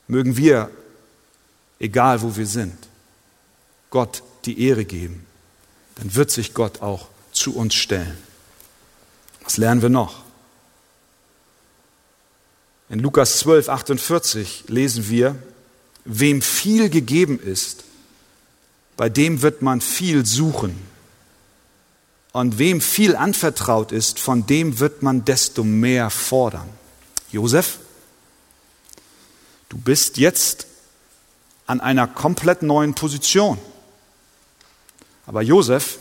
Mögen 0.06 0.36
wir, 0.36 0.70
egal 1.80 2.22
wo 2.22 2.36
wir 2.36 2.46
sind, 2.46 2.76
Gott 3.90 4.22
die 4.44 4.62
Ehre 4.68 4.84
geben, 4.84 5.26
dann 5.96 6.14
wird 6.14 6.30
sich 6.30 6.54
Gott 6.54 6.80
auch 6.80 7.08
zu 7.32 7.56
uns 7.56 7.74
stellen. 7.74 8.27
Was 9.48 9.56
lernen 9.56 9.80
wir 9.80 9.88
noch? 9.88 10.14
In 12.90 12.98
Lukas 12.98 13.38
12, 13.38 13.70
48 13.70 14.64
lesen 14.66 15.08
wir, 15.08 15.36
wem 16.04 16.42
viel 16.42 16.90
gegeben 16.90 17.40
ist, 17.40 17.84
bei 18.98 19.08
dem 19.08 19.40
wird 19.40 19.62
man 19.62 19.80
viel 19.80 20.26
suchen. 20.26 20.76
Und 22.32 22.58
wem 22.58 22.82
viel 22.82 23.16
anvertraut 23.16 23.90
ist, 23.90 24.18
von 24.18 24.44
dem 24.44 24.80
wird 24.80 25.02
man 25.02 25.24
desto 25.24 25.64
mehr 25.64 26.10
fordern. 26.10 26.68
Josef, 27.32 27.78
du 29.70 29.78
bist 29.78 30.18
jetzt 30.18 30.66
an 31.64 31.80
einer 31.80 32.06
komplett 32.06 32.60
neuen 32.60 32.94
Position. 32.94 33.56
Aber 35.24 35.40
Josef, 35.40 35.96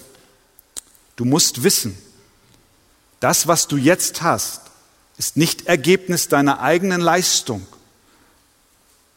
du 1.15 1.23
musst 1.23 1.63
wissen, 1.63 1.97
das, 3.19 3.47
was 3.47 3.67
du 3.67 3.77
jetzt 3.77 4.21
hast, 4.21 4.61
ist 5.17 5.37
nicht 5.37 5.67
Ergebnis 5.67 6.27
deiner 6.27 6.61
eigenen 6.61 7.01
Leistung, 7.01 7.65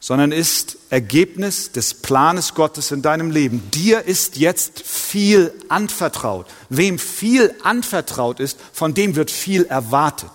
sondern 0.00 0.32
ist 0.32 0.78
Ergebnis 0.88 1.72
des 1.72 1.92
Planes 1.92 2.54
Gottes 2.54 2.90
in 2.90 3.02
deinem 3.02 3.30
Leben. 3.30 3.70
Dir 3.70 4.04
ist 4.04 4.36
jetzt 4.36 4.80
viel 4.80 5.52
anvertraut. 5.68 6.46
Wem 6.70 6.98
viel 6.98 7.54
anvertraut 7.62 8.40
ist, 8.40 8.58
von 8.72 8.94
dem 8.94 9.14
wird 9.14 9.30
viel 9.30 9.66
erwartet. 9.66 10.30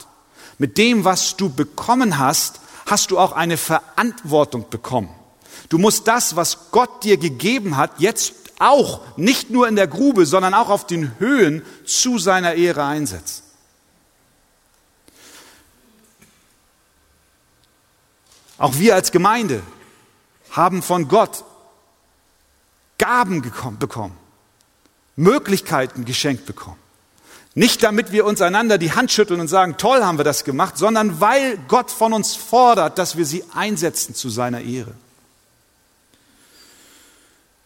Mit 0.59 0.77
dem, 0.77 1.03
was 1.03 1.35
du 1.35 1.49
bekommen 1.49 2.19
hast, 2.19 2.59
hast 2.85 3.09
du 3.09 3.17
auch 3.17 3.31
eine 3.31 3.57
Verantwortung 3.57 4.69
bekommen. 4.69 5.09
Du 5.69 5.79
musst 5.79 6.07
das, 6.07 6.35
was 6.35 6.69
Gott 6.69 7.03
dir 7.03 7.17
gegeben 7.17 7.75
hat, 7.75 7.91
jetzt 7.97 8.33
auch 8.59 9.01
nicht 9.17 9.49
nur 9.49 9.67
in 9.67 9.75
der 9.75 9.87
Grube, 9.87 10.27
sondern 10.27 10.53
auch 10.53 10.69
auf 10.69 10.85
den 10.85 11.17
Höhen 11.19 11.63
zu 11.85 12.19
seiner 12.19 12.53
Ehre 12.53 12.85
einsetzen. 12.85 13.44
Auch 18.57 18.77
wir 18.77 18.95
als 18.95 19.11
Gemeinde 19.11 19.61
haben 20.51 20.81
von 20.81 21.07
Gott 21.07 21.43
Gaben 22.97 23.41
bekommen, 23.41 24.17
Möglichkeiten 25.17 26.05
geschenkt 26.05 26.45
bekommen. 26.45 26.79
Nicht 27.53 27.83
damit 27.83 28.11
wir 28.11 28.25
uns 28.25 28.41
einander 28.41 28.77
die 28.77 28.93
Hand 28.93 29.11
schütteln 29.11 29.39
und 29.39 29.47
sagen, 29.47 29.77
toll 29.77 30.03
haben 30.03 30.17
wir 30.17 30.25
das 30.25 30.43
gemacht, 30.43 30.77
sondern 30.77 31.21
weil 31.21 31.57
Gott 31.67 31.89
von 31.89 32.13
uns 32.13 32.35
fordert, 32.35 32.97
dass 32.97 33.17
wir 33.17 33.25
sie 33.25 33.43
einsetzen 33.53 34.13
zu 34.13 34.29
seiner 34.29 34.61
Ehre. 34.61 34.93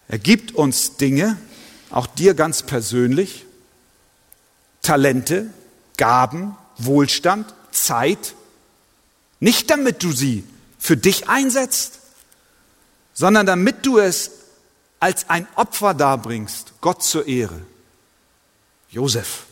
Er 0.07 0.19
gibt 0.19 0.53
uns 0.53 0.97
Dinge, 0.97 1.37
auch 1.91 2.07
dir 2.07 2.33
ganz 2.33 2.63
persönlich, 2.63 3.45
Talente, 4.81 5.51
Gaben, 5.97 6.55
Wohlstand, 6.77 7.53
Zeit, 7.71 8.35
nicht 9.39 9.69
damit 9.69 10.03
du 10.03 10.11
sie 10.11 10.43
für 10.79 10.97
dich 10.97 11.29
einsetzt, 11.29 11.99
sondern 13.13 13.45
damit 13.45 13.85
du 13.85 13.99
es 13.99 14.31
als 14.99 15.29
ein 15.29 15.47
Opfer 15.55 15.93
darbringst, 15.93 16.73
Gott 16.81 17.03
zur 17.03 17.27
Ehre. 17.27 17.61
Josef, 18.89 19.45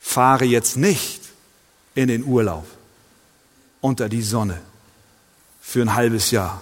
fahre 0.00 0.44
jetzt 0.44 0.76
nicht 0.76 1.22
in 1.94 2.08
den 2.08 2.24
Urlaub 2.24 2.66
unter 3.80 4.08
die 4.08 4.22
Sonne 4.22 4.60
für 5.60 5.80
ein 5.80 5.94
halbes 5.94 6.32
Jahr, 6.32 6.60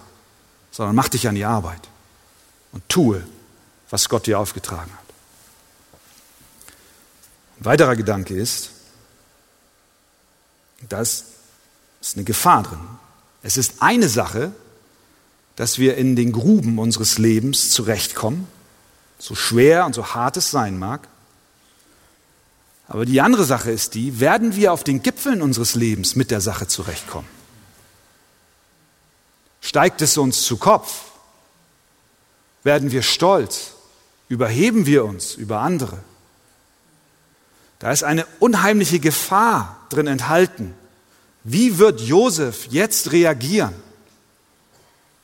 sondern 0.70 0.94
mach 0.94 1.08
dich 1.08 1.26
an 1.26 1.34
die 1.34 1.44
Arbeit 1.44 1.88
und 2.72 2.86
tue, 2.88 3.26
was 3.90 4.08
Gott 4.08 4.26
dir 4.26 4.38
aufgetragen 4.38 4.92
hat. 4.92 5.08
Ein 7.58 7.64
weiterer 7.64 7.96
Gedanke 7.96 8.34
ist, 8.34 8.70
da 10.88 11.00
ist 12.00 12.16
eine 12.16 12.24
Gefahr 12.24 12.62
drin. 12.62 12.80
Es 13.42 13.56
ist 13.56 13.82
eine 13.82 14.08
Sache, 14.08 14.52
dass 15.56 15.78
wir 15.78 15.96
in 15.96 16.16
den 16.16 16.32
Gruben 16.32 16.78
unseres 16.78 17.18
Lebens 17.18 17.70
zurechtkommen, 17.70 18.46
so 19.18 19.34
schwer 19.34 19.86
und 19.86 19.94
so 19.94 20.14
hart 20.14 20.36
es 20.36 20.50
sein 20.50 20.78
mag. 20.78 21.08
Aber 22.86 23.04
die 23.04 23.20
andere 23.20 23.44
Sache 23.44 23.70
ist 23.70 23.94
die, 23.94 24.20
werden 24.20 24.56
wir 24.56 24.72
auf 24.72 24.84
den 24.84 25.02
Gipfeln 25.02 25.42
unseres 25.42 25.74
Lebens 25.74 26.16
mit 26.16 26.30
der 26.30 26.40
Sache 26.40 26.68
zurechtkommen? 26.68 27.28
Steigt 29.60 30.00
es 30.00 30.16
uns 30.16 30.42
zu 30.42 30.56
Kopf? 30.56 31.06
Werden 32.62 32.90
wir 32.90 33.02
stolz? 33.02 33.72
Überheben 34.28 34.86
wir 34.86 35.04
uns 35.04 35.34
über 35.34 35.60
andere? 35.60 35.98
Da 37.78 37.92
ist 37.92 38.04
eine 38.04 38.26
unheimliche 38.40 39.00
Gefahr 39.00 39.76
drin 39.88 40.06
enthalten. 40.06 40.74
Wie 41.50 41.78
wird 41.78 42.02
Josef 42.02 42.66
jetzt 42.68 43.10
reagieren? 43.10 43.72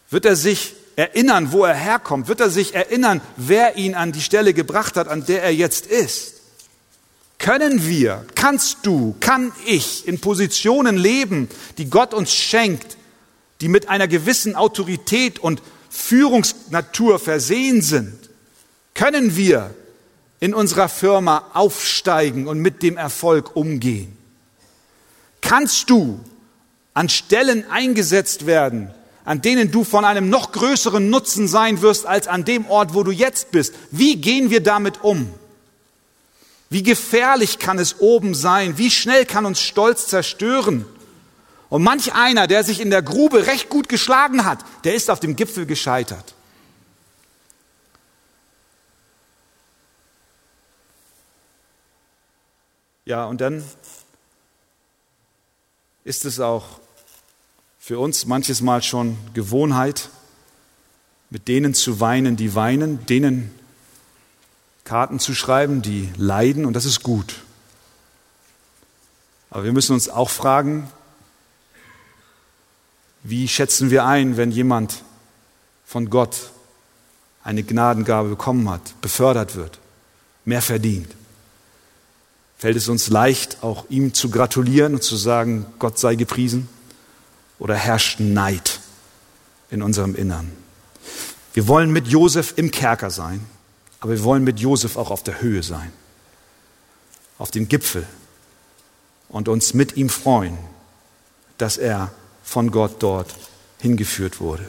Wird 0.08 0.24
er 0.24 0.36
sich 0.36 0.74
erinnern, 0.96 1.52
wo 1.52 1.64
er 1.64 1.74
herkommt? 1.74 2.28
Wird 2.28 2.40
er 2.40 2.48
sich 2.48 2.74
erinnern, 2.74 3.20
wer 3.36 3.76
ihn 3.76 3.94
an 3.94 4.10
die 4.10 4.22
Stelle 4.22 4.54
gebracht 4.54 4.96
hat, 4.96 5.06
an 5.06 5.26
der 5.26 5.42
er 5.42 5.54
jetzt 5.54 5.86
ist? 5.86 6.40
Können 7.36 7.86
wir, 7.86 8.24
kannst 8.34 8.86
du, 8.86 9.14
kann 9.20 9.52
ich 9.66 10.08
in 10.08 10.18
Positionen 10.18 10.96
leben, 10.96 11.50
die 11.76 11.90
Gott 11.90 12.14
uns 12.14 12.32
schenkt, 12.32 12.96
die 13.60 13.68
mit 13.68 13.90
einer 13.90 14.08
gewissen 14.08 14.56
Autorität 14.56 15.38
und 15.38 15.60
Führungsnatur 15.90 17.18
versehen 17.18 17.82
sind? 17.82 18.30
Können 18.94 19.36
wir 19.36 19.74
in 20.40 20.54
unserer 20.54 20.88
Firma 20.88 21.50
aufsteigen 21.52 22.48
und 22.48 22.60
mit 22.60 22.82
dem 22.82 22.96
Erfolg 22.96 23.54
umgehen? 23.56 24.23
Kannst 25.44 25.90
du 25.90 26.18
an 26.94 27.10
Stellen 27.10 27.70
eingesetzt 27.70 28.46
werden, 28.46 28.90
an 29.26 29.42
denen 29.42 29.70
du 29.70 29.84
von 29.84 30.06
einem 30.06 30.30
noch 30.30 30.52
größeren 30.52 31.10
Nutzen 31.10 31.48
sein 31.48 31.82
wirst 31.82 32.06
als 32.06 32.28
an 32.28 32.46
dem 32.46 32.66
Ort, 32.66 32.94
wo 32.94 33.02
du 33.02 33.10
jetzt 33.10 33.50
bist? 33.50 33.74
Wie 33.90 34.16
gehen 34.16 34.48
wir 34.48 34.62
damit 34.62 35.04
um? 35.04 35.32
Wie 36.70 36.82
gefährlich 36.82 37.58
kann 37.58 37.78
es 37.78 38.00
oben 38.00 38.34
sein? 38.34 38.78
Wie 38.78 38.90
schnell 38.90 39.26
kann 39.26 39.44
uns 39.44 39.60
Stolz 39.60 40.06
zerstören? 40.06 40.86
Und 41.68 41.82
manch 41.82 42.14
einer, 42.14 42.46
der 42.46 42.64
sich 42.64 42.80
in 42.80 42.88
der 42.88 43.02
Grube 43.02 43.46
recht 43.46 43.68
gut 43.68 43.90
geschlagen 43.90 44.46
hat, 44.46 44.64
der 44.84 44.94
ist 44.94 45.10
auf 45.10 45.20
dem 45.20 45.36
Gipfel 45.36 45.66
gescheitert. 45.66 46.34
Ja, 53.04 53.26
und 53.26 53.42
dann 53.42 53.62
ist 56.04 56.24
es 56.24 56.38
auch 56.38 56.80
für 57.78 57.98
uns 57.98 58.26
manches 58.26 58.60
Mal 58.60 58.82
schon 58.82 59.16
Gewohnheit, 59.32 60.10
mit 61.30 61.48
denen 61.48 61.74
zu 61.74 62.00
weinen, 62.00 62.36
die 62.36 62.54
weinen, 62.54 63.04
denen 63.06 63.54
Karten 64.84 65.18
zu 65.18 65.34
schreiben, 65.34 65.82
die 65.82 66.10
leiden, 66.16 66.66
und 66.66 66.74
das 66.74 66.84
ist 66.84 67.02
gut. 67.02 67.42
Aber 69.50 69.64
wir 69.64 69.72
müssen 69.72 69.94
uns 69.94 70.08
auch 70.08 70.30
fragen, 70.30 70.90
wie 73.22 73.48
schätzen 73.48 73.90
wir 73.90 74.04
ein, 74.04 74.36
wenn 74.36 74.50
jemand 74.50 75.02
von 75.86 76.10
Gott 76.10 76.50
eine 77.42 77.62
Gnadengabe 77.62 78.28
bekommen 78.30 78.68
hat, 78.68 79.00
befördert 79.00 79.56
wird, 79.56 79.78
mehr 80.44 80.60
verdient? 80.60 81.14
Fällt 82.58 82.76
es 82.76 82.88
uns 82.88 83.08
leicht, 83.08 83.62
auch 83.62 83.84
ihm 83.90 84.14
zu 84.14 84.30
gratulieren 84.30 84.94
und 84.94 85.02
zu 85.02 85.16
sagen, 85.16 85.66
Gott 85.78 85.98
sei 85.98 86.14
gepriesen? 86.14 86.68
Oder 87.58 87.74
herrscht 87.76 88.20
Neid 88.20 88.80
in 89.70 89.82
unserem 89.82 90.14
Innern? 90.14 90.50
Wir 91.52 91.68
wollen 91.68 91.92
mit 91.92 92.08
Josef 92.08 92.54
im 92.56 92.70
Kerker 92.70 93.10
sein, 93.10 93.44
aber 94.00 94.12
wir 94.12 94.24
wollen 94.24 94.44
mit 94.44 94.60
Josef 94.60 94.96
auch 94.96 95.10
auf 95.10 95.22
der 95.22 95.40
Höhe 95.40 95.62
sein, 95.62 95.92
auf 97.38 97.50
dem 97.50 97.68
Gipfel 97.68 98.06
und 99.28 99.48
uns 99.48 99.74
mit 99.74 99.96
ihm 99.96 100.08
freuen, 100.08 100.58
dass 101.58 101.76
er 101.76 102.12
von 102.42 102.70
Gott 102.70 102.96
dort 102.98 103.34
hingeführt 103.78 104.40
wurde. 104.40 104.64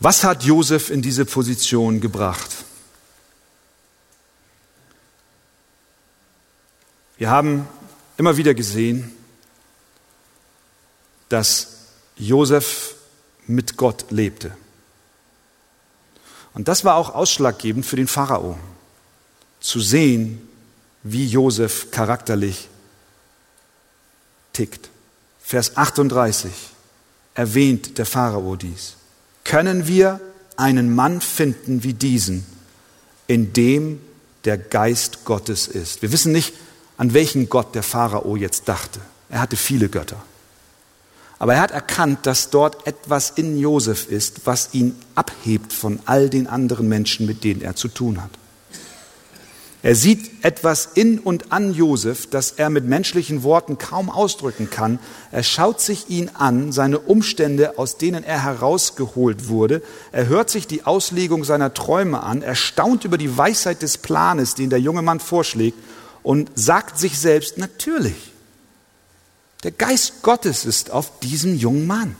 Was 0.00 0.22
hat 0.22 0.44
Josef 0.44 0.90
in 0.90 1.02
diese 1.02 1.24
Position 1.24 2.00
gebracht? 2.00 2.50
Wir 7.18 7.30
haben 7.30 7.66
immer 8.16 8.36
wieder 8.36 8.54
gesehen, 8.54 9.12
dass 11.28 11.78
Josef 12.16 12.94
mit 13.46 13.76
Gott 13.76 14.06
lebte. 14.10 14.56
Und 16.54 16.68
das 16.68 16.84
war 16.84 16.94
auch 16.94 17.14
ausschlaggebend 17.14 17.84
für 17.84 17.96
den 17.96 18.06
Pharao, 18.06 18.56
zu 19.60 19.80
sehen, 19.80 20.48
wie 21.02 21.26
Josef 21.26 21.90
charakterlich 21.90 22.68
tickt. 24.52 24.88
Vers 25.42 25.76
38 25.76 26.52
erwähnt 27.34 27.98
der 27.98 28.06
Pharao 28.06 28.54
dies. 28.54 28.94
Können 29.42 29.88
wir 29.88 30.20
einen 30.56 30.94
Mann 30.94 31.20
finden 31.20 31.82
wie 31.82 31.94
diesen, 31.94 32.46
in 33.26 33.52
dem 33.52 34.00
der 34.44 34.58
Geist 34.58 35.24
Gottes 35.24 35.66
ist? 35.66 36.02
Wir 36.02 36.12
wissen 36.12 36.32
nicht, 36.32 36.54
an 36.98 37.14
welchen 37.14 37.48
Gott 37.48 37.74
der 37.74 37.82
Pharao 37.82 38.36
jetzt 38.36 38.68
dachte. 38.68 39.00
Er 39.30 39.40
hatte 39.40 39.56
viele 39.56 39.88
Götter. 39.88 40.22
Aber 41.38 41.54
er 41.54 41.60
hat 41.60 41.70
erkannt, 41.70 42.26
dass 42.26 42.50
dort 42.50 42.86
etwas 42.86 43.30
in 43.30 43.56
Josef 43.56 44.08
ist, 44.08 44.40
was 44.44 44.70
ihn 44.72 44.96
abhebt 45.14 45.72
von 45.72 46.00
all 46.04 46.28
den 46.28 46.48
anderen 46.48 46.88
Menschen, 46.88 47.26
mit 47.26 47.44
denen 47.44 47.62
er 47.62 47.76
zu 47.76 47.86
tun 47.86 48.20
hat. 48.20 48.30
Er 49.80 49.94
sieht 49.94 50.44
etwas 50.44 50.88
in 50.94 51.20
und 51.20 51.52
an 51.52 51.72
Josef, 51.72 52.26
das 52.26 52.50
er 52.50 52.68
mit 52.68 52.84
menschlichen 52.84 53.44
Worten 53.44 53.78
kaum 53.78 54.10
ausdrücken 54.10 54.68
kann. 54.68 54.98
Er 55.30 55.44
schaut 55.44 55.80
sich 55.80 56.10
ihn 56.10 56.32
an, 56.34 56.72
seine 56.72 56.98
Umstände, 56.98 57.78
aus 57.78 57.96
denen 57.96 58.24
er 58.24 58.42
herausgeholt 58.42 59.46
wurde. 59.46 59.80
Er 60.10 60.26
hört 60.26 60.50
sich 60.50 60.66
die 60.66 60.84
Auslegung 60.84 61.44
seiner 61.44 61.74
Träume 61.74 62.24
an. 62.24 62.42
Er 62.42 62.56
staunt 62.56 63.04
über 63.04 63.18
die 63.18 63.38
Weisheit 63.38 63.82
des 63.82 63.98
Planes, 63.98 64.56
den 64.56 64.68
der 64.68 64.80
junge 64.80 65.02
Mann 65.02 65.20
vorschlägt 65.20 65.78
und 66.22 66.50
sagt 66.54 66.98
sich 66.98 67.18
selbst, 67.18 67.58
natürlich, 67.58 68.32
der 69.62 69.72
Geist 69.72 70.22
Gottes 70.22 70.64
ist 70.64 70.90
auf 70.90 71.18
diesem 71.20 71.56
jungen 71.56 71.86
Mann. 71.86 72.16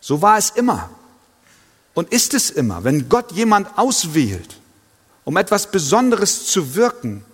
So 0.00 0.22
war 0.22 0.38
es 0.38 0.50
immer 0.50 0.90
und 1.94 2.12
ist 2.12 2.34
es 2.34 2.50
immer. 2.50 2.84
Wenn 2.84 3.08
Gott 3.08 3.32
jemand 3.32 3.76
auswählt, 3.76 4.56
um 5.24 5.36
etwas 5.36 5.70
Besonderes 5.70 6.46
zu 6.46 6.74
wirken, 6.74 7.24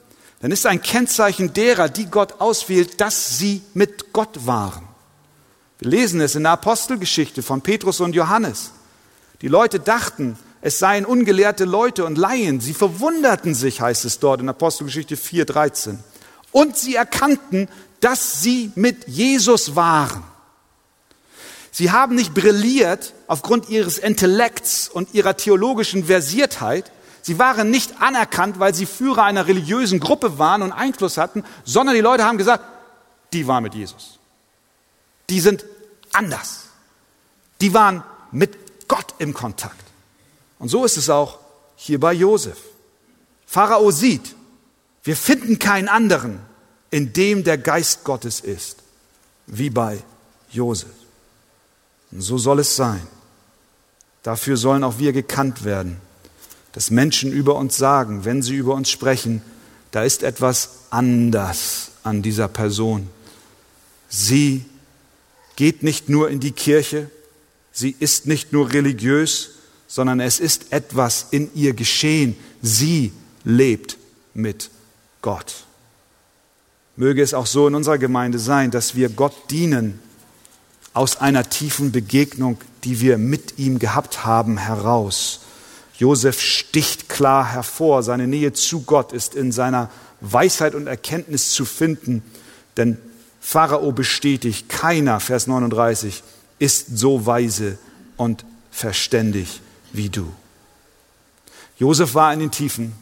dann 0.40 0.50
ist 0.50 0.66
ein 0.66 0.82
Kennzeichen 0.82 1.52
derer, 1.52 1.88
die 1.88 2.06
Gott 2.06 2.40
auswählt, 2.40 3.00
dass 3.00 3.38
sie 3.38 3.62
mit 3.74 4.12
Gott 4.12 4.46
waren. 4.46 4.88
Wir 5.78 5.90
lesen 5.90 6.20
es 6.20 6.34
in 6.34 6.44
der 6.44 6.52
Apostelgeschichte 6.52 7.42
von 7.42 7.60
Petrus 7.60 8.00
und 8.00 8.14
Johannes. 8.14 8.72
Die 9.40 9.48
Leute 9.48 9.78
dachten, 9.78 10.38
es 10.62 10.78
seien 10.78 11.04
ungelehrte 11.04 11.64
Leute 11.64 12.04
und 12.04 12.16
Laien. 12.16 12.60
Sie 12.60 12.72
verwunderten 12.72 13.52
sich, 13.52 13.80
heißt 13.80 14.04
es 14.04 14.20
dort 14.20 14.40
in 14.40 14.48
Apostelgeschichte 14.48 15.16
4,13. 15.16 15.98
Und 16.52 16.78
sie 16.78 16.94
erkannten, 16.94 17.68
dass 17.98 18.42
sie 18.42 18.70
mit 18.76 19.08
Jesus 19.08 19.74
waren. 19.74 20.22
Sie 21.72 21.90
haben 21.90 22.14
nicht 22.14 22.32
brilliert 22.32 23.12
aufgrund 23.26 23.70
ihres 23.70 23.98
Intellekts 23.98 24.88
und 24.88 25.14
ihrer 25.14 25.36
theologischen 25.36 26.04
Versiertheit. 26.04 26.92
Sie 27.22 27.40
waren 27.40 27.70
nicht 27.70 28.00
anerkannt, 28.00 28.60
weil 28.60 28.72
sie 28.74 28.86
Führer 28.86 29.24
einer 29.24 29.48
religiösen 29.48 29.98
Gruppe 29.98 30.38
waren 30.38 30.62
und 30.62 30.70
Einfluss 30.70 31.16
hatten, 31.16 31.42
sondern 31.64 31.96
die 31.96 32.00
Leute 32.00 32.24
haben 32.24 32.38
gesagt, 32.38 32.64
die 33.32 33.48
waren 33.48 33.64
mit 33.64 33.74
Jesus. 33.74 34.20
Die 35.28 35.40
sind 35.40 35.64
anders. 36.12 36.66
Die 37.60 37.74
waren 37.74 38.04
mit 38.30 38.86
Gott 38.86 39.14
im 39.18 39.34
Kontakt. 39.34 39.91
Und 40.62 40.68
so 40.68 40.84
ist 40.84 40.96
es 40.96 41.10
auch 41.10 41.40
hier 41.74 41.98
bei 41.98 42.12
Josef. 42.12 42.56
Pharao 43.46 43.90
sieht, 43.90 44.36
wir 45.02 45.16
finden 45.16 45.58
keinen 45.58 45.88
anderen, 45.88 46.38
in 46.92 47.12
dem 47.12 47.42
der 47.42 47.58
Geist 47.58 48.04
Gottes 48.04 48.38
ist, 48.38 48.76
wie 49.48 49.70
bei 49.70 49.98
Josef. 50.52 50.92
Und 52.12 52.20
so 52.20 52.38
soll 52.38 52.60
es 52.60 52.76
sein. 52.76 53.04
Dafür 54.22 54.56
sollen 54.56 54.84
auch 54.84 55.00
wir 55.00 55.12
gekannt 55.12 55.64
werden, 55.64 56.00
dass 56.70 56.92
Menschen 56.92 57.32
über 57.32 57.56
uns 57.56 57.76
sagen, 57.76 58.24
wenn 58.24 58.40
sie 58.40 58.54
über 58.54 58.74
uns 58.76 58.88
sprechen, 58.88 59.42
da 59.90 60.04
ist 60.04 60.22
etwas 60.22 60.70
anders 60.90 61.90
an 62.04 62.22
dieser 62.22 62.46
Person. 62.46 63.08
Sie 64.08 64.64
geht 65.56 65.82
nicht 65.82 66.08
nur 66.08 66.30
in 66.30 66.38
die 66.38 66.52
Kirche, 66.52 67.10
sie 67.72 67.96
ist 67.98 68.28
nicht 68.28 68.52
nur 68.52 68.72
religiös, 68.72 69.56
sondern 69.92 70.20
es 70.20 70.40
ist 70.40 70.72
etwas 70.72 71.26
in 71.32 71.50
ihr 71.54 71.74
geschehen. 71.74 72.34
Sie 72.62 73.12
lebt 73.44 73.98
mit 74.32 74.70
Gott. 75.20 75.66
Möge 76.96 77.20
es 77.20 77.34
auch 77.34 77.44
so 77.44 77.68
in 77.68 77.74
unserer 77.74 77.98
Gemeinde 77.98 78.38
sein, 78.38 78.70
dass 78.70 78.94
wir 78.94 79.10
Gott 79.10 79.34
dienen 79.50 80.00
aus 80.94 81.18
einer 81.18 81.50
tiefen 81.50 81.92
Begegnung, 81.92 82.56
die 82.84 83.00
wir 83.00 83.18
mit 83.18 83.58
ihm 83.58 83.78
gehabt 83.78 84.24
haben, 84.24 84.56
heraus. 84.56 85.40
Josef 85.98 86.40
sticht 86.40 87.10
klar 87.10 87.52
hervor, 87.52 88.02
seine 88.02 88.26
Nähe 88.26 88.54
zu 88.54 88.84
Gott 88.84 89.12
ist 89.12 89.34
in 89.34 89.52
seiner 89.52 89.90
Weisheit 90.22 90.74
und 90.74 90.86
Erkenntnis 90.86 91.50
zu 91.50 91.66
finden, 91.66 92.22
denn 92.78 92.96
Pharao 93.42 93.92
bestätigt, 93.92 94.70
keiner, 94.70 95.20
Vers 95.20 95.46
39, 95.48 96.22
ist 96.58 96.96
so 96.96 97.26
weise 97.26 97.76
und 98.16 98.46
verständig 98.70 99.60
wie 99.92 100.08
du. 100.08 100.32
Josef 101.78 102.14
war 102.14 102.32
in 102.32 102.40
den 102.40 102.50
Tiefen. 102.50 102.92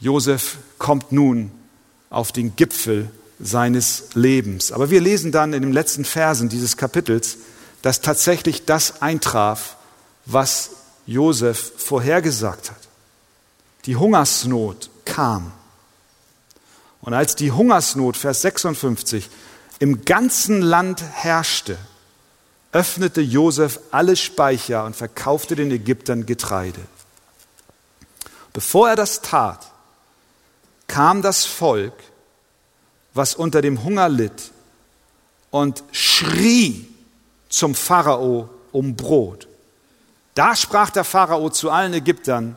Josef 0.00 0.58
kommt 0.78 1.12
nun 1.12 1.50
auf 2.10 2.32
den 2.32 2.54
Gipfel 2.56 3.10
seines 3.38 4.14
Lebens. 4.14 4.72
Aber 4.72 4.90
wir 4.90 5.00
lesen 5.00 5.32
dann 5.32 5.52
in 5.52 5.62
den 5.62 5.72
letzten 5.72 6.04
Versen 6.04 6.48
dieses 6.48 6.76
Kapitels, 6.76 7.38
dass 7.82 8.00
tatsächlich 8.00 8.64
das 8.64 9.02
eintraf, 9.02 9.76
was 10.24 10.70
Josef 11.06 11.72
vorhergesagt 11.76 12.70
hat. 12.70 12.88
Die 13.84 13.96
Hungersnot 13.96 14.90
kam. 15.04 15.52
Und 17.00 17.14
als 17.14 17.36
die 17.36 17.52
Hungersnot, 17.52 18.16
Vers 18.16 18.42
56, 18.42 19.28
im 19.78 20.04
ganzen 20.04 20.62
Land 20.62 21.02
herrschte, 21.02 21.78
öffnete 22.76 23.22
Josef 23.22 23.80
alle 23.90 24.16
Speicher 24.16 24.84
und 24.84 24.94
verkaufte 24.94 25.56
den 25.56 25.70
Ägyptern 25.70 26.26
Getreide. 26.26 26.82
Bevor 28.52 28.90
er 28.90 28.96
das 28.96 29.22
tat, 29.22 29.72
kam 30.86 31.22
das 31.22 31.46
Volk, 31.46 31.94
was 33.14 33.34
unter 33.34 33.62
dem 33.62 33.82
Hunger 33.82 34.10
litt, 34.10 34.52
und 35.50 35.84
schrie 35.90 36.86
zum 37.48 37.74
Pharao 37.74 38.50
um 38.72 38.94
Brot. 38.94 39.48
Da 40.34 40.54
sprach 40.54 40.90
der 40.90 41.04
Pharao 41.04 41.48
zu 41.48 41.70
allen 41.70 41.94
Ägyptern, 41.94 42.56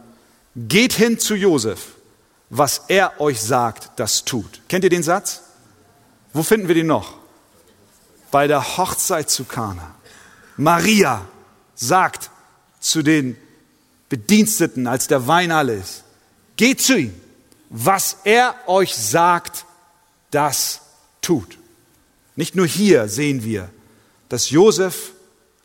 geht 0.54 0.92
hin 0.92 1.18
zu 1.18 1.34
Josef, 1.34 1.96
was 2.50 2.82
er 2.90 3.22
euch 3.22 3.42
sagt, 3.42 3.92
das 3.96 4.26
tut. 4.26 4.60
Kennt 4.68 4.84
ihr 4.84 4.90
den 4.90 5.04
Satz? 5.04 5.44
Wo 6.34 6.44
finden 6.44 6.68
wir 6.68 6.76
den 6.76 6.88
noch? 6.88 7.14
Bei 8.32 8.48
der 8.48 8.78
Hochzeit 8.78 9.30
zu 9.30 9.46
Kana. 9.46 9.96
Maria 10.60 11.26
sagt 11.74 12.30
zu 12.82 13.02
den 13.02 13.38
Bediensteten, 14.10 14.88
als 14.88 15.08
der 15.08 15.26
Wein 15.26 15.52
alle 15.52 15.76
ist, 15.76 16.04
geht 16.58 16.82
zu 16.82 16.98
ihm, 16.98 17.14
was 17.70 18.18
er 18.26 18.56
euch 18.68 18.94
sagt, 18.94 19.66
das 20.32 20.82
tut. 21.22 21.58
Nicht 22.36 22.56
nur 22.56 22.68
hier 22.68 23.08
sehen 23.08 23.44
wir, 23.44 23.70
dass 24.28 24.50
Josef 24.50 25.14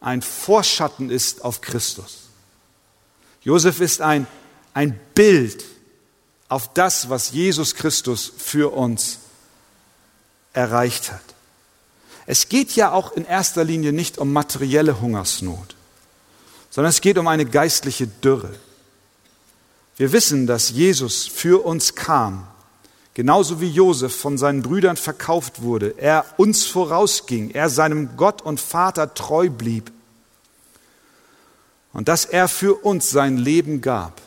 ein 0.01 0.23
Vorschatten 0.23 1.11
ist 1.11 1.45
auf 1.45 1.61
Christus. 1.61 2.29
Josef 3.43 3.81
ist 3.81 4.01
ein, 4.01 4.29
ein 4.75 4.99
Bild 5.15 5.65
auf 6.49 6.73
das, 6.73 7.11
was 7.11 7.33
Jesus 7.33 7.75
Christus 7.75 8.33
für 8.37 8.73
uns 8.73 9.19
erreicht 10.53 11.11
hat. 11.11 11.34
Es 12.27 12.49
geht 12.49 12.75
ja 12.75 12.93
auch 12.93 13.13
in 13.13 13.25
erster 13.25 13.65
Linie 13.65 13.93
nicht 13.93 14.19
um 14.19 14.33
materielle 14.33 15.01
Hungersnot, 15.01 15.77
sondern 16.71 16.91
es 16.91 17.01
geht 17.01 17.19
um 17.19 17.29
eine 17.29 17.45
geistliche 17.45 18.07
Dürre. 18.07 18.55
Wir 19.97 20.13
wissen, 20.13 20.47
dass 20.47 20.71
Jesus 20.71 21.27
für 21.27 21.65
uns 21.65 21.95
kam, 21.95 22.47
genauso 23.13 23.61
wie 23.61 23.69
Josef 23.69 24.17
von 24.17 24.39
seinen 24.39 24.63
Brüdern 24.63 24.97
verkauft 24.97 25.63
wurde, 25.63 25.95
er 25.99 26.25
uns 26.37 26.65
vorausging, 26.65 27.51
er 27.51 27.69
seinem 27.69 28.17
Gott 28.17 28.43
und 28.43 28.61
Vater 28.61 29.15
treu 29.15 29.51
blieb 29.51 29.93
und 31.93 32.09
dass 32.09 32.25
er 32.25 32.49
für 32.49 32.75
uns 32.85 33.11
sein 33.11 33.37
Leben 33.37 33.81
gab. 33.81 34.21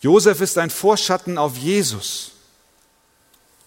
Josef 0.00 0.40
ist 0.40 0.58
ein 0.58 0.70
Vorschatten 0.70 1.38
auf 1.38 1.56
Jesus 1.56 2.32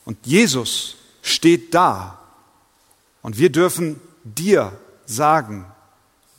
und 0.06 0.18
Jesus 0.26 0.96
steht 1.26 1.74
da 1.74 2.20
und 3.24 3.40
wir 3.40 3.52
dürfen 3.52 4.00
dir 4.24 4.72
sagen, 5.08 5.66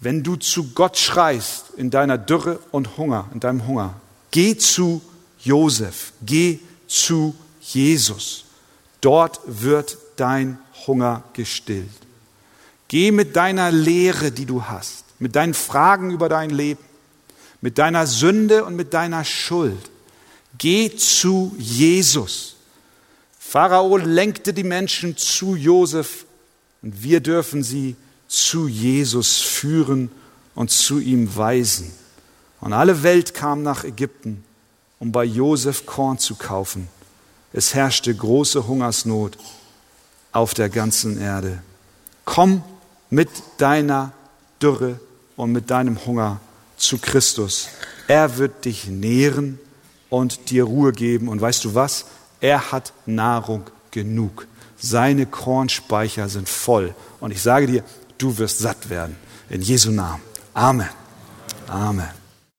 wenn 0.01 0.22
du 0.22 0.37
zu 0.37 0.72
Gott 0.74 0.97
schreist 0.97 1.70
in 1.76 1.91
deiner 1.91 2.18
Dürre 2.18 2.61
und 2.70 2.97
Hunger, 2.97 3.28
in 3.34 3.41
deinem 3.41 3.66
Hunger, 3.66 3.95
geh 4.30 4.57
zu 4.57 5.03
Josef, 5.41 6.12
geh 6.22 6.61
zu 6.87 7.34
Jesus. 7.61 8.45
Dort 9.01 9.41
wird 9.47 9.99
dein 10.14 10.59
Hunger 10.87 11.24
gestillt. 11.32 11.91
Geh 12.87 13.11
mit 13.11 13.34
deiner 13.34 13.72
Lehre, 13.72 14.30
die 14.30 14.47
du 14.47 14.62
hast, 14.62 15.05
mit 15.18 15.34
deinen 15.34 15.55
Fragen 15.55 16.12
über 16.12 16.28
dein 16.28 16.51
Leben, 16.51 16.84
mit 17.61 17.78
deiner 17.78 18.07
Sünde 18.07 18.64
und 18.64 18.76
mit 18.76 18.95
deiner 18.95 19.24
Schuld. 19.24 19.91
Geh 20.59 20.95
zu 20.95 21.57
Jesus. 21.59 22.56
Pharao 23.49 23.97
lenkte 23.97 24.53
die 24.53 24.65
Menschen 24.65 25.17
zu 25.17 25.55
Josef 25.55 26.27
und 26.83 27.05
wir 27.05 27.21
dürfen 27.21 27.63
sie 27.63 27.95
zu 28.27 28.67
Jesus 28.67 29.41
führen 29.41 30.11
und 30.57 30.73
zu 30.73 30.99
ihm 30.99 31.37
weisen. 31.37 31.93
Und 32.61 32.73
alle 32.73 33.05
Welt 33.05 33.35
kam 33.35 33.63
nach 33.63 33.85
Ägypten, 33.85 34.43
um 34.99 35.13
bei 35.13 35.23
Josef 35.23 35.87
Korn 35.87 36.19
zu 36.19 36.35
kaufen. 36.35 36.89
Es 37.53 37.73
herrschte 37.73 38.13
große 38.13 38.67
Hungersnot 38.67 39.39
auf 40.33 40.53
der 40.53 40.69
ganzen 40.69 41.21
Erde. 41.21 41.63
Komm 42.25 42.65
mit 43.11 43.31
deiner 43.59 44.13
Dürre 44.61 44.99
und 45.37 45.53
mit 45.53 45.71
deinem 45.71 46.05
Hunger 46.05 46.41
zu 46.77 46.99
Christus. 46.99 47.69
Er 48.09 48.39
wird 48.39 48.65
dich 48.65 48.89
nähren 48.89 49.61
und 50.11 50.51
dir 50.51 50.65
Ruhe 50.65 50.93
geben. 50.93 51.29
Und 51.29 51.41
weißt 51.41 51.65
du 51.65 51.75
was? 51.77 52.07
Er 52.41 52.72
hat 52.72 52.93
Nahrung 53.07 53.64
genug. 53.91 54.47
Seine 54.78 55.26
Kornspeicher 55.26 56.28
sind 56.28 56.49
voll. 56.49 56.95
Und 57.20 57.30
ich 57.30 57.43
sage 57.43 57.66
dir, 57.66 57.84
du 58.18 58.37
wirst 58.39 58.59
satt 58.59 58.91
werden. 58.91 59.16
In 59.49 59.62
Jesu 59.62 59.91
Namen. 59.91 60.22
Amen. 60.55 60.89
Amen. 61.68 62.26